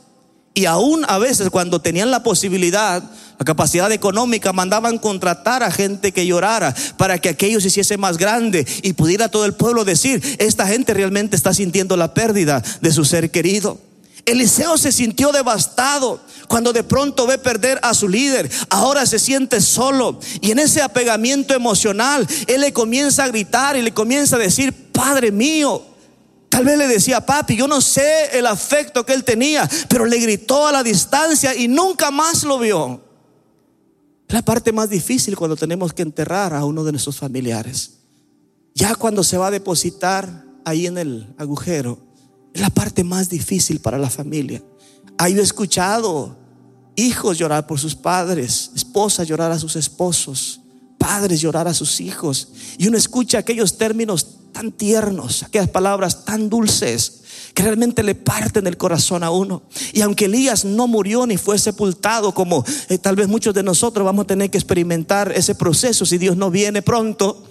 Y 0.56 0.64
aún 0.64 1.04
a 1.06 1.18
veces 1.18 1.50
cuando 1.50 1.82
tenían 1.82 2.10
la 2.10 2.22
posibilidad, 2.22 3.02
la 3.38 3.44
capacidad 3.44 3.92
económica, 3.92 4.54
mandaban 4.54 4.96
contratar 4.96 5.62
a 5.62 5.70
gente 5.70 6.12
que 6.12 6.26
llorara 6.26 6.74
para 6.96 7.18
que 7.18 7.28
aquello 7.28 7.60
se 7.60 7.68
hiciese 7.68 7.98
más 7.98 8.16
grande 8.16 8.66
y 8.80 8.94
pudiera 8.94 9.28
todo 9.28 9.44
el 9.44 9.52
pueblo 9.52 9.84
decir, 9.84 10.22
esta 10.38 10.66
gente 10.66 10.94
realmente 10.94 11.36
está 11.36 11.52
sintiendo 11.52 11.94
la 11.98 12.14
pérdida 12.14 12.62
de 12.80 12.90
su 12.90 13.04
ser 13.04 13.30
querido. 13.30 13.78
Eliseo 14.24 14.78
se 14.78 14.92
sintió 14.92 15.30
devastado 15.30 16.20
cuando 16.48 16.72
de 16.72 16.82
pronto 16.82 17.26
ve 17.26 17.36
perder 17.36 17.78
a 17.82 17.92
su 17.92 18.08
líder. 18.08 18.50
Ahora 18.70 19.04
se 19.04 19.18
siente 19.18 19.60
solo 19.60 20.18
y 20.40 20.52
en 20.52 20.58
ese 20.58 20.80
apegamiento 20.80 21.52
emocional, 21.52 22.26
él 22.46 22.62
le 22.62 22.72
comienza 22.72 23.24
a 23.24 23.28
gritar 23.28 23.76
y 23.76 23.82
le 23.82 23.92
comienza 23.92 24.36
a 24.36 24.38
decir, 24.38 24.72
Padre 24.90 25.32
mío, 25.32 25.84
Tal 26.56 26.64
vez 26.64 26.78
le 26.78 26.88
decía, 26.88 27.20
papi, 27.20 27.54
yo 27.54 27.68
no 27.68 27.82
sé 27.82 28.30
el 28.32 28.46
afecto 28.46 29.04
que 29.04 29.12
él 29.12 29.24
tenía, 29.24 29.68
pero 29.90 30.06
le 30.06 30.18
gritó 30.18 30.66
a 30.66 30.72
la 30.72 30.82
distancia 30.82 31.54
y 31.54 31.68
nunca 31.68 32.10
más 32.10 32.44
lo 32.44 32.58
vio. 32.58 33.04
La 34.28 34.40
parte 34.40 34.72
más 34.72 34.88
difícil 34.88 35.36
cuando 35.36 35.54
tenemos 35.54 35.92
que 35.92 36.00
enterrar 36.00 36.54
a 36.54 36.64
uno 36.64 36.82
de 36.82 36.92
nuestros 36.92 37.18
familiares. 37.18 37.98
Ya 38.74 38.94
cuando 38.94 39.22
se 39.22 39.36
va 39.36 39.48
a 39.48 39.50
depositar 39.50 40.46
ahí 40.64 40.86
en 40.86 40.96
el 40.96 41.34
agujero, 41.36 41.98
es 42.54 42.62
la 42.62 42.70
parte 42.70 43.04
más 43.04 43.28
difícil 43.28 43.80
para 43.80 43.98
la 43.98 44.08
familia. 44.08 44.62
Ahí 45.18 45.38
he 45.38 45.42
escuchado 45.42 46.38
hijos 46.94 47.36
llorar 47.36 47.66
por 47.66 47.78
sus 47.78 47.94
padres, 47.94 48.70
esposas 48.74 49.28
llorar 49.28 49.52
a 49.52 49.58
sus 49.58 49.76
esposos, 49.76 50.62
padres 50.96 51.38
llorar 51.38 51.68
a 51.68 51.74
sus 51.74 52.00
hijos. 52.00 52.48
Y 52.78 52.88
uno 52.88 52.96
escucha 52.96 53.36
aquellos 53.36 53.76
términos 53.76 54.35
tan 54.56 54.72
tiernos, 54.72 55.42
aquellas 55.42 55.68
palabras 55.68 56.24
tan 56.24 56.48
dulces 56.48 57.20
que 57.52 57.62
realmente 57.62 58.02
le 58.02 58.14
parten 58.14 58.66
el 58.66 58.78
corazón 58.78 59.22
a 59.22 59.30
uno. 59.30 59.62
Y 59.92 60.00
aunque 60.00 60.24
Elías 60.24 60.64
no 60.64 60.86
murió 60.86 61.26
ni 61.26 61.36
fue 61.36 61.58
sepultado, 61.58 62.32
como 62.32 62.64
eh, 62.88 62.96
tal 62.96 63.16
vez 63.16 63.28
muchos 63.28 63.52
de 63.52 63.62
nosotros 63.62 64.02
vamos 64.06 64.24
a 64.24 64.26
tener 64.28 64.48
que 64.50 64.56
experimentar 64.56 65.30
ese 65.32 65.54
proceso 65.54 66.06
si 66.06 66.16
Dios 66.16 66.38
no 66.38 66.50
viene 66.50 66.80
pronto, 66.80 67.44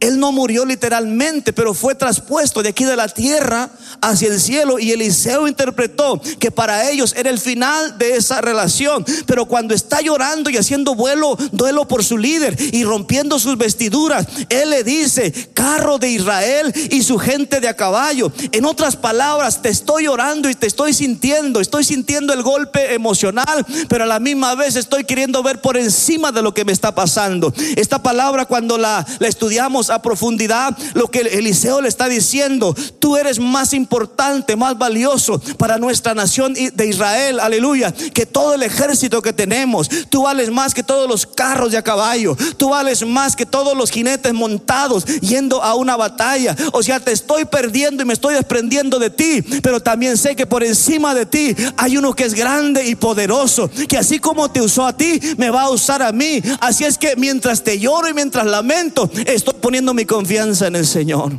él 0.00 0.18
no 0.18 0.32
murió 0.32 0.64
literalmente, 0.64 1.52
pero 1.52 1.74
fue 1.74 1.94
traspuesto 1.94 2.62
de 2.62 2.70
aquí 2.70 2.84
de 2.84 2.96
la 2.96 3.08
tierra 3.08 3.70
hacia 4.00 4.28
el 4.28 4.40
cielo 4.40 4.78
y 4.78 4.92
Eliseo 4.92 5.46
interpretó 5.46 6.20
que 6.38 6.50
para 6.50 6.90
ellos 6.90 7.14
era 7.16 7.28
el 7.28 7.38
final 7.38 7.98
de 7.98 8.16
esa 8.16 8.40
relación. 8.40 9.04
Pero 9.26 9.46
cuando 9.46 9.74
está 9.74 10.00
llorando 10.00 10.48
y 10.48 10.56
haciendo 10.56 10.94
vuelo, 10.94 11.36
duelo 11.52 11.86
por 11.86 12.02
su 12.02 12.16
líder 12.16 12.56
y 12.72 12.82
rompiendo 12.84 13.38
sus 13.38 13.58
vestiduras, 13.58 14.26
él 14.48 14.70
le 14.70 14.84
dice, 14.84 15.32
carro 15.52 15.98
de 15.98 16.08
Israel 16.08 16.72
y 16.90 17.02
su 17.02 17.18
gente 17.18 17.60
de 17.60 17.68
a 17.68 17.76
caballo. 17.76 18.32
En 18.52 18.64
otras 18.64 18.96
palabras, 18.96 19.60
te 19.60 19.68
estoy 19.68 20.04
llorando 20.04 20.48
y 20.48 20.54
te 20.54 20.66
estoy 20.66 20.94
sintiendo, 20.94 21.60
estoy 21.60 21.84
sintiendo 21.84 22.32
el 22.32 22.42
golpe 22.42 22.94
emocional, 22.94 23.66
pero 23.88 24.04
a 24.04 24.06
la 24.06 24.18
misma 24.18 24.54
vez 24.54 24.76
estoy 24.76 25.04
queriendo 25.04 25.42
ver 25.42 25.60
por 25.60 25.76
encima 25.76 26.32
de 26.32 26.42
lo 26.42 26.54
que 26.54 26.64
me 26.64 26.72
está 26.72 26.94
pasando. 26.94 27.52
Esta 27.76 28.02
palabra 28.02 28.46
cuando 28.46 28.78
la, 28.78 29.06
estudiamos 29.20 29.89
a 29.90 30.02
profundidad 30.02 30.76
lo 30.94 31.08
que 31.08 31.20
Eliseo 31.20 31.80
le 31.80 31.88
está 31.88 32.08
diciendo. 32.08 32.74
Tú 32.98 33.16
eres 33.16 33.38
más 33.38 33.72
importante, 33.72 34.56
más 34.56 34.78
valioso 34.78 35.40
para 35.58 35.78
nuestra 35.78 36.14
nación 36.14 36.54
de 36.54 36.86
Israel, 36.86 37.40
aleluya, 37.40 37.92
que 37.92 38.26
todo 38.26 38.54
el 38.54 38.62
ejército 38.62 39.22
que 39.22 39.32
tenemos. 39.32 39.88
Tú 40.08 40.22
vales 40.22 40.50
más 40.50 40.74
que 40.74 40.82
todos 40.82 41.08
los 41.08 41.26
carros 41.26 41.72
de 41.72 41.78
a 41.78 41.82
caballo. 41.82 42.36
Tú 42.56 42.70
vales 42.70 43.04
más 43.06 43.36
que 43.36 43.46
todos 43.46 43.76
los 43.76 43.90
jinetes 43.90 44.32
montados 44.32 45.04
yendo 45.20 45.62
a 45.62 45.74
una 45.74 45.96
batalla. 45.96 46.56
O 46.72 46.82
sea, 46.82 47.00
te 47.00 47.12
estoy 47.12 47.44
perdiendo 47.44 48.02
y 48.02 48.06
me 48.06 48.12
estoy 48.12 48.34
desprendiendo 48.34 48.98
de 48.98 49.10
ti, 49.10 49.42
pero 49.62 49.80
también 49.80 50.16
sé 50.16 50.36
que 50.36 50.46
por 50.46 50.62
encima 50.62 51.14
de 51.14 51.26
ti 51.26 51.56
hay 51.76 51.96
uno 51.96 52.14
que 52.14 52.24
es 52.24 52.34
grande 52.34 52.86
y 52.86 52.94
poderoso, 52.94 53.70
que 53.88 53.98
así 53.98 54.18
como 54.18 54.50
te 54.50 54.60
usó 54.60 54.86
a 54.86 54.96
ti, 54.96 55.20
me 55.36 55.50
va 55.50 55.62
a 55.62 55.70
usar 55.70 56.02
a 56.02 56.12
mí. 56.12 56.42
Así 56.60 56.84
es 56.84 56.98
que 56.98 57.16
mientras 57.16 57.62
te 57.62 57.78
lloro 57.78 58.08
y 58.08 58.14
mientras 58.14 58.46
lamento, 58.46 59.10
estoy 59.26 59.54
poniendo 59.60 59.79
mi 59.82 60.04
confianza 60.04 60.66
en 60.66 60.76
el 60.76 60.86
Señor. 60.86 61.32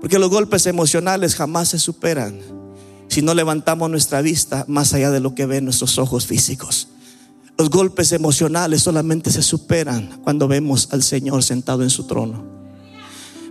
Porque 0.00 0.18
los 0.18 0.30
golpes 0.30 0.66
emocionales 0.66 1.34
jamás 1.34 1.68
se 1.68 1.78
superan 1.78 2.38
si 3.08 3.22
no 3.22 3.34
levantamos 3.34 3.90
nuestra 3.90 4.20
vista 4.20 4.64
más 4.68 4.92
allá 4.92 5.10
de 5.10 5.20
lo 5.20 5.34
que 5.34 5.46
ven 5.46 5.64
nuestros 5.64 5.98
ojos 5.98 6.26
físicos. 6.26 6.88
Los 7.56 7.70
golpes 7.70 8.12
emocionales 8.12 8.82
solamente 8.82 9.30
se 9.30 9.42
superan 9.42 10.20
cuando 10.22 10.46
vemos 10.46 10.88
al 10.92 11.02
Señor 11.02 11.42
sentado 11.42 11.82
en 11.82 11.90
su 11.90 12.04
trono. 12.04 12.44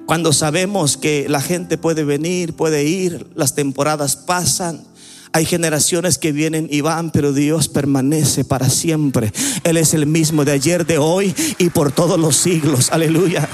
Cuando 0.06 0.32
sabemos 0.32 0.96
que 0.96 1.28
la 1.28 1.42
gente 1.42 1.78
puede 1.78 2.06
venir, 2.06 2.54
puede 2.54 2.86
ir, 2.86 3.28
las 3.36 3.56
temporadas 3.56 4.16
pasan, 4.16 4.87
hay 5.34 5.46
generaciones 5.46 6.18
que 6.18 6.32
vienen 6.32 6.68
y 6.72 6.82
van, 6.82 7.12
pero 7.12 7.34
Dios 7.34 7.68
permanece 7.68 8.44
para 8.44 8.70
siempre. 8.70 9.32
Él 9.64 9.78
es 9.78 9.94
el 9.94 10.06
mismo 10.06 10.46
de 10.46 10.54
ayer, 10.54 10.86
de 10.86 10.98
hoy 10.98 11.36
y 11.58 11.70
por 11.70 11.92
todos 11.92 12.20
los 12.20 12.36
siglos. 12.36 12.92
Aleluya. 12.92 13.48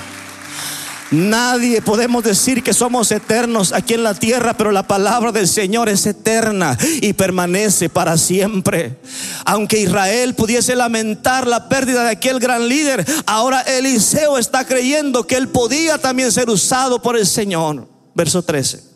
Nadie 1.14 1.80
podemos 1.84 2.24
decir 2.24 2.64
que 2.64 2.74
somos 2.74 3.12
eternos 3.12 3.72
aquí 3.72 3.94
en 3.94 4.02
la 4.02 4.16
tierra, 4.16 4.56
pero 4.58 4.72
la 4.72 4.88
palabra 4.88 5.32
del 5.32 5.48
Señor 5.48 5.88
es 5.88 6.08
eterna 6.08 6.76
y 7.02 7.14
permanece 7.14 7.88
para 7.88 8.18
siempre. 8.18 8.98
Aunque 9.46 9.80
Israel 9.80 10.34
pudiese 10.34 10.76
lamentar 10.76 11.46
la 11.46 11.70
pérdida 11.70 12.04
de 12.04 12.10
aquel 12.10 12.40
gran 12.40 12.68
líder, 12.68 13.06
ahora 13.28 13.62
Eliseo 13.62 14.40
está 14.40 14.66
creyendo 14.66 15.28
que 15.28 15.36
él 15.36 15.50
podía 15.50 16.00
también 16.00 16.32
ser 16.32 16.50
usado 16.50 17.00
por 17.00 17.16
el 17.16 17.28
Señor. 17.28 17.88
Verso 18.16 18.42
13. 18.42 18.93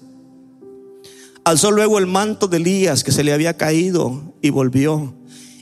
Alzó 1.48 1.72
luego 1.72 1.98
el 1.98 2.08
manto 2.08 2.50
de 2.50 2.58
Elías 2.58 3.06
que 3.06 3.14
se 3.14 3.24
le 3.24 3.32
había 3.32 3.56
caído 3.56 4.36
y 4.41 4.50
volvió 4.50 5.14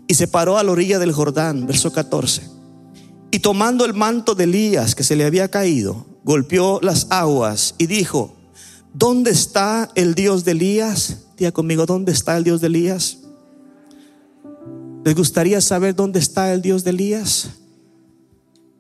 y 0.08 0.16
se 0.16 0.28
paró 0.28 0.58
a 0.58 0.64
la 0.64 0.72
orilla 0.72 0.98
del 0.98 1.12
Jordán, 1.12 1.68
verso 1.68 1.94
14. 1.94 2.42
Y 3.30 3.38
tomando 3.38 3.86
el 3.86 3.94
manto 3.94 4.34
de 4.34 4.46
Elías 4.46 4.96
que 4.96 5.04
se 5.04 5.16
le 5.16 5.26
había 5.26 5.52
caído, 5.52 6.08
golpeó 6.24 6.80
las 6.82 7.06
aguas 7.12 7.76
y 7.78 7.86
dijo, 7.86 8.36
¿dónde 8.96 9.30
está 9.30 9.92
el 9.94 10.16
Dios 10.16 10.44
de 10.44 10.54
Elías? 10.54 11.18
Día 11.38 11.52
conmigo, 11.52 11.86
¿dónde 11.86 12.14
está 12.14 12.36
el 12.36 12.44
Dios 12.44 12.62
de 12.62 12.68
Elías? 12.68 13.20
¿Les 15.04 15.14
gustaría 15.14 15.62
saber 15.62 15.94
dónde 15.94 16.18
está 16.18 16.52
el 16.52 16.64
Dios 16.64 16.84
de 16.84 16.90
Elías? 16.90 17.50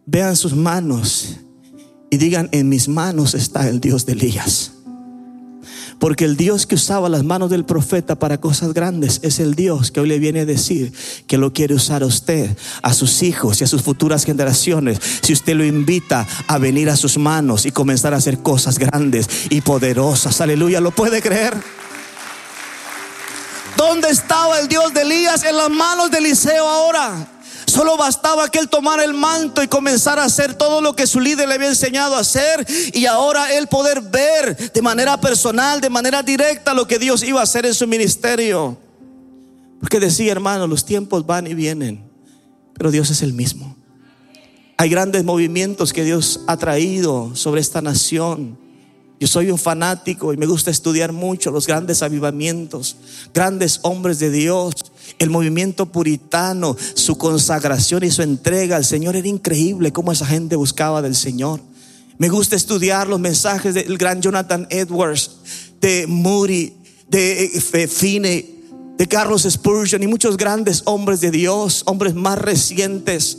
Vean 0.07 0.35
sus 0.35 0.55
manos 0.55 1.35
y 2.09 2.17
digan, 2.17 2.49
en 2.51 2.67
mis 2.67 2.87
manos 2.87 3.35
está 3.35 3.69
el 3.69 3.79
Dios 3.79 4.07
de 4.07 4.13
Elías. 4.13 4.71
Porque 5.99 6.25
el 6.25 6.37
Dios 6.37 6.65
que 6.67 6.75
usaba 6.75 7.09
las 7.09 7.23
manos 7.23 7.49
del 7.49 7.65
profeta 7.65 8.15
para 8.15 8.39
cosas 8.39 8.73
grandes 8.73 9.19
es 9.23 9.39
el 9.39 9.55
Dios 9.55 9.91
que 9.91 10.01
hoy 10.01 10.09
le 10.09 10.19
viene 10.19 10.41
a 10.41 10.45
decir 10.45 10.93
que 11.27 11.37
lo 11.37 11.53
quiere 11.53 11.73
usar 11.73 12.03
a 12.03 12.05
usted, 12.05 12.55
a 12.81 12.93
sus 12.93 13.23
hijos 13.23 13.61
y 13.61 13.63
a 13.63 13.67
sus 13.67 13.81
futuras 13.81 14.25
generaciones. 14.25 14.99
Si 15.21 15.33
usted 15.33 15.55
lo 15.55 15.65
invita 15.65 16.27
a 16.47 16.57
venir 16.57 16.89
a 16.89 16.97
sus 16.97 17.17
manos 17.17 17.65
y 17.65 17.71
comenzar 17.71 18.13
a 18.13 18.17
hacer 18.17 18.39
cosas 18.39 18.77
grandes 18.77 19.27
y 19.49 19.61
poderosas. 19.61 20.41
Aleluya, 20.41 20.81
¿lo 20.81 20.91
puede 20.91 21.21
creer? 21.21 21.55
¿Dónde 23.77 24.09
estaba 24.09 24.59
el 24.59 24.67
Dios 24.67 24.93
de 24.93 25.01
Elías? 25.01 25.43
En 25.43 25.57
las 25.57 25.69
manos 25.69 26.09
de 26.11 26.17
Eliseo 26.17 26.67
ahora. 26.67 27.34
Solo 27.75 27.97
bastaba 27.97 28.47
que 28.47 28.59
él 28.59 28.69
tomara 28.69 29.03
el 29.03 29.13
manto 29.13 29.61
y 29.61 29.67
comenzara 29.67 30.23
a 30.23 30.27
hacer 30.27 30.53
todo 30.53 30.79
lo 30.79 30.95
que 30.95 31.05
su 31.05 31.19
líder 31.19 31.49
le 31.49 31.55
había 31.55 31.67
enseñado 31.67 32.15
a 32.15 32.19
hacer 32.19 32.65
y 32.93 33.05
ahora 33.05 33.53
él 33.53 33.67
poder 33.67 33.99
ver 33.99 34.71
de 34.71 34.81
manera 34.81 35.19
personal, 35.19 35.81
de 35.81 35.89
manera 35.89 36.23
directa 36.23 36.73
lo 36.73 36.87
que 36.87 36.99
Dios 36.99 37.21
iba 37.21 37.41
a 37.41 37.43
hacer 37.43 37.65
en 37.65 37.73
su 37.73 37.85
ministerio. 37.85 38.77
Porque 39.81 39.99
decía, 39.99 40.31
hermano, 40.31 40.67
los 40.67 40.85
tiempos 40.85 41.25
van 41.25 41.47
y 41.47 41.53
vienen, 41.53 42.09
pero 42.75 42.91
Dios 42.91 43.09
es 43.09 43.21
el 43.21 43.33
mismo. 43.33 43.75
Hay 44.77 44.87
grandes 44.87 45.25
movimientos 45.25 45.91
que 45.91 46.05
Dios 46.05 46.45
ha 46.47 46.55
traído 46.55 47.35
sobre 47.35 47.59
esta 47.59 47.81
nación. 47.81 48.57
Yo 49.19 49.27
soy 49.27 49.51
un 49.51 49.57
fanático 49.57 50.31
y 50.31 50.37
me 50.37 50.45
gusta 50.45 50.71
estudiar 50.71 51.11
mucho 51.11 51.51
los 51.51 51.67
grandes 51.67 52.01
avivamientos, 52.03 52.95
grandes 53.33 53.81
hombres 53.83 54.19
de 54.19 54.31
Dios 54.31 54.75
el 55.19 55.29
movimiento 55.29 55.85
puritano, 55.87 56.75
su 56.93 57.17
consagración 57.17 58.03
y 58.03 58.11
su 58.11 58.21
entrega 58.21 58.75
al 58.75 58.85
Señor 58.85 59.15
era 59.15 59.27
increíble 59.27 59.93
cómo 59.93 60.11
esa 60.11 60.25
gente 60.25 60.55
buscaba 60.55 61.01
del 61.01 61.15
Señor. 61.15 61.61
Me 62.17 62.29
gusta 62.29 62.55
estudiar 62.55 63.07
los 63.07 63.19
mensajes 63.19 63.73
del 63.73 63.97
gran 63.97 64.21
Jonathan 64.21 64.67
Edwards, 64.69 65.31
de 65.81 66.05
Moody, 66.07 66.73
de 67.09 67.45
eh, 67.45 67.87
Fine, 67.87 68.45
de 68.97 69.07
Carlos 69.07 69.45
Spurgeon 69.49 70.01
y 70.03 70.07
muchos 70.07 70.37
grandes 70.37 70.81
hombres 70.85 71.19
de 71.21 71.31
Dios, 71.31 71.83
hombres 71.85 72.15
más 72.15 72.39
recientes. 72.39 73.37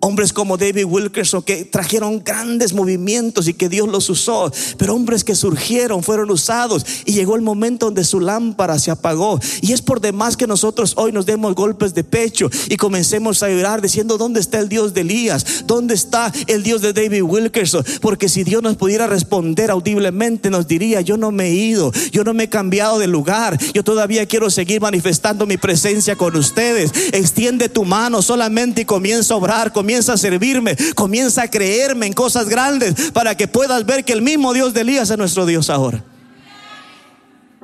Hombres 0.00 0.32
como 0.32 0.56
David 0.56 0.84
Wilkerson 0.84 1.42
que 1.42 1.64
trajeron 1.64 2.22
grandes 2.24 2.72
movimientos 2.72 3.48
y 3.48 3.54
que 3.54 3.68
Dios 3.68 3.88
los 3.88 4.08
usó, 4.08 4.52
pero 4.76 4.94
hombres 4.94 5.24
que 5.24 5.34
surgieron, 5.34 6.02
fueron 6.02 6.30
usados 6.30 6.86
y 7.04 7.12
llegó 7.12 7.34
el 7.34 7.42
momento 7.42 7.86
donde 7.86 8.04
su 8.04 8.20
lámpara 8.20 8.78
se 8.78 8.90
apagó. 8.90 9.40
Y 9.60 9.72
es 9.72 9.82
por 9.82 10.00
demás 10.00 10.36
que 10.36 10.46
nosotros 10.46 10.94
hoy 10.96 11.12
nos 11.12 11.26
demos 11.26 11.54
golpes 11.54 11.94
de 11.94 12.04
pecho 12.04 12.48
y 12.68 12.76
comencemos 12.76 13.42
a 13.42 13.48
llorar 13.48 13.82
diciendo, 13.82 14.18
¿dónde 14.18 14.40
está 14.40 14.58
el 14.58 14.68
Dios 14.68 14.94
de 14.94 15.00
Elías? 15.00 15.64
¿Dónde 15.66 15.94
está 15.94 16.32
el 16.46 16.62
Dios 16.62 16.80
de 16.80 16.92
David 16.92 17.22
Wilkerson? 17.22 17.84
Porque 18.00 18.28
si 18.28 18.44
Dios 18.44 18.62
nos 18.62 18.76
pudiera 18.76 19.06
responder 19.06 19.70
audiblemente, 19.70 20.50
nos 20.50 20.68
diría, 20.68 21.00
yo 21.00 21.16
no 21.16 21.32
me 21.32 21.46
he 21.48 21.54
ido, 21.54 21.92
yo 22.12 22.24
no 22.24 22.34
me 22.34 22.44
he 22.44 22.48
cambiado 22.48 22.98
de 22.98 23.06
lugar, 23.06 23.58
yo 23.74 23.82
todavía 23.82 24.26
quiero 24.26 24.50
seguir 24.50 24.80
manifestando 24.80 25.46
mi 25.46 25.56
presencia 25.56 26.16
con 26.16 26.36
ustedes. 26.36 26.92
Extiende 27.12 27.68
tu 27.68 27.84
mano 27.84 28.22
solamente 28.22 28.82
y 28.82 28.84
comienza 28.84 29.34
a 29.34 29.36
obrar 29.38 29.72
a 29.88 30.16
servirme, 30.16 30.76
comienza 30.94 31.42
a 31.42 31.50
creerme 31.50 32.06
en 32.06 32.12
cosas 32.12 32.48
grandes 32.48 33.10
para 33.12 33.36
que 33.36 33.48
puedas 33.48 33.84
ver 33.86 34.04
que 34.04 34.12
el 34.12 34.22
mismo 34.22 34.52
Dios 34.52 34.74
de 34.74 34.82
Elías 34.82 35.10
es 35.10 35.18
nuestro 35.18 35.46
Dios 35.46 35.70
ahora. 35.70 36.04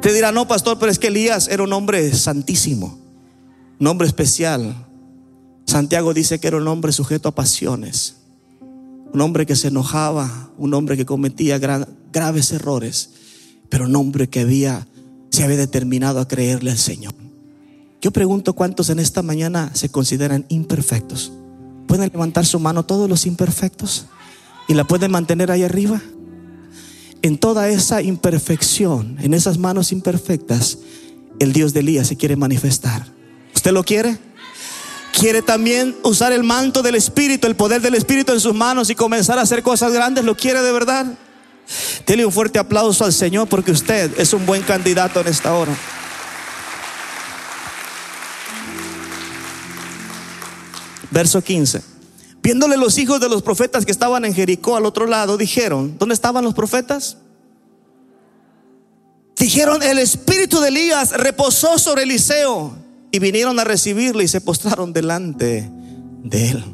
Te 0.01 0.13
dirá, 0.13 0.33
no, 0.33 0.49
pastor, 0.49 0.79
pero 0.79 0.91
es 0.91 0.99
que 0.99 1.09
Elías 1.09 1.49
era 1.49 1.63
un 1.63 1.73
hombre 1.73 2.13
santísimo, 2.15 2.99
un 3.79 3.87
hombre 3.87 4.07
especial. 4.07 4.87
Santiago 5.67 6.13
dice 6.13 6.41
que 6.41 6.49
era 6.49 6.57
un 6.57 6.69
hombre 6.69 6.93
sujeto 6.93 7.29
a 7.29 7.35
pasiones, 7.35 8.17
un 9.13 9.21
hombre 9.21 9.47
que 9.47 9.57
se 9.57 9.69
enojaba, 9.69 10.51
un 10.59 10.75
hombre 10.75 10.97
que 10.97 11.07
cometía 11.07 11.59
graves 11.59 12.53
errores, 12.53 13.11
pero 13.69 13.85
un 13.85 13.97
hombre 13.97 14.29
que 14.29 14.41
había, 14.41 14.87
se 15.31 15.45
había 15.45 15.57
determinado 15.57 16.21
a 16.21 16.29
creerle 16.29 16.71
al 16.71 16.79
Señor. 16.79 17.15
Yo 18.03 18.11
pregunto 18.11 18.53
cuántos 18.53 18.91
en 18.91 18.99
esta 18.99 19.23
mañana 19.23 19.71
se 19.73 19.89
consideran 19.89 20.45
imperfectos. 20.49 21.33
¿Pueden 21.87 22.11
levantar 22.13 22.47
su 22.47 22.59
mano 22.59 22.85
todos 22.85 23.09
los 23.09 23.27
imperfectos? 23.27 24.07
¿Y 24.69 24.75
la 24.75 24.85
pueden 24.85 25.11
mantener 25.11 25.51
ahí 25.51 25.63
arriba? 25.63 26.01
En 27.23 27.39
toda 27.39 27.69
esa 27.69 28.03
imperfección, 28.03 29.17
en 29.21 29.35
esas 29.35 29.59
manos 29.59 29.93
imperfectas, 29.93 30.79
el 31.39 31.53
Dios 31.53 31.73
de 31.73 31.81
Elías 31.81 32.07
se 32.07 32.17
quiere 32.17 32.37
manifestar. 32.37 33.07
¿Usted 33.55 33.73
lo 33.73 33.85
quiere? 33.85 34.19
quiere 35.19 35.43
también 35.43 35.97
usar 36.03 36.33
el 36.33 36.43
manto 36.43 36.83
del 36.83 36.97
Espíritu, 36.97 37.47
el 37.47 37.55
poder 37.55 37.81
del 37.81 37.95
Espíritu 37.95 38.33
en 38.33 38.41
sus 38.41 38.55
manos 38.55 38.91
y 38.91 38.95
comenzar 38.95 39.39
a 39.39 39.43
hacer 39.43 39.63
cosas 39.63 39.93
grandes, 39.93 40.25
¿lo 40.25 40.37
quiere 40.37 40.61
de 40.63 40.73
verdad? 40.73 41.07
Dele 42.07 42.27
un 42.27 42.33
fuerte 42.33 42.59
aplauso 42.59 43.05
al 43.05 43.13
Señor 43.13 43.49
porque 43.49 43.71
usted 43.71 44.19
es 44.19 44.33
un 44.33 44.45
buen 44.45 44.63
candidato 44.63 45.21
en 45.21 45.29
esta 45.29 45.55
hora. 45.55 45.75
Verso 51.15 51.41
15. 51.41 51.81
Viéndole 52.43 52.77
los 52.77 52.99
hijos 52.99 53.21
de 53.21 53.29
los 53.29 53.41
profetas 53.41 53.87
que 53.87 53.93
estaban 53.93 54.25
en 54.25 54.35
Jericó 54.35 54.75
al 54.75 54.85
otro 54.85 55.07
lado, 55.07 55.37
dijeron, 55.37 55.95
¿dónde 55.97 56.13
estaban 56.13 56.43
los 56.43 56.55
profetas? 56.55 57.19
Dijeron, 59.37 59.81
el 59.85 60.01
espíritu 60.01 60.59
de 60.59 60.69
Elías 60.69 61.13
reposó 61.13 61.79
sobre 61.79 62.03
Eliseo 62.03 62.77
y 63.13 63.21
vinieron 63.21 63.61
a 63.61 63.65
recibirle 63.65 64.25
y 64.25 64.29
se 64.29 64.41
postraron 64.41 64.93
delante 64.93 65.71
de 66.25 66.51
él. 66.51 66.65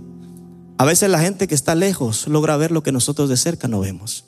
A 0.78 0.86
veces 0.86 1.10
la 1.10 1.20
gente 1.20 1.46
que 1.46 1.54
está 1.54 1.74
lejos 1.74 2.26
logra 2.26 2.56
ver 2.56 2.70
lo 2.70 2.82
que 2.82 2.92
nosotros 2.92 3.28
de 3.28 3.36
cerca 3.36 3.68
no 3.68 3.80
vemos. 3.80 4.24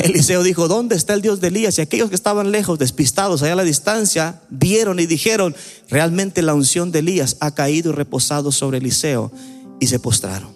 Eliseo 0.00 0.42
dijo, 0.42 0.68
¿dónde 0.68 0.96
está 0.96 1.14
el 1.14 1.22
Dios 1.22 1.40
de 1.40 1.48
Elías? 1.48 1.78
Y 1.78 1.82
aquellos 1.82 2.08
que 2.08 2.14
estaban 2.14 2.50
lejos, 2.50 2.78
despistados, 2.78 3.42
allá 3.42 3.54
a 3.54 3.56
la 3.56 3.64
distancia, 3.64 4.42
vieron 4.50 5.00
y 5.00 5.06
dijeron, 5.06 5.54
realmente 5.88 6.42
la 6.42 6.54
unción 6.54 6.92
de 6.92 7.00
Elías 7.00 7.36
ha 7.40 7.54
caído 7.54 7.90
y 7.90 7.94
reposado 7.94 8.52
sobre 8.52 8.78
Eliseo 8.78 9.32
y 9.80 9.86
se 9.86 9.98
postraron. 9.98 10.50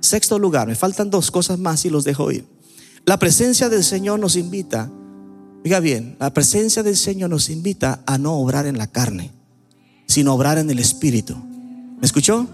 Sexto 0.00 0.38
lugar, 0.38 0.66
me 0.66 0.74
faltan 0.74 1.10
dos 1.10 1.30
cosas 1.30 1.58
más 1.58 1.84
y 1.84 1.90
los 1.90 2.04
dejo 2.04 2.30
ir. 2.32 2.46
La 3.04 3.18
presencia 3.18 3.68
del 3.68 3.84
Señor 3.84 4.18
nos 4.20 4.36
invita, 4.36 4.90
diga 5.64 5.80
bien, 5.80 6.16
la 6.20 6.32
presencia 6.32 6.82
del 6.82 6.96
Señor 6.96 7.30
nos 7.30 7.50
invita 7.50 8.02
a 8.06 8.18
no 8.18 8.34
obrar 8.34 8.66
en 8.66 8.78
la 8.78 8.86
carne, 8.86 9.32
sino 10.06 10.34
obrar 10.34 10.58
en 10.58 10.70
el 10.70 10.78
Espíritu. 10.78 11.36
¿Me 11.36 12.06
escuchó? 12.06 12.48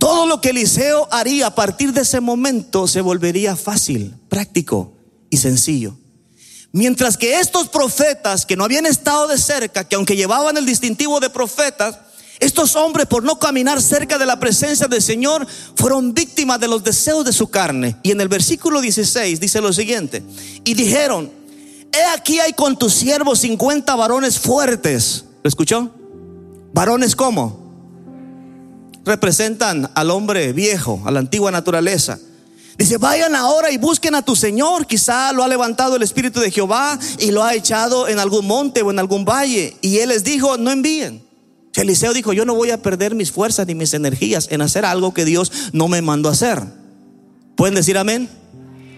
Todo 0.00 0.24
lo 0.24 0.40
que 0.40 0.48
Eliseo 0.48 1.06
haría 1.10 1.48
a 1.48 1.54
partir 1.54 1.92
de 1.92 2.00
ese 2.00 2.20
momento 2.20 2.88
se 2.88 3.02
volvería 3.02 3.54
fácil, 3.54 4.16
práctico 4.30 4.94
y 5.28 5.36
sencillo. 5.36 5.94
Mientras 6.72 7.18
que 7.18 7.38
estos 7.38 7.68
profetas 7.68 8.46
que 8.46 8.56
no 8.56 8.64
habían 8.64 8.86
estado 8.86 9.28
de 9.28 9.36
cerca, 9.36 9.86
que 9.86 9.96
aunque 9.96 10.16
llevaban 10.16 10.56
el 10.56 10.64
distintivo 10.64 11.20
de 11.20 11.28
profetas, 11.28 11.98
estos 12.38 12.76
hombres 12.76 13.08
por 13.08 13.22
no 13.22 13.38
caminar 13.38 13.82
cerca 13.82 14.16
de 14.16 14.24
la 14.24 14.40
presencia 14.40 14.88
del 14.88 15.02
Señor 15.02 15.46
fueron 15.76 16.14
víctimas 16.14 16.58
de 16.58 16.68
los 16.68 16.82
deseos 16.82 17.22
de 17.26 17.34
su 17.34 17.50
carne. 17.50 17.96
Y 18.02 18.12
en 18.12 18.22
el 18.22 18.28
versículo 18.28 18.80
16 18.80 19.38
dice 19.38 19.60
lo 19.60 19.70
siguiente, 19.70 20.22
y 20.64 20.72
dijeron, 20.72 21.30
he 21.92 22.04
aquí 22.16 22.40
hay 22.40 22.54
con 22.54 22.78
tus 22.78 22.94
siervos 22.94 23.40
50 23.40 23.94
varones 23.96 24.38
fuertes. 24.38 25.26
¿Lo 25.42 25.48
escuchó? 25.48 25.90
Varones 26.72 27.14
como? 27.14 27.59
Representan 29.10 29.90
al 29.94 30.10
hombre 30.10 30.52
viejo, 30.52 31.02
a 31.04 31.10
la 31.10 31.18
antigua 31.18 31.50
naturaleza. 31.50 32.20
Dice, 32.78 32.96
vayan 32.96 33.34
ahora 33.34 33.72
y 33.72 33.76
busquen 33.76 34.14
a 34.14 34.22
tu 34.22 34.36
Señor. 34.36 34.86
Quizá 34.86 35.32
lo 35.32 35.42
ha 35.42 35.48
levantado 35.48 35.96
el 35.96 36.02
Espíritu 36.02 36.38
de 36.38 36.52
Jehová 36.52 36.96
y 37.18 37.32
lo 37.32 37.42
ha 37.42 37.54
echado 37.54 38.06
en 38.06 38.20
algún 38.20 38.46
monte 38.46 38.82
o 38.82 38.90
en 38.92 39.00
algún 39.00 39.24
valle. 39.24 39.76
Y 39.82 39.98
él 39.98 40.10
les 40.10 40.22
dijo, 40.22 40.56
no 40.56 40.70
envíen. 40.70 41.22
Eliseo 41.74 42.12
dijo, 42.14 42.32
yo 42.32 42.44
no 42.44 42.54
voy 42.54 42.70
a 42.70 42.80
perder 42.82 43.16
mis 43.16 43.32
fuerzas 43.32 43.66
ni 43.66 43.74
mis 43.74 43.94
energías 43.94 44.46
en 44.50 44.62
hacer 44.62 44.84
algo 44.84 45.12
que 45.12 45.24
Dios 45.24 45.50
no 45.72 45.88
me 45.88 46.02
mandó 46.02 46.28
a 46.28 46.32
hacer. 46.32 46.62
¿Pueden 47.56 47.74
decir 47.74 47.98
amén? 47.98 48.28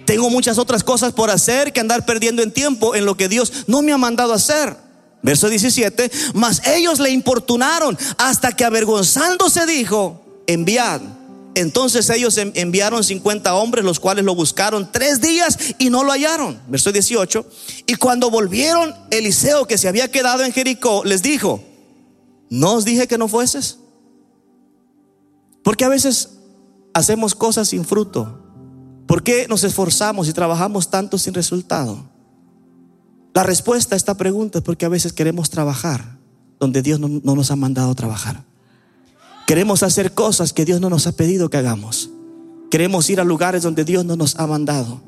Tengo 0.04 0.28
muchas 0.28 0.58
otras 0.58 0.84
cosas 0.84 1.14
por 1.14 1.30
hacer 1.30 1.72
que 1.72 1.80
andar 1.80 2.04
perdiendo 2.04 2.42
en 2.42 2.52
tiempo 2.52 2.94
en 2.94 3.06
lo 3.06 3.16
que 3.16 3.28
Dios 3.28 3.64
no 3.66 3.80
me 3.80 3.92
ha 3.92 3.98
mandado 3.98 4.34
a 4.34 4.36
hacer. 4.36 4.76
Verso 5.22 5.48
17, 5.48 6.10
mas 6.34 6.66
ellos 6.66 6.98
le 6.98 7.10
importunaron 7.10 7.96
hasta 8.18 8.52
que 8.52 8.64
avergonzándose 8.64 9.66
dijo, 9.66 10.20
enviad. 10.46 11.00
Entonces 11.54 12.08
ellos 12.10 12.38
enviaron 12.38 13.04
50 13.04 13.54
hombres, 13.54 13.84
los 13.84 14.00
cuales 14.00 14.24
lo 14.24 14.34
buscaron 14.34 14.90
tres 14.90 15.20
días 15.20 15.58
y 15.78 15.90
no 15.90 16.02
lo 16.02 16.12
hallaron. 16.12 16.60
Verso 16.66 16.90
18, 16.90 17.46
y 17.86 17.94
cuando 17.96 18.30
volvieron, 18.30 18.94
Eliseo, 19.10 19.66
que 19.66 19.78
se 19.78 19.86
había 19.86 20.10
quedado 20.10 20.44
en 20.44 20.52
Jericó, 20.52 21.04
les 21.04 21.22
dijo, 21.22 21.62
¿no 22.48 22.74
os 22.74 22.84
dije 22.84 23.06
que 23.06 23.18
no 23.18 23.28
fueses? 23.28 23.78
Porque 25.62 25.84
a 25.84 25.88
veces 25.88 26.30
hacemos 26.94 27.34
cosas 27.34 27.68
sin 27.68 27.84
fruto. 27.84 28.40
¿Por 29.06 29.22
qué 29.22 29.46
nos 29.46 29.62
esforzamos 29.62 30.28
y 30.28 30.32
trabajamos 30.32 30.90
tanto 30.90 31.18
sin 31.18 31.34
resultado? 31.34 32.11
La 33.34 33.42
respuesta 33.42 33.94
a 33.94 33.96
esta 33.96 34.16
pregunta 34.16 34.58
es 34.58 34.64
porque 34.64 34.84
a 34.84 34.90
veces 34.90 35.12
queremos 35.12 35.48
trabajar 35.48 36.18
donde 36.60 36.82
Dios 36.82 37.00
no, 37.00 37.08
nos 37.08 37.50
ha 37.50 37.56
mandado 37.56 37.94
trabajar. 37.94 38.44
Queremos 39.46 39.82
hacer 39.82 40.12
cosas 40.12 40.52
que 40.52 40.64
Dios 40.64 40.80
no 40.80 40.90
nos 40.90 41.06
ha 41.06 41.12
pedido 41.12 41.50
que 41.50 41.56
hagamos. 41.56 42.10
Queremos 42.70 43.08
ir 43.10 43.20
a 43.20 43.24
lugares 43.24 43.62
donde 43.62 43.84
Dios 43.84 44.04
no 44.04 44.16
nos 44.16 44.38
ha 44.38 44.46
mandado. 44.46 45.00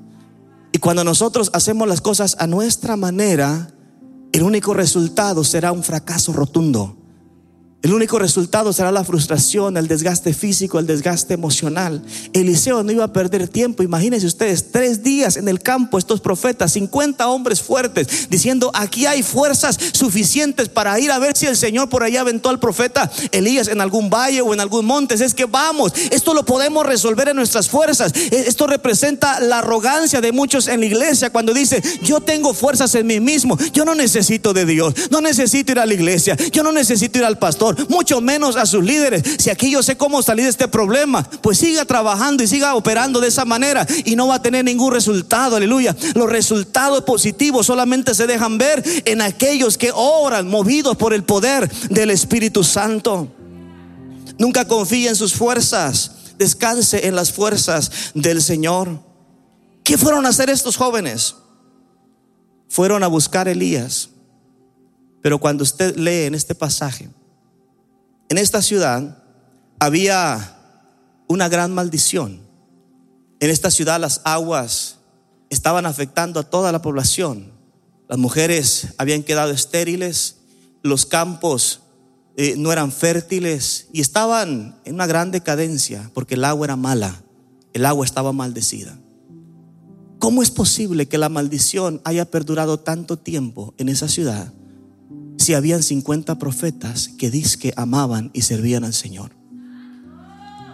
Y 0.73 0.79
cuando 0.79 1.05
nosotros 1.05 1.51
hacemos 1.53 1.87
las 1.87 2.01
cosas 2.01 2.37
a 2.41 2.47
nuestra 2.47 2.97
manera, 2.97 3.71
el 4.33 4.43
único 4.43 4.75
resultado 4.75 5.45
será 5.45 5.71
un 5.71 5.85
fracaso 5.85 6.33
rotundo. 6.33 6.97
El 7.85 7.93
único 7.93 8.19
resultado 8.19 8.73
será 8.73 8.91
la 8.91 9.05
frustración, 9.05 9.77
el 9.77 9.89
desgaste 9.89 10.33
físico, 10.33 10.79
el 10.79 10.87
desgaste 10.87 11.35
emocional. 11.35 12.03
Eliseo 12.33 12.83
no 12.83 12.91
iba 12.91 13.05
a 13.05 13.13
perder 13.13 13.47
tiempo. 13.47 13.83
Imagínense 13.83 14.27
ustedes, 14.27 14.73
tres 14.73 15.03
días 15.03 15.37
en 15.37 15.49
el 15.49 15.61
campo, 15.61 15.99
estos 15.99 16.23
profetas, 16.23 16.73
50 16.73 17.29
hombres 17.29 17.61
fuertes, 17.61 18.31
diciendo, 18.31 18.71
aquí 18.73 19.05
hay 19.05 19.23
fuerzas 19.23 19.79
suficientes 19.93 20.71
para 20.71 20.99
ir 20.99 21.13
a 21.13 21.19
ver 21.19 21.37
si 21.37 21.45
el 21.45 21.59
Señor 21.59 21.91
por 21.91 22.03
allá 22.03 22.23
aventó 22.23 22.49
al 22.49 22.59
profeta 22.59 23.13
Elías 23.33 23.69
en 23.69 23.83
algún 23.83 24.09
valle 24.09 24.41
o 24.41 24.55
en 24.55 24.61
algún 24.61 24.87
monte. 24.87 25.13
Es 25.17 25.35
que 25.35 25.45
vamos, 25.45 25.93
esto 26.11 26.33
lo 26.33 26.47
podemos 26.47 26.87
resolver 26.87 27.29
en 27.29 27.37
nuestras 27.37 27.69
fuerzas. 27.69 28.15
E, 28.15 28.45
esto 28.49 28.67
representa 28.67 29.41
la 29.41 29.59
arrogancia 29.59 30.23
de 30.23 30.33
muchos 30.33 30.69
en 30.69 30.81
la 30.81 30.87
iglesia 30.87 31.29
cuando 31.29 31.53
dice, 31.53 31.83
yo 32.03 32.23
tengo 32.23 32.55
fuerzas 32.55 32.95
en 32.95 33.09
mí 33.09 33.21
mismo, 33.21 33.59
yo 33.75 33.85
no 33.85 33.95
necesito 33.95 34.55
de 34.55 34.65
Dios, 34.65 34.95
no 35.11 35.21
necesito 35.21 35.73
ir 35.73 35.81
a 35.81 35.85
la 35.85 35.93
iglesia, 35.93 36.35
yo 36.51 36.63
no 36.63 36.73
necesito 36.73 37.19
ir 37.19 37.27
al 37.27 37.37
pastor 37.37 37.74
mucho 37.89 38.21
menos 38.21 38.57
a 38.57 38.67
sus 38.67 38.85
líderes. 38.85 39.23
Si 39.39 39.51
aquí 39.51 39.71
yo 39.71 39.83
sé 39.83 39.97
cómo 39.97 40.23
salir 40.23 40.45
de 40.45 40.51
este 40.51 40.69
problema, 40.69 41.23
pues 41.43 41.59
siga 41.59 41.85
trabajando 41.85 42.43
y 42.43 42.47
siga 42.47 42.75
operando 42.75 43.21
de 43.21 43.29
esa 43.29 43.45
manera 43.45 43.87
y 44.05 44.17
no 44.17 44.29
va 44.29 44.37
a 44.37 44.43
tener 44.43 44.65
ningún 44.65 44.93
resultado, 44.93 45.57
aleluya. 45.57 45.97
Los 46.15 46.31
resultados 46.31 47.05
positivos 47.05 47.67
solamente 47.67 48.15
se 48.15 48.27
dejan 48.27 48.59
ver 48.59 48.83
en 49.05 49.21
aquellos 49.21 49.79
que 49.79 49.93
oran 49.95 50.49
movidos 50.49 50.97
por 50.97 51.15
el 51.15 51.25
poder 51.25 51.71
del 51.89 52.11
Espíritu 52.11 52.65
Santo. 52.65 53.29
Nunca 54.39 54.67
confíe 54.67 55.09
en 55.09 55.17
sus 55.17 55.35
fuerzas, 55.35 56.35
descanse 56.39 57.07
en 57.07 57.15
las 57.15 57.33
fuerzas 57.33 57.91
del 58.15 58.43
Señor. 58.43 59.01
¿Qué 59.85 59.99
fueron 59.99 60.27
a 60.27 60.31
hacer 60.31 60.51
estos 60.51 60.77
jóvenes? 60.77 61.37
Fueron 62.69 63.05
a 63.05 63.07
buscar 63.07 63.47
a 63.47 63.53
Elías. 63.53 64.09
Pero 65.23 65.39
cuando 65.39 65.63
usted 65.63 65.97
lee 65.97 66.25
en 66.25 66.35
este 66.35 66.55
pasaje, 66.55 67.09
en 68.29 68.39
esta 68.39 68.63
ciudad 68.63 69.23
había 69.79 70.59
una 71.29 71.49
gran 71.49 71.73
maldición. 71.73 72.41
En 73.41 73.51
esta 73.51 73.71
ciudad 73.71 74.01
las 74.01 74.21
aguas 74.25 74.99
estaban 75.51 75.87
afectando 75.87 76.41
a 76.41 76.45
toda 76.45 76.73
la 76.73 76.83
población. 76.83 77.53
Las 78.09 78.19
mujeres 78.19 78.89
habían 78.99 79.23
quedado 79.23 79.51
estériles, 79.53 80.37
los 80.83 81.07
campos 81.07 81.81
eh, 82.37 82.55
no 82.57 82.73
eran 82.73 82.93
fértiles 82.93 83.89
y 83.93 84.01
estaban 84.01 84.81
en 84.85 84.95
una 84.95 85.07
gran 85.07 85.31
decadencia 85.31 86.11
porque 86.15 86.35
el 86.35 86.45
agua 86.45 86.67
era 86.67 86.77
mala, 86.77 87.23
el 87.73 87.87
agua 87.87 88.05
estaba 88.05 88.33
maldecida. 88.33 88.99
¿Cómo 90.19 90.43
es 90.43 90.51
posible 90.51 91.07
que 91.07 91.19
la 91.19 91.29
maldición 91.29 92.01
haya 92.05 92.25
perdurado 92.25 92.81
tanto 92.81 93.19
tiempo 93.19 93.75
en 93.79 93.89
esa 93.89 94.09
ciudad? 94.09 94.53
Si 95.39 95.55
habían 95.55 95.83
50 95.83 96.39
profetas 96.39 97.09
que 97.09 97.31
que 97.57 97.75
amaban 97.77 98.31
y 98.33 98.43
servían 98.43 98.85
al 98.85 98.95
Señor? 98.95 99.33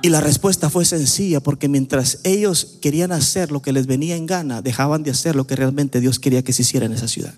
Y 0.03 0.09
la 0.09 0.21
respuesta 0.21 0.71
fue 0.71 0.85
sencilla, 0.85 1.41
porque 1.41 1.69
mientras 1.69 2.21
ellos 2.25 2.79
querían 2.81 3.13
hacer 3.13 3.53
lo 3.53 3.61
que 3.61 3.73
les 3.73 3.87
venía 3.87 4.17
en 4.17 4.27
gana, 4.27 4.63
dejaban 4.63 5.03
de 5.03 5.11
hacer 5.11 5.37
lo 5.37 5.47
que 5.47 5.57
realmente 5.57 6.01
Dios 6.01 6.19
quería 6.19 6.43
que 6.43 6.55
se 6.55 6.63
hiciera 6.63 6.87
en 6.87 6.93
esa 6.93 7.09
ciudad. 7.09 7.35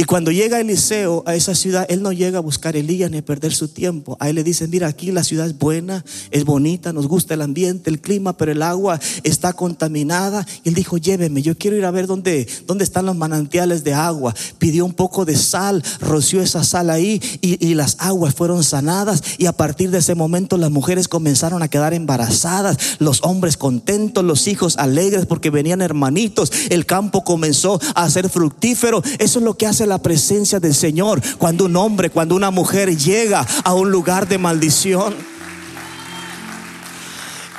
Y 0.00 0.04
cuando 0.04 0.30
llega 0.30 0.58
Eliseo 0.58 1.22
a 1.26 1.34
esa 1.34 1.54
ciudad, 1.54 1.84
él 1.90 2.00
no 2.00 2.10
llega 2.10 2.38
a 2.38 2.40
buscar 2.40 2.74
Elías 2.74 3.10
ni 3.10 3.18
a 3.18 3.22
perder 3.22 3.52
su 3.52 3.68
tiempo. 3.68 4.16
A 4.18 4.30
él 4.30 4.36
le 4.36 4.42
dicen, 4.42 4.70
mira, 4.70 4.86
aquí 4.88 5.12
la 5.12 5.22
ciudad 5.22 5.44
es 5.46 5.58
buena, 5.58 6.06
es 6.30 6.46
bonita, 6.46 6.94
nos 6.94 7.06
gusta 7.06 7.34
el 7.34 7.42
ambiente, 7.42 7.90
el 7.90 8.00
clima, 8.00 8.34
pero 8.34 8.50
el 8.50 8.62
agua 8.62 8.98
está 9.24 9.52
contaminada. 9.52 10.46
Y 10.64 10.70
él 10.70 10.74
dijo, 10.74 10.96
lléveme, 10.96 11.42
yo 11.42 11.54
quiero 11.58 11.76
ir 11.76 11.84
a 11.84 11.90
ver 11.90 12.06
dónde, 12.06 12.48
dónde 12.66 12.84
están 12.84 13.04
los 13.04 13.14
manantiales 13.14 13.84
de 13.84 13.92
agua. 13.92 14.34
Pidió 14.56 14.86
un 14.86 14.94
poco 14.94 15.26
de 15.26 15.36
sal, 15.36 15.84
roció 16.00 16.40
esa 16.40 16.64
sal 16.64 16.88
ahí 16.88 17.20
y, 17.42 17.62
y 17.62 17.74
las 17.74 17.96
aguas 17.98 18.34
fueron 18.34 18.64
sanadas. 18.64 19.22
Y 19.36 19.44
a 19.44 19.52
partir 19.52 19.90
de 19.90 19.98
ese 19.98 20.14
momento 20.14 20.56
las 20.56 20.70
mujeres 20.70 21.08
comenzaron 21.08 21.62
a 21.62 21.68
quedar 21.68 21.92
embarazadas, 21.92 22.78
los 23.00 23.22
hombres 23.22 23.58
contentos, 23.58 24.24
los 24.24 24.48
hijos 24.48 24.78
alegres 24.78 25.26
porque 25.26 25.50
venían 25.50 25.82
hermanitos. 25.82 26.50
El 26.70 26.86
campo 26.86 27.22
comenzó 27.22 27.78
a 27.94 28.08
ser 28.08 28.30
fructífero. 28.30 29.02
Eso 29.18 29.40
es 29.40 29.44
lo 29.44 29.58
que 29.58 29.66
hace 29.66 29.89
la 29.90 29.98
presencia 29.98 30.58
del 30.58 30.74
Señor 30.74 31.20
cuando 31.36 31.66
un 31.66 31.76
hombre, 31.76 32.08
cuando 32.08 32.34
una 32.34 32.50
mujer 32.50 32.96
llega 32.96 33.46
a 33.64 33.74
un 33.74 33.90
lugar 33.90 34.26
de 34.26 34.38
maldición. 34.38 35.14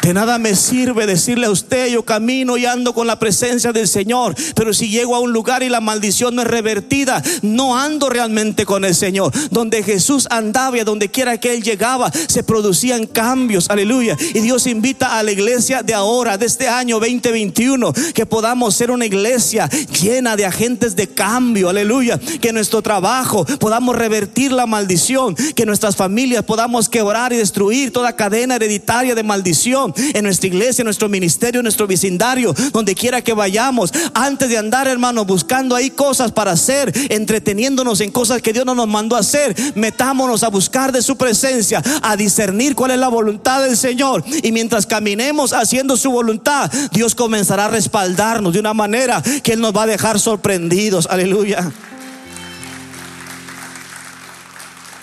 De 0.02 0.16
nada 0.16 0.39
me 0.39 0.56
sirve 0.56 1.06
decirle 1.06 1.45
a 1.45 1.52
usted, 1.52 1.89
yo 1.89 2.04
camino 2.04 2.58
y 2.58 2.66
ando 2.66 2.93
con 2.93 3.06
la 3.06 3.20
presencia 3.20 3.72
del 3.72 3.88
Señor, 3.88 4.36
pero 4.56 4.74
si 4.74 4.89
llego 4.89 5.16
a 5.16 5.20
un 5.20 5.32
lugar 5.32 5.62
y 5.62 5.70
la 5.70 5.80
maldición 5.80 6.36
no 6.36 6.41
es 6.41 6.47
revertida, 6.47 7.22
no 7.43 7.78
ando 7.78 8.10
realmente 8.10 8.66
con 8.66 8.84
el 8.84 8.95
Señor. 8.95 9.32
Donde 9.52 9.84
Jesús 9.84 10.28
andaba 10.32 10.80
y 10.80 10.84
donde 10.84 11.10
quiera 11.10 11.39
que 11.39 11.54
Él 11.54 11.62
llegaba, 11.62 12.12
se 12.28 12.43
producían 12.43 13.06
cambios, 13.06 13.70
aleluya. 13.70 14.18
Y 14.34 14.39
Dios 14.39 14.66
invita 14.66 15.20
a 15.20 15.24
la 15.24 15.32
iglesia 15.32 15.84
de 15.84 15.93
ahora, 15.93 16.38
de 16.38 16.47
este 16.47 16.68
año 16.68 16.99
2021, 16.99 17.93
que 18.14 18.26
podamos 18.26 18.76
ser 18.76 18.89
una 18.89 19.06
iglesia 19.06 19.70
llena 20.02 20.36
de 20.36 20.45
agentes 20.45 20.95
de 20.95 21.08
cambio, 21.10 21.70
aleluya. 21.70 22.20
Que 22.41 22.52
nuestro 22.52 22.82
trabajo 22.82 23.45
podamos 23.60 23.95
revertir 23.95 24.52
la 24.52 24.66
maldición, 24.66 25.36
que 25.36 25.66
nuestras 25.68 25.95
familias 25.95 26.43
podamos 26.43 26.89
quebrar 26.89 27.34
y 27.34 27.38
destruir 27.38 27.93
toda 27.93 28.16
cadena 28.16 28.56
hereditaria 28.56 29.14
de 29.14 29.24
maldición 29.24 29.90
en 29.95 30.23
nuestra 30.23 30.47
iglesia, 30.47 30.81
en 30.81 30.85
nuestro 30.85 31.09
ministerio, 31.09 31.59
en 31.59 31.65
nuestro 31.65 31.87
vecindario, 31.87 32.53
donde 32.71 32.95
quiera 32.95 33.21
que 33.21 33.33
vayamos. 33.33 33.91
Antes 34.13 34.49
de 34.49 34.57
andar, 34.57 34.87
hermano, 34.87 35.25
buscando 35.25 35.75
ahí 35.75 35.89
cosas 35.89 36.31
para 36.31 36.51
hacer, 36.51 36.91
entreteniéndonos 37.09 38.01
en 38.01 38.11
cosas 38.11 38.41
que 38.41 38.53
Dios 38.53 38.65
no 38.65 38.75
nos 38.75 38.87
mandó 38.87 39.15
a 39.15 39.19
hacer, 39.19 39.55
metámonos 39.75 40.43
a 40.43 40.49
buscar 40.49 40.91
de 40.91 41.01
su 41.01 41.17
presencia, 41.17 41.81
a 42.01 42.15
discernir 42.15 42.75
cuál 42.75 42.91
es 42.91 42.99
la 42.99 43.07
voluntad 43.07 43.63
del 43.63 43.77
Señor. 43.77 44.23
Y 44.43 44.51
mientras 44.51 44.85
caminemos 44.85 45.53
haciendo 45.53 45.97
su 45.97 46.11
voluntad, 46.11 46.71
Dios 46.91 47.15
comenzará 47.15 47.65
a 47.65 47.69
respaldarnos 47.69 48.53
de 48.53 48.59
una 48.59 48.73
manera 48.73 49.21
que 49.43 49.53
Él 49.53 49.61
nos 49.61 49.75
va 49.75 49.83
a 49.83 49.87
dejar 49.87 50.19
sorprendidos. 50.19 51.07
Aleluya. 51.09 51.71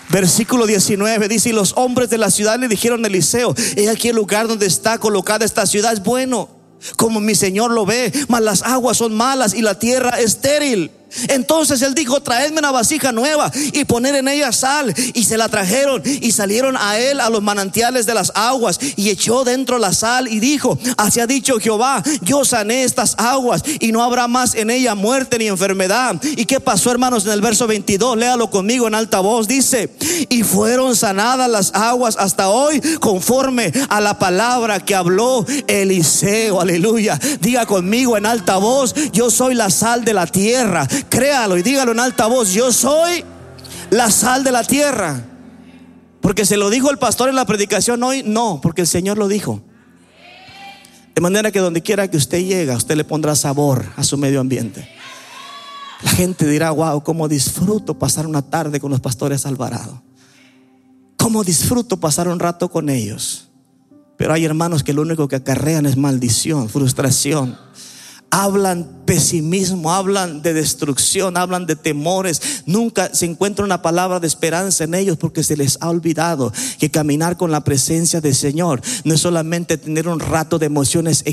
Versículo 0.09 0.65
19 0.65 1.27
dice, 1.27 1.49
y 1.49 1.53
los 1.53 1.73
hombres 1.75 2.09
de 2.09 2.17
la 2.17 2.31
ciudad 2.31 2.59
le 2.59 2.67
dijeron 2.67 3.03
a 3.03 3.07
Eliseo, 3.07 3.53
he 3.75 3.89
aquí 3.89 4.09
el 4.09 4.15
lugar 4.15 4.47
donde 4.47 4.65
está 4.65 4.97
colocada 4.97 5.45
esta 5.45 5.65
ciudad 5.65 5.93
es 5.93 6.03
bueno, 6.03 6.49
como 6.95 7.19
mi 7.19 7.35
Señor 7.35 7.71
lo 7.71 7.85
ve, 7.85 8.11
mas 8.27 8.41
las 8.41 8.63
aguas 8.63 8.97
son 8.97 9.15
malas 9.15 9.53
y 9.53 9.61
la 9.61 9.77
tierra 9.77 10.19
estéril. 10.19 10.91
Entonces 11.27 11.81
él 11.81 11.93
dijo, 11.93 12.21
traedme 12.21 12.59
una 12.59 12.71
vasija 12.71 13.11
nueva 13.11 13.51
y 13.73 13.85
poner 13.85 14.15
en 14.15 14.27
ella 14.27 14.51
sal. 14.51 14.93
Y 15.13 15.23
se 15.23 15.37
la 15.37 15.49
trajeron 15.49 16.01
y 16.05 16.31
salieron 16.31 16.77
a 16.77 16.97
él 16.97 17.19
a 17.19 17.29
los 17.29 17.41
manantiales 17.41 18.05
de 18.05 18.13
las 18.13 18.31
aguas 18.35 18.79
y 18.95 19.09
echó 19.09 19.43
dentro 19.43 19.79
la 19.79 19.93
sal 19.93 20.27
y 20.27 20.39
dijo, 20.39 20.77
así 20.97 21.19
ha 21.19 21.27
dicho 21.27 21.59
Jehová, 21.59 22.03
yo 22.21 22.45
sané 22.45 22.83
estas 22.83 23.15
aguas 23.17 23.63
y 23.79 23.91
no 23.91 24.03
habrá 24.03 24.27
más 24.27 24.55
en 24.55 24.69
ella 24.69 24.95
muerte 24.95 25.37
ni 25.37 25.47
enfermedad. 25.47 26.15
¿Y 26.23 26.45
qué 26.45 26.59
pasó 26.59 26.91
hermanos 26.91 27.25
en 27.25 27.31
el 27.31 27.41
verso 27.41 27.67
22? 27.67 28.17
Léalo 28.17 28.49
conmigo 28.49 28.87
en 28.87 28.95
alta 28.95 29.19
voz. 29.19 29.47
Dice, 29.47 29.95
y 30.29 30.43
fueron 30.43 30.95
sanadas 30.95 31.49
las 31.49 31.73
aguas 31.73 32.15
hasta 32.17 32.49
hoy 32.49 32.81
conforme 32.99 33.71
a 33.89 33.99
la 33.99 34.19
palabra 34.19 34.79
que 34.79 34.95
habló 34.95 35.45
Eliseo. 35.67 36.61
Aleluya. 36.61 37.19
Diga 37.41 37.65
conmigo 37.65 38.17
en 38.17 38.25
alta 38.25 38.57
voz, 38.57 38.93
yo 39.11 39.29
soy 39.29 39.55
la 39.55 39.69
sal 39.69 40.03
de 40.03 40.13
la 40.13 40.27
tierra 40.27 40.87
Créalo 41.03 41.57
y 41.57 41.63
dígalo 41.63 41.91
en 41.91 41.99
alta 41.99 42.27
voz. 42.27 42.51
Yo 42.51 42.71
soy 42.71 43.23
la 43.89 44.09
sal 44.09 44.43
de 44.43 44.51
la 44.51 44.63
tierra. 44.63 45.25
Porque 46.21 46.45
se 46.45 46.57
lo 46.57 46.69
dijo 46.69 46.91
el 46.91 46.97
pastor 46.97 47.29
en 47.29 47.35
la 47.35 47.45
predicación 47.45 48.03
hoy. 48.03 48.23
No, 48.23 48.59
porque 48.61 48.81
el 48.81 48.87
Señor 48.87 49.17
lo 49.17 49.27
dijo. 49.27 49.61
De 51.15 51.21
manera 51.21 51.51
que 51.51 51.59
donde 51.59 51.81
quiera 51.81 52.07
que 52.07 52.17
usted 52.17 52.39
llegue, 52.39 52.75
usted 52.75 52.95
le 52.95 53.03
pondrá 53.03 53.35
sabor 53.35 53.85
a 53.95 54.03
su 54.03 54.17
medio 54.17 54.39
ambiente. 54.39 54.87
La 56.03 56.11
gente 56.11 56.47
dirá, 56.47 56.71
wow, 56.71 57.03
cómo 57.03 57.27
disfruto 57.27 57.97
pasar 57.97 58.25
una 58.25 58.41
tarde 58.41 58.79
con 58.79 58.91
los 58.91 59.01
pastores 59.01 59.45
Alvarado. 59.45 60.01
Cómo 61.17 61.43
disfruto 61.43 61.99
pasar 61.99 62.27
un 62.29 62.39
rato 62.39 62.69
con 62.69 62.89
ellos. 62.89 63.49
Pero 64.17 64.33
hay 64.33 64.45
hermanos 64.45 64.83
que 64.83 64.93
lo 64.93 65.01
único 65.01 65.27
que 65.27 65.35
acarrean 65.35 65.85
es 65.85 65.97
maldición, 65.97 66.69
frustración 66.69 67.57
hablan 68.31 68.87
pesimismo, 69.05 69.91
hablan 69.91 70.43
de 70.43 70.53
destrucción, 70.53 71.35
hablan 71.35 71.65
de 71.65 71.75
temores. 71.75 72.61
Nunca 72.65 73.13
se 73.13 73.25
encuentra 73.25 73.65
una 73.65 73.81
palabra 73.81 74.19
de 74.19 74.27
esperanza 74.27 74.83
en 74.83 74.93
ellos 74.93 75.17
porque 75.17 75.43
se 75.43 75.57
les 75.57 75.77
ha 75.81 75.89
olvidado 75.89 76.53
que 76.77 76.91
caminar 76.91 77.35
con 77.35 77.51
la 77.51 77.63
presencia 77.63 78.21
del 78.21 78.35
Señor 78.35 78.81
no 79.03 79.15
es 79.15 79.21
solamente 79.21 79.77
tener 79.77 80.07
un 80.07 80.19
rato 80.19 80.59
de 80.59 80.67
emociones 80.67 81.23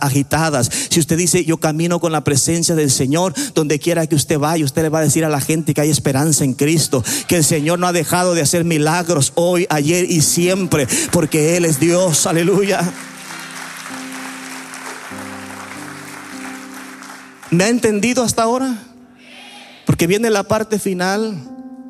agitadas. 0.00 0.70
Si 0.90 1.00
usted 1.00 1.18
dice, 1.18 1.44
yo 1.44 1.58
camino 1.58 1.98
con 1.98 2.12
la 2.12 2.24
presencia 2.24 2.74
del 2.74 2.90
Señor, 2.90 3.34
donde 3.54 3.78
quiera 3.78 4.06
que 4.06 4.14
usted 4.14 4.38
vaya, 4.38 4.64
usted 4.64 4.82
le 4.82 4.88
va 4.88 5.00
a 5.00 5.02
decir 5.02 5.24
a 5.24 5.28
la 5.28 5.40
gente 5.40 5.74
que 5.74 5.80
hay 5.80 5.90
esperanza 5.90 6.44
en 6.44 6.54
Cristo, 6.54 7.02
que 7.26 7.36
el 7.38 7.44
Señor 7.44 7.78
no 7.78 7.86
ha 7.86 7.92
dejado 7.92 8.34
de 8.34 8.42
hacer 8.42 8.64
milagros 8.64 9.32
hoy, 9.34 9.66
ayer 9.70 10.08
y 10.08 10.20
siempre, 10.20 10.86
porque 11.10 11.56
Él 11.56 11.64
es 11.64 11.80
Dios. 11.80 12.26
Aleluya. 12.26 12.92
¿Me 17.54 17.62
ha 17.62 17.68
entendido 17.68 18.24
hasta 18.24 18.42
ahora? 18.42 18.82
Porque 19.86 20.08
viene 20.08 20.28
la 20.28 20.42
parte 20.42 20.80
final 20.80 21.40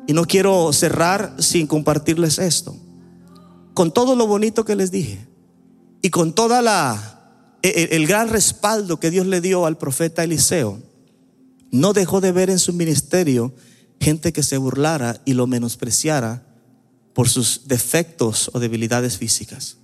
y 0.05 0.13
no 0.13 0.25
quiero 0.25 0.71
cerrar 0.73 1.35
sin 1.39 1.65
compartirles 1.65 2.37
esto. 2.37 2.77
Con 3.73 3.91
todo 3.91 4.15
lo 4.15 4.27
bonito 4.27 4.63
que 4.63 4.75
les 4.75 4.91
dije 4.91 5.25
y 6.03 6.11
con 6.11 6.33
toda 6.33 6.61
la 6.61 7.57
e, 7.63 7.69
e, 7.69 7.95
el, 7.95 8.05
gran 8.05 8.29
respaldo 8.29 8.99
que 8.99 9.09
Dios 9.09 9.25
le 9.25 9.41
dio 9.41 9.65
al 9.65 9.79
profeta 9.79 10.23
Eliseo, 10.23 10.83
no 11.71 11.93
dejó 11.93 12.21
de 12.21 12.31
ver 12.31 12.51
en 12.51 12.59
su 12.59 12.71
ministerio 12.71 13.55
gente 13.99 14.33
que 14.33 14.43
se 14.43 14.57
burlara 14.57 15.19
y 15.25 15.33
lo 15.33 15.47
menospreciara 15.47 16.45
por 17.15 17.27
sus 17.27 17.67
defectos 17.67 18.51
o 18.53 18.59
debilidades 18.59 19.17
físicas. 19.17 19.77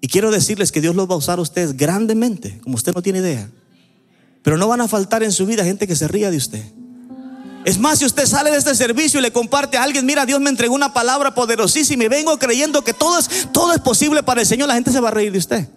Y 0.00 0.08
quiero 0.08 0.32
decirles 0.32 0.72
que 0.72 0.80
Dios 0.80 0.96
los 0.96 1.08
va 1.08 1.14
a 1.14 1.18
usar 1.18 1.38
a 1.38 1.42
ustedes 1.42 1.76
grandemente, 1.76 2.58
como 2.64 2.74
usted 2.74 2.92
no 2.92 3.02
tiene 3.02 3.20
idea. 3.20 3.48
Pero 4.42 4.56
no 4.56 4.68
van 4.68 4.80
a 4.80 4.88
faltar 4.88 5.22
en 5.22 5.32
su 5.32 5.46
vida 5.46 5.64
gente 5.64 5.86
que 5.86 5.96
se 5.96 6.08
ría 6.08 6.30
de 6.30 6.36
usted. 6.36 6.62
Es 7.64 7.78
más, 7.78 8.00
si 8.00 8.04
usted 8.04 8.26
sale 8.26 8.50
de 8.50 8.56
este 8.56 8.74
servicio 8.74 9.20
y 9.20 9.22
le 9.22 9.32
comparte 9.32 9.76
a 9.76 9.84
alguien, 9.84 10.04
mira, 10.04 10.26
Dios 10.26 10.40
me 10.40 10.50
entregó 10.50 10.74
una 10.74 10.92
palabra 10.92 11.32
poderosísima 11.32 12.04
y 12.04 12.08
vengo 12.08 12.36
creyendo 12.38 12.82
que 12.82 12.92
todo 12.92 13.18
es, 13.18 13.48
todo 13.52 13.72
es 13.72 13.80
posible 13.80 14.22
para 14.24 14.40
el 14.40 14.46
Señor, 14.46 14.66
la 14.66 14.74
gente 14.74 14.90
se 14.90 14.98
va 14.98 15.08
a 15.08 15.12
reír 15.12 15.30
de 15.30 15.38
usted. 15.38 15.68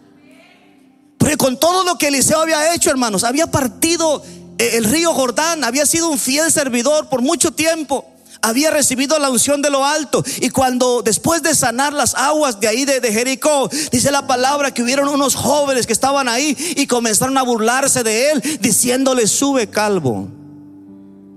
Pero 1.20 1.38
con 1.38 1.60
todo 1.60 1.84
lo 1.84 1.98
que 1.98 2.08
Eliseo 2.08 2.40
había 2.40 2.74
hecho, 2.74 2.90
hermanos, 2.90 3.24
había 3.24 3.48
partido 3.48 4.24
eh, 4.58 4.72
el 4.74 4.86
río 4.86 5.14
Jordán, 5.14 5.64
había 5.64 5.86
sido 5.86 6.10
un 6.10 6.18
fiel 6.18 6.52
servidor 6.52 7.08
por 7.08 7.22
mucho 7.22 7.52
tiempo 7.52 8.15
había 8.46 8.70
recibido 8.70 9.18
la 9.18 9.32
unción 9.32 9.62
de 9.62 9.72
lo 9.72 9.84
alto. 9.86 10.24
Y 10.40 10.50
cuando 10.50 11.02
después 11.02 11.42
de 11.42 11.56
sanar 11.56 11.94
las 11.94 12.14
aguas 12.14 12.60
de 12.60 12.68
ahí 12.68 12.86
de, 12.86 13.02
Jericó, 13.12 13.70
dice 13.92 14.12
la 14.12 14.28
palabra 14.28 14.72
que 14.72 14.84
hubieron 14.84 15.10
unos 15.10 15.36
jóvenes 15.36 15.88
que 15.88 15.94
estaban 15.94 16.30
ahí 16.30 16.56
y 16.78 16.86
comenzaron 16.86 17.38
a 17.38 17.44
burlarse 17.44 18.04
de 18.04 18.32
él, 18.32 18.44
diciéndole, 18.62 19.26
sube 19.26 19.68
calvo. 19.68 20.30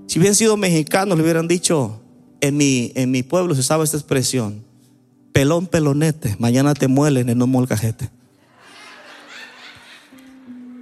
Si 0.06 0.18
hubieran 0.18 0.34
sido 0.34 0.56
mexicanos, 0.56 1.16
le 1.16 1.24
hubieran 1.24 1.48
dicho, 1.48 2.00
en 2.40 2.56
mi, 2.56 2.92
en 2.94 3.11
mi 3.11 3.22
pueblo 3.22 3.54
se 3.54 3.62
sabe 3.62 3.84
esta 3.84 3.96
expresión, 3.96 4.62
pelón 5.32 5.66
pelonete, 5.66 6.36
mañana 6.38 6.74
te 6.74 6.88
muelen 6.88 7.30
en 7.30 7.42
un 7.42 7.50
molcajete. 7.50 8.11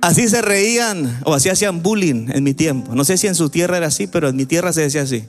Así 0.00 0.28
se 0.28 0.42
reían 0.42 1.20
o 1.24 1.34
así 1.34 1.48
hacían 1.48 1.82
bullying 1.82 2.28
en 2.30 2.44
mi 2.44 2.54
tiempo. 2.54 2.94
No 2.94 3.04
sé 3.04 3.16
si 3.16 3.26
en 3.26 3.34
su 3.34 3.48
tierra 3.48 3.76
era 3.76 3.86
así, 3.88 4.06
pero 4.06 4.28
en 4.28 4.36
mi 4.36 4.46
tierra 4.46 4.72
se 4.72 4.82
decía 4.82 5.02
así 5.02 5.24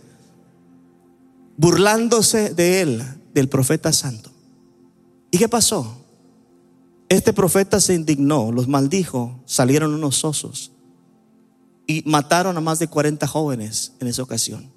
burlándose 1.58 2.54
de 2.54 2.82
él, 2.82 3.04
del 3.34 3.50
profeta 3.50 3.92
santo. 3.92 4.32
¿Y 5.32 5.38
qué 5.38 5.50
pasó? 5.50 6.06
Este 7.10 7.34
profeta 7.34 7.82
se 7.82 7.94
indignó, 7.94 8.52
los 8.52 8.68
maldijo, 8.68 9.40
salieron 9.46 9.94
unos 9.94 10.24
osos 10.24 10.72
y 11.88 12.04
mataron 12.06 12.58
a 12.58 12.62
más 12.62 12.80
de 12.80 12.88
40 12.88 13.26
jóvenes 13.28 13.94
en 14.00 14.08
esa 14.08 14.24
ocasión. 14.24 14.72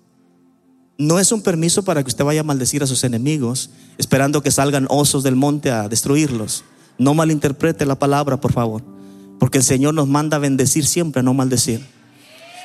No 0.96 1.18
es 1.18 1.32
un 1.32 1.42
permiso 1.42 1.82
para 1.82 2.02
que 2.02 2.08
usted 2.08 2.24
vaya 2.24 2.40
a 2.40 2.44
maldecir 2.44 2.82
a 2.82 2.86
sus 2.86 3.04
enemigos, 3.04 3.70
esperando 3.98 4.42
que 4.42 4.50
salgan 4.50 4.86
osos 4.90 5.22
del 5.22 5.34
monte 5.34 5.70
a 5.70 5.88
destruirlos. 5.88 6.62
No 6.98 7.14
malinterprete 7.14 7.86
la 7.86 7.98
palabra, 7.98 8.40
por 8.40 8.52
favor, 8.52 8.82
porque 9.38 9.58
el 9.58 9.64
Señor 9.64 9.94
nos 9.94 10.08
manda 10.08 10.36
a 10.36 10.40
bendecir 10.40 10.86
siempre, 10.86 11.22
no 11.22 11.34
maldecir. 11.34 11.84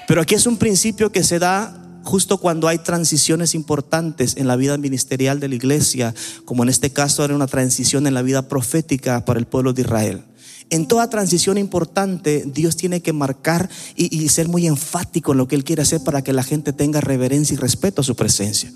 Pero 0.08 0.22
aquí 0.22 0.36
es 0.36 0.46
un 0.46 0.58
principio 0.58 1.12
que 1.12 1.24
se 1.24 1.40
da 1.40 1.85
justo 2.06 2.38
cuando 2.38 2.68
hay 2.68 2.78
transiciones 2.78 3.56
importantes 3.56 4.38
en 4.38 4.48
la 4.48 4.56
vida 4.56 4.78
ministerial 4.78 5.40
de 5.40 5.50
la 5.50 5.56
iglesia, 5.56 6.14
como 6.46 6.64
en 6.64 6.70
este 6.70 6.92
caso 6.92 7.26
era 7.26 7.36
una 7.36 7.48
transición 7.48 8.08
en 8.08 8.14
la 8.14 8.22
vida 8.22 8.48
profética 8.48 9.26
para 9.26 9.40
el 9.40 9.48
pueblo 9.48 9.74
de 9.74 9.82
Israel. 9.82 10.24
En 10.70 10.88
toda 10.88 11.10
transición 11.10 11.58
importante, 11.58 12.44
Dios 12.46 12.76
tiene 12.76 13.02
que 13.02 13.12
marcar 13.12 13.70
y, 13.96 14.30
ser 14.30 14.48
muy 14.48 14.68
enfático 14.68 15.32
en 15.32 15.40
lo 15.40 15.48
que 15.48 15.56
Él 15.56 15.64
quiere 15.64 15.82
hacer 15.82 16.02
para 16.04 16.24
que 16.24 16.34
la 16.34 16.44
gente 16.44 16.74
tenga 16.74 17.02
reverencia 17.02 17.56
y 17.56 17.58
respeto 17.58 18.02
a 18.02 18.04
su 18.04 18.16
presencia. 18.16 18.72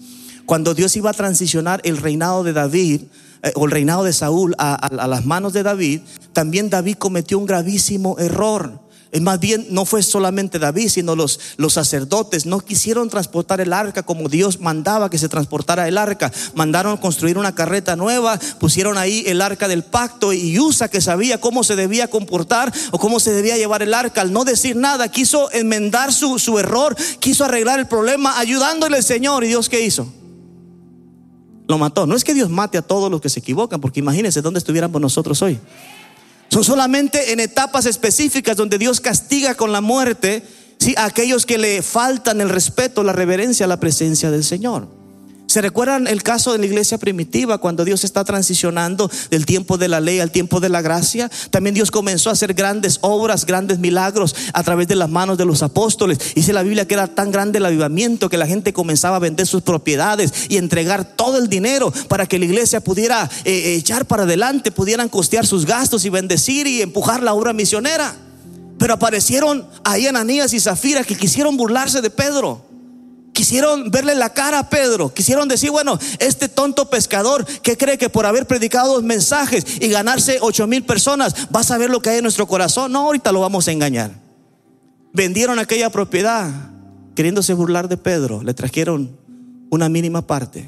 Cuando 0.45 0.73
Dios 0.73 0.95
iba 0.95 1.11
a 1.11 1.13
transicionar 1.13 1.81
el 1.83 1.97
reinado 1.97 2.43
de 2.43 2.53
David, 2.53 3.01
eh, 3.43 3.51
o 3.55 3.65
el 3.65 3.71
reinado 3.71 4.03
de 4.03 4.13
Saúl 4.13 4.55
a 4.57 5.07
las 5.07 5.25
manos 5.25 5.53
de 5.53 5.63
David, 5.63 6.01
también 6.33 6.69
David 6.69 6.95
cometió 6.95 7.37
un 7.39 7.45
gravísimo 7.45 8.17
error 8.19 8.88
más 9.21 9.39
bien 9.39 9.65
no 9.71 9.85
fue 9.85 10.03
solamente 10.03 10.59
David, 10.59 10.89
sino 10.89 11.15
los, 11.15 11.39
los 11.57 11.73
sacerdotes. 11.73 12.45
No 12.45 12.59
quisieron 12.59 13.09
transportar 13.09 13.59
el 13.59 13.73
arca 13.73 14.03
como 14.03 14.29
Dios 14.29 14.59
mandaba 14.59 15.09
que 15.09 15.17
se 15.17 15.29
transportara 15.29 15.87
el 15.87 15.97
arca. 15.97 16.31
Mandaron 16.53 16.97
construir 16.97 17.37
una 17.37 17.55
carreta 17.55 17.95
nueva, 17.95 18.39
pusieron 18.59 18.97
ahí 18.97 19.23
el 19.25 19.41
arca 19.41 19.67
del 19.67 19.83
pacto 19.83 20.31
y 20.31 20.59
Usa 20.59 20.89
que 20.89 21.01
sabía 21.01 21.41
cómo 21.41 21.63
se 21.63 21.75
debía 21.75 22.07
comportar 22.07 22.71
o 22.91 22.99
cómo 22.99 23.19
se 23.19 23.31
debía 23.31 23.57
llevar 23.57 23.81
el 23.81 23.95
arca. 23.95 24.21
Al 24.21 24.31
no 24.31 24.45
decir 24.45 24.75
nada, 24.75 25.09
quiso 25.09 25.51
enmendar 25.51 26.13
su, 26.13 26.37
su 26.37 26.59
error, 26.59 26.95
quiso 27.19 27.45
arreglar 27.45 27.79
el 27.79 27.87
problema 27.87 28.37
ayudándole 28.37 28.97
al 28.97 29.03
Señor. 29.03 29.43
¿Y 29.43 29.47
Dios 29.47 29.69
qué 29.69 29.81
hizo? 29.81 30.07
Lo 31.67 31.77
mató. 31.77 32.05
No 32.05 32.15
es 32.15 32.23
que 32.23 32.33
Dios 32.33 32.49
mate 32.49 32.77
a 32.77 32.81
todos 32.83 33.09
los 33.09 33.21
que 33.21 33.29
se 33.29 33.39
equivocan, 33.39 33.81
porque 33.81 33.99
imagínense 33.99 34.41
dónde 34.41 34.59
estuviéramos 34.59 35.01
nosotros 35.01 35.41
hoy. 35.41 35.59
Son 36.49 36.63
solamente 36.63 37.31
en 37.31 37.39
etapas 37.39 37.85
específicas 37.85 38.57
donde 38.57 38.77
Dios 38.77 38.99
castiga 38.99 39.55
con 39.55 39.71
la 39.71 39.81
muerte 39.81 40.43
¿sí? 40.79 40.95
a 40.97 41.05
aquellos 41.05 41.45
que 41.45 41.57
le 41.57 41.81
faltan 41.81 42.41
el 42.41 42.49
respeto, 42.49 43.03
la 43.03 43.13
reverencia 43.13 43.67
la 43.67 43.79
presencia 43.79 44.31
del 44.31 44.43
Señor. 44.43 44.98
¿Se 45.49 45.63
recuerdan 45.63 46.05
el 46.05 46.21
caso 46.21 46.51
de 46.51 46.59
la 46.59 46.67
iglesia 46.67 46.99
primitiva 46.99 47.57
cuando 47.57 47.83
Dios 47.83 48.03
está 48.03 48.23
transicionando 48.23 49.09
del 49.31 49.47
tiempo 49.47 49.79
de 49.79 49.87
la 49.87 49.99
ley 49.99 50.19
al 50.19 50.29
tiempo 50.29 50.59
de 50.59 50.69
la 50.69 50.83
gracia? 50.83 51.27
También 51.49 51.73
Dios 51.73 51.89
comenzó 51.89 52.29
a 52.29 52.33
hacer 52.33 52.53
grandes 52.53 52.99
obras, 53.01 53.47
grandes 53.47 53.79
milagros 53.79 54.35
a 54.53 54.61
través 54.61 54.87
de 54.87 54.95
las 54.95 55.09
manos 55.09 55.39
de 55.39 55.45
los 55.45 55.63
apóstoles. 55.63 56.19
Dice 56.35 56.53
la 56.53 56.61
Biblia 56.61 56.87
que 56.87 56.93
era 56.93 57.07
tan 57.07 57.31
grande 57.31 57.57
el 57.57 57.65
avivamiento 57.65 58.29
que 58.29 58.37
la 58.37 58.45
gente 58.45 58.73
comenzaba 58.73 59.15
a 59.15 59.19
vender 59.19 59.47
sus 59.47 59.63
propiedades 59.63 60.31
y 60.49 60.57
entregar 60.57 61.15
todo 61.15 61.39
el 61.39 61.49
dinero 61.49 61.91
para 62.07 62.27
que 62.27 62.37
la 62.37 62.45
iglesia 62.45 62.79
pudiera 62.79 63.27
eh, 63.43 63.73
echar 63.73 64.05
para 64.05 64.23
adelante, 64.23 64.71
pudieran 64.71 65.09
costear 65.09 65.47
sus 65.47 65.65
gastos 65.65 66.05
y 66.05 66.11
bendecir 66.11 66.67
y 66.67 66.83
empujar 66.83 67.23
la 67.23 67.33
obra 67.33 67.53
misionera. 67.53 68.15
Pero 68.77 68.93
aparecieron 68.93 69.67
ahí 69.83 70.05
Ananías 70.05 70.53
y 70.53 70.59
Zafira 70.59 71.03
que 71.03 71.17
quisieron 71.17 71.57
burlarse 71.57 72.03
de 72.03 72.11
Pedro. 72.11 72.68
Quisieron 73.39 73.89
verle 73.89 74.15
la 74.15 74.33
cara 74.33 74.59
a 74.59 74.69
Pedro. 74.69 75.13
Quisieron 75.13 75.47
decir, 75.47 75.71
bueno, 75.71 75.97
este 76.19 76.49
tonto 76.49 76.89
pescador 76.89 77.45
que 77.45 77.77
cree 77.77 77.97
que 77.97 78.09
por 78.09 78.25
haber 78.25 78.45
predicado 78.45 78.95
dos 78.95 79.03
mensajes 79.03 79.63
y 79.79 79.87
ganarse 79.87 80.39
ocho 80.41 80.67
mil 80.67 80.83
personas, 80.83 81.47
va 81.55 81.61
a 81.61 81.63
saber 81.63 81.89
lo 81.89 82.01
que 82.01 82.09
hay 82.09 82.17
en 82.17 82.23
nuestro 82.23 82.47
corazón. 82.47 82.91
No, 82.91 82.99
ahorita 82.99 83.31
lo 83.31 83.39
vamos 83.39 83.65
a 83.65 83.71
engañar. 83.71 84.11
Vendieron 85.13 85.57
aquella 85.57 85.89
propiedad 85.89 86.51
queriéndose 87.15 87.53
burlar 87.53 87.87
de 87.87 87.95
Pedro. 87.95 88.43
Le 88.43 88.53
trajeron 88.53 89.17
una 89.69 89.87
mínima 89.87 90.27
parte. 90.27 90.67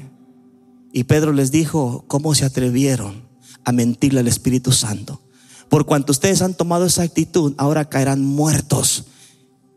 Y 0.94 1.04
Pedro 1.04 1.34
les 1.34 1.50
dijo, 1.50 2.06
¿cómo 2.08 2.34
se 2.34 2.46
atrevieron 2.46 3.28
a 3.66 3.72
mentirle 3.72 4.20
al 4.20 4.28
Espíritu 4.28 4.72
Santo? 4.72 5.20
Por 5.68 5.84
cuanto 5.84 6.12
ustedes 6.12 6.40
han 6.40 6.54
tomado 6.54 6.86
esa 6.86 7.02
actitud, 7.02 7.52
ahora 7.58 7.90
caerán 7.90 8.24
muertos. 8.24 9.04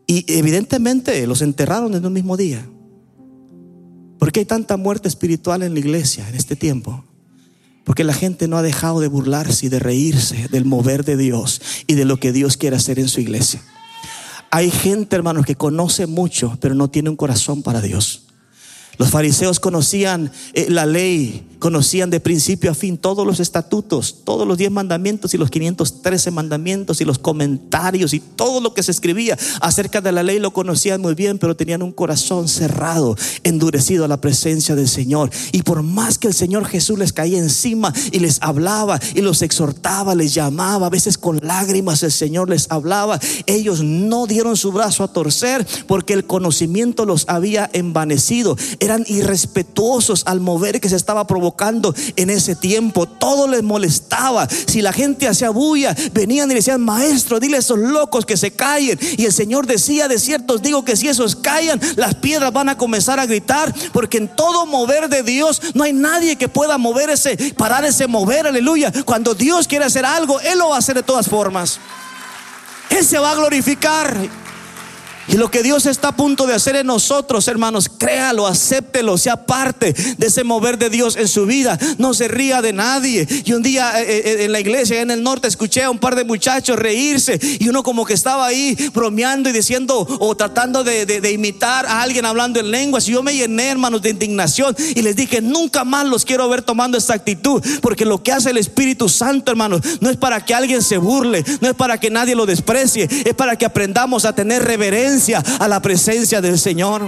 Y 0.06 0.24
evidentemente 0.32 1.26
los 1.26 1.42
enterraron 1.42 1.94
en 1.94 2.06
un 2.06 2.14
mismo 2.14 2.38
día. 2.38 2.66
¿Por 4.18 4.32
qué 4.32 4.40
hay 4.40 4.46
tanta 4.46 4.76
muerte 4.76 5.08
espiritual 5.08 5.62
en 5.62 5.74
la 5.74 5.80
iglesia 5.80 6.28
en 6.28 6.34
este 6.34 6.56
tiempo? 6.56 7.04
Porque 7.84 8.04
la 8.04 8.14
gente 8.14 8.48
no 8.48 8.56
ha 8.56 8.62
dejado 8.62 9.00
de 9.00 9.08
burlarse 9.08 9.66
y 9.66 9.68
de 9.68 9.78
reírse 9.78 10.48
del 10.48 10.64
mover 10.64 11.04
de 11.04 11.16
Dios 11.16 11.60
y 11.86 11.94
de 11.94 12.04
lo 12.04 12.18
que 12.18 12.32
Dios 12.32 12.56
quiere 12.56 12.76
hacer 12.76 12.98
en 12.98 13.08
su 13.08 13.20
iglesia. 13.20 13.62
Hay 14.50 14.70
gente, 14.70 15.16
hermanos, 15.16 15.44
que 15.44 15.54
conoce 15.54 16.06
mucho, 16.06 16.56
pero 16.60 16.74
no 16.74 16.88
tiene 16.88 17.10
un 17.10 17.16
corazón 17.16 17.62
para 17.62 17.80
Dios. 17.80 18.22
Los 18.98 19.10
fariseos 19.10 19.60
conocían 19.60 20.32
eh, 20.54 20.66
la 20.70 20.86
ley, 20.86 21.46
conocían 21.58 22.10
de 22.10 22.20
principio 22.20 22.70
a 22.70 22.74
fin 22.74 22.98
todos 22.98 23.26
los 23.26 23.40
estatutos, 23.40 24.16
todos 24.24 24.46
los 24.46 24.58
diez 24.58 24.70
mandamientos 24.70 25.34
y 25.34 25.38
los 25.38 25.50
513 25.50 26.30
mandamientos 26.30 27.00
y 27.00 27.04
los 27.04 27.18
comentarios 27.18 28.12
y 28.14 28.20
todo 28.20 28.60
lo 28.60 28.74
que 28.74 28.82
se 28.82 28.90
escribía 28.90 29.38
acerca 29.60 30.00
de 30.00 30.12
la 30.12 30.22
ley 30.22 30.38
lo 30.38 30.52
conocían 30.52 31.00
muy 31.00 31.14
bien, 31.14 31.38
pero 31.38 31.56
tenían 31.56 31.82
un 31.82 31.92
corazón 31.92 32.48
cerrado, 32.48 33.16
endurecido 33.42 34.04
a 34.04 34.08
la 34.08 34.20
presencia 34.20 34.74
del 34.74 34.88
Señor. 34.88 35.30
Y 35.52 35.62
por 35.62 35.82
más 35.82 36.18
que 36.18 36.28
el 36.28 36.34
Señor 36.34 36.66
Jesús 36.66 36.98
les 36.98 37.12
caía 37.12 37.38
encima 37.38 37.92
y 38.12 38.18
les 38.18 38.38
hablaba 38.42 39.00
y 39.14 39.22
los 39.22 39.42
exhortaba, 39.42 40.14
les 40.14 40.34
llamaba, 40.34 40.86
a 40.86 40.90
veces 40.90 41.18
con 41.18 41.40
lágrimas 41.42 42.02
el 42.02 42.12
Señor 42.12 42.50
les 42.50 42.70
hablaba, 42.70 43.18
ellos 43.46 43.82
no 43.82 44.26
dieron 44.26 44.56
su 44.56 44.72
brazo 44.72 45.04
a 45.04 45.12
torcer 45.12 45.66
porque 45.86 46.12
el 46.12 46.26
conocimiento 46.26 47.06
los 47.06 47.24
había 47.28 47.70
envanecido 47.72 48.56
eran 48.80 49.04
irrespetuosos 49.06 50.22
al 50.26 50.40
mover 50.40 50.80
que 50.80 50.88
se 50.88 50.96
estaba 50.96 51.26
provocando 51.26 51.45
en 52.16 52.30
ese 52.30 52.56
tiempo. 52.56 53.06
Todo 53.06 53.46
les 53.46 53.62
molestaba. 53.62 54.48
Si 54.48 54.82
la 54.82 54.92
gente 54.92 55.28
hacía 55.28 55.50
bulla, 55.50 55.94
venían 56.12 56.50
y 56.50 56.54
decían, 56.54 56.80
maestro, 56.80 57.40
dile 57.40 57.56
a 57.56 57.60
esos 57.60 57.78
locos 57.78 58.26
que 58.26 58.36
se 58.36 58.50
callen. 58.50 58.98
Y 59.16 59.24
el 59.24 59.32
Señor 59.32 59.66
decía, 59.66 60.08
de 60.08 60.18
ciertos 60.18 60.62
digo 60.62 60.84
que 60.84 60.96
si 60.96 61.08
esos 61.08 61.36
callan, 61.36 61.80
las 61.96 62.14
piedras 62.14 62.52
van 62.52 62.68
a 62.68 62.78
comenzar 62.78 63.20
a 63.20 63.26
gritar, 63.26 63.74
porque 63.92 64.18
en 64.18 64.28
todo 64.28 64.66
mover 64.66 65.08
de 65.08 65.22
Dios 65.22 65.60
no 65.74 65.84
hay 65.84 65.92
nadie 65.92 66.36
que 66.36 66.48
pueda 66.48 66.78
mover 66.78 67.10
ese, 67.10 67.36
parar 67.54 67.84
ese 67.84 68.06
mover, 68.06 68.46
aleluya. 68.46 68.92
Cuando 69.04 69.34
Dios 69.34 69.66
quiere 69.66 69.84
hacer 69.84 70.04
algo, 70.04 70.40
Él 70.40 70.58
lo 70.58 70.70
va 70.70 70.76
a 70.76 70.78
hacer 70.78 70.96
de 70.96 71.02
todas 71.02 71.28
formas. 71.28 71.78
Él 72.90 73.04
se 73.04 73.18
va 73.18 73.32
a 73.32 73.34
glorificar. 73.34 74.45
Y 75.28 75.36
lo 75.36 75.50
que 75.50 75.62
Dios 75.62 75.86
está 75.86 76.08
a 76.08 76.16
punto 76.16 76.46
de 76.46 76.54
hacer 76.54 76.76
en 76.76 76.86
nosotros, 76.86 77.48
hermanos, 77.48 77.88
créalo, 77.88 78.46
acéptelo, 78.46 79.18
sea 79.18 79.44
parte 79.44 79.92
de 79.92 80.26
ese 80.26 80.44
mover 80.44 80.78
de 80.78 80.88
Dios 80.88 81.16
en 81.16 81.26
su 81.26 81.46
vida. 81.46 81.78
No 81.98 82.14
se 82.14 82.28
ría 82.28 82.62
de 82.62 82.72
nadie. 82.72 83.26
Y 83.44 83.52
un 83.52 83.62
día 83.62 84.00
eh, 84.00 84.22
eh, 84.24 84.44
en 84.44 84.52
la 84.52 84.60
iglesia 84.60 85.00
en 85.00 85.10
el 85.10 85.22
norte 85.22 85.48
escuché 85.48 85.82
a 85.82 85.90
un 85.90 85.98
par 85.98 86.14
de 86.14 86.24
muchachos 86.24 86.78
reírse 86.78 87.40
y 87.58 87.68
uno 87.68 87.82
como 87.82 88.04
que 88.04 88.14
estaba 88.14 88.46
ahí 88.46 88.76
bromeando 88.94 89.48
y 89.48 89.52
diciendo 89.52 90.06
o 90.20 90.36
tratando 90.36 90.84
de, 90.84 91.32
imitar 91.32 91.86
a 91.86 92.02
alguien 92.02 92.24
hablando 92.24 92.60
en 92.60 92.70
lenguas. 92.70 93.08
Y 93.08 93.12
yo 93.12 93.22
me 93.22 93.34
llené, 93.34 93.70
hermanos, 93.70 94.02
de 94.02 94.10
indignación 94.10 94.76
y 94.94 95.02
les 95.02 95.16
dije, 95.16 95.40
nunca 95.40 95.84
más 95.84 96.06
los 96.06 96.24
quiero 96.24 96.48
ver 96.48 96.62
tomando 96.62 96.96
esta 96.96 97.14
actitud, 97.14 97.62
porque 97.82 98.04
lo 98.04 98.22
que 98.22 98.32
hace 98.32 98.50
el 98.50 98.58
Espíritu 98.58 99.08
Santo, 99.08 99.50
hermanos, 99.50 99.80
no 100.00 100.08
es 100.08 100.16
para 100.16 100.44
que 100.44 100.54
alguien 100.54 100.82
se 100.82 100.98
burle, 100.98 101.44
no 101.60 101.68
es 101.68 101.74
para 101.74 101.98
que 101.98 102.10
nadie 102.10 102.36
lo 102.36 102.46
desprecie, 102.46 103.08
es 103.24 103.34
para 103.34 103.56
que 103.56 103.64
aprendamos 103.64 104.24
a 104.24 104.34
tener 104.34 104.62
reverencia 104.64 105.15
a 105.58 105.68
la 105.68 105.80
presencia 105.80 106.40
del 106.40 106.58
Señor. 106.58 107.02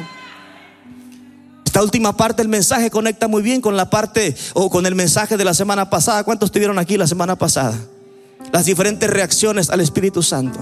Esta 1.65 1.83
última 1.83 2.17
parte 2.17 2.43
del 2.43 2.49
mensaje 2.49 2.91
conecta 2.91 3.29
muy 3.29 3.43
bien 3.43 3.61
con 3.61 3.77
la 3.77 3.91
parte 3.91 4.35
o 4.55 4.71
con 4.71 4.87
el 4.87 4.95
mensaje 4.95 5.37
de 5.37 5.45
la 5.45 5.53
semana 5.53 5.91
pasada. 5.91 6.25
¿Cuántos 6.25 6.47
estuvieron 6.47 6.79
aquí 6.79 6.97
la 6.97 7.07
semana 7.07 7.37
pasada? 7.37 7.79
Las 8.51 8.65
diferentes 8.65 9.11
reacciones 9.11 9.69
al 9.69 9.81
Espíritu 9.81 10.23
Santo. 10.23 10.59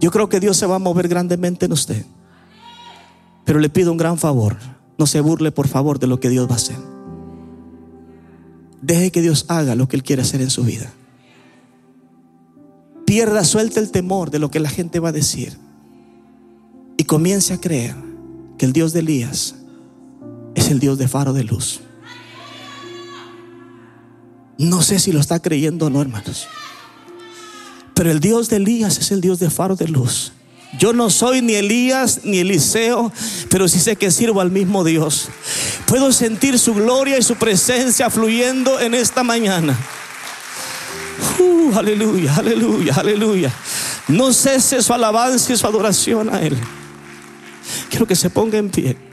Yo 0.00 0.10
creo 0.10 0.28
que 0.28 0.38
Dios 0.38 0.58
se 0.58 0.66
va 0.66 0.76
a 0.76 0.78
mover 0.78 1.08
grandemente 1.08 1.64
en 1.64 1.72
usted. 1.72 2.04
Pero 3.46 3.58
le 3.58 3.70
pido 3.70 3.90
un 3.90 3.98
gran 3.98 4.18
favor. 4.18 4.58
No 4.98 5.06
se 5.06 5.20
burle, 5.20 5.50
por 5.50 5.68
favor, 5.68 5.98
de 5.98 6.06
lo 6.06 6.20
que 6.20 6.28
Dios 6.28 6.46
va 6.46 6.52
a 6.52 6.56
hacer. 6.56 6.76
Deje 8.82 9.10
que 9.10 9.22
Dios 9.22 9.46
haga 9.48 9.74
lo 9.74 9.88
que 9.88 9.96
Él 9.96 10.02
quiere 10.02 10.22
hacer 10.22 10.42
en 10.42 10.50
su 10.50 10.62
vida. 10.64 10.92
Pierda, 13.06 13.44
suelta 13.44 13.80
el 13.80 13.90
temor 13.90 14.30
de 14.30 14.38
lo 14.38 14.50
que 14.50 14.60
la 14.60 14.68
gente 14.68 15.00
va 15.00 15.08
a 15.08 15.12
decir 15.12 15.56
y 16.96 17.04
comience 17.04 17.52
a 17.52 17.60
creer 17.60 17.94
que 18.58 18.66
el 18.66 18.72
Dios 18.72 18.92
de 18.92 19.00
Elías 19.00 19.54
es 20.54 20.68
el 20.70 20.78
Dios 20.78 20.98
de 20.98 21.08
faro 21.08 21.32
de 21.32 21.44
luz. 21.44 21.80
No 24.58 24.82
sé 24.82 24.98
si 24.98 25.12
lo 25.12 25.20
está 25.20 25.40
creyendo 25.40 25.86
o 25.86 25.90
no, 25.90 26.00
hermanos. 26.00 26.46
Pero 27.94 28.10
el 28.10 28.20
Dios 28.20 28.48
de 28.48 28.56
Elías 28.56 28.98
es 28.98 29.10
el 29.10 29.20
Dios 29.20 29.38
de 29.38 29.50
faro 29.50 29.76
de 29.76 29.88
luz. 29.88 30.32
Yo 30.78 30.92
no 30.92 31.10
soy 31.10 31.42
ni 31.42 31.54
Elías 31.54 32.20
ni 32.24 32.38
Eliseo, 32.38 33.12
pero 33.50 33.68
sí 33.68 33.78
sé 33.78 33.96
que 33.96 34.10
sirvo 34.10 34.40
al 34.40 34.50
mismo 34.50 34.84
Dios. 34.84 35.28
Puedo 35.86 36.12
sentir 36.12 36.58
su 36.58 36.74
gloria 36.74 37.18
y 37.18 37.22
su 37.22 37.36
presencia 37.36 38.08
fluyendo 38.08 38.80
en 38.80 38.94
esta 38.94 39.22
mañana. 39.22 39.78
Uh, 41.38 41.74
aleluya, 41.74 42.36
aleluya, 42.36 42.94
aleluya. 42.94 43.52
No 44.08 44.32
cese 44.32 44.82
su 44.82 44.94
alabanza 44.94 45.52
y 45.52 45.56
su 45.56 45.66
adoración 45.66 46.32
a 46.34 46.40
Él. 46.40 46.56
Quiero 47.90 48.06
que 48.06 48.16
se 48.16 48.30
ponga 48.30 48.58
en 48.58 48.70
pie. 48.70 49.11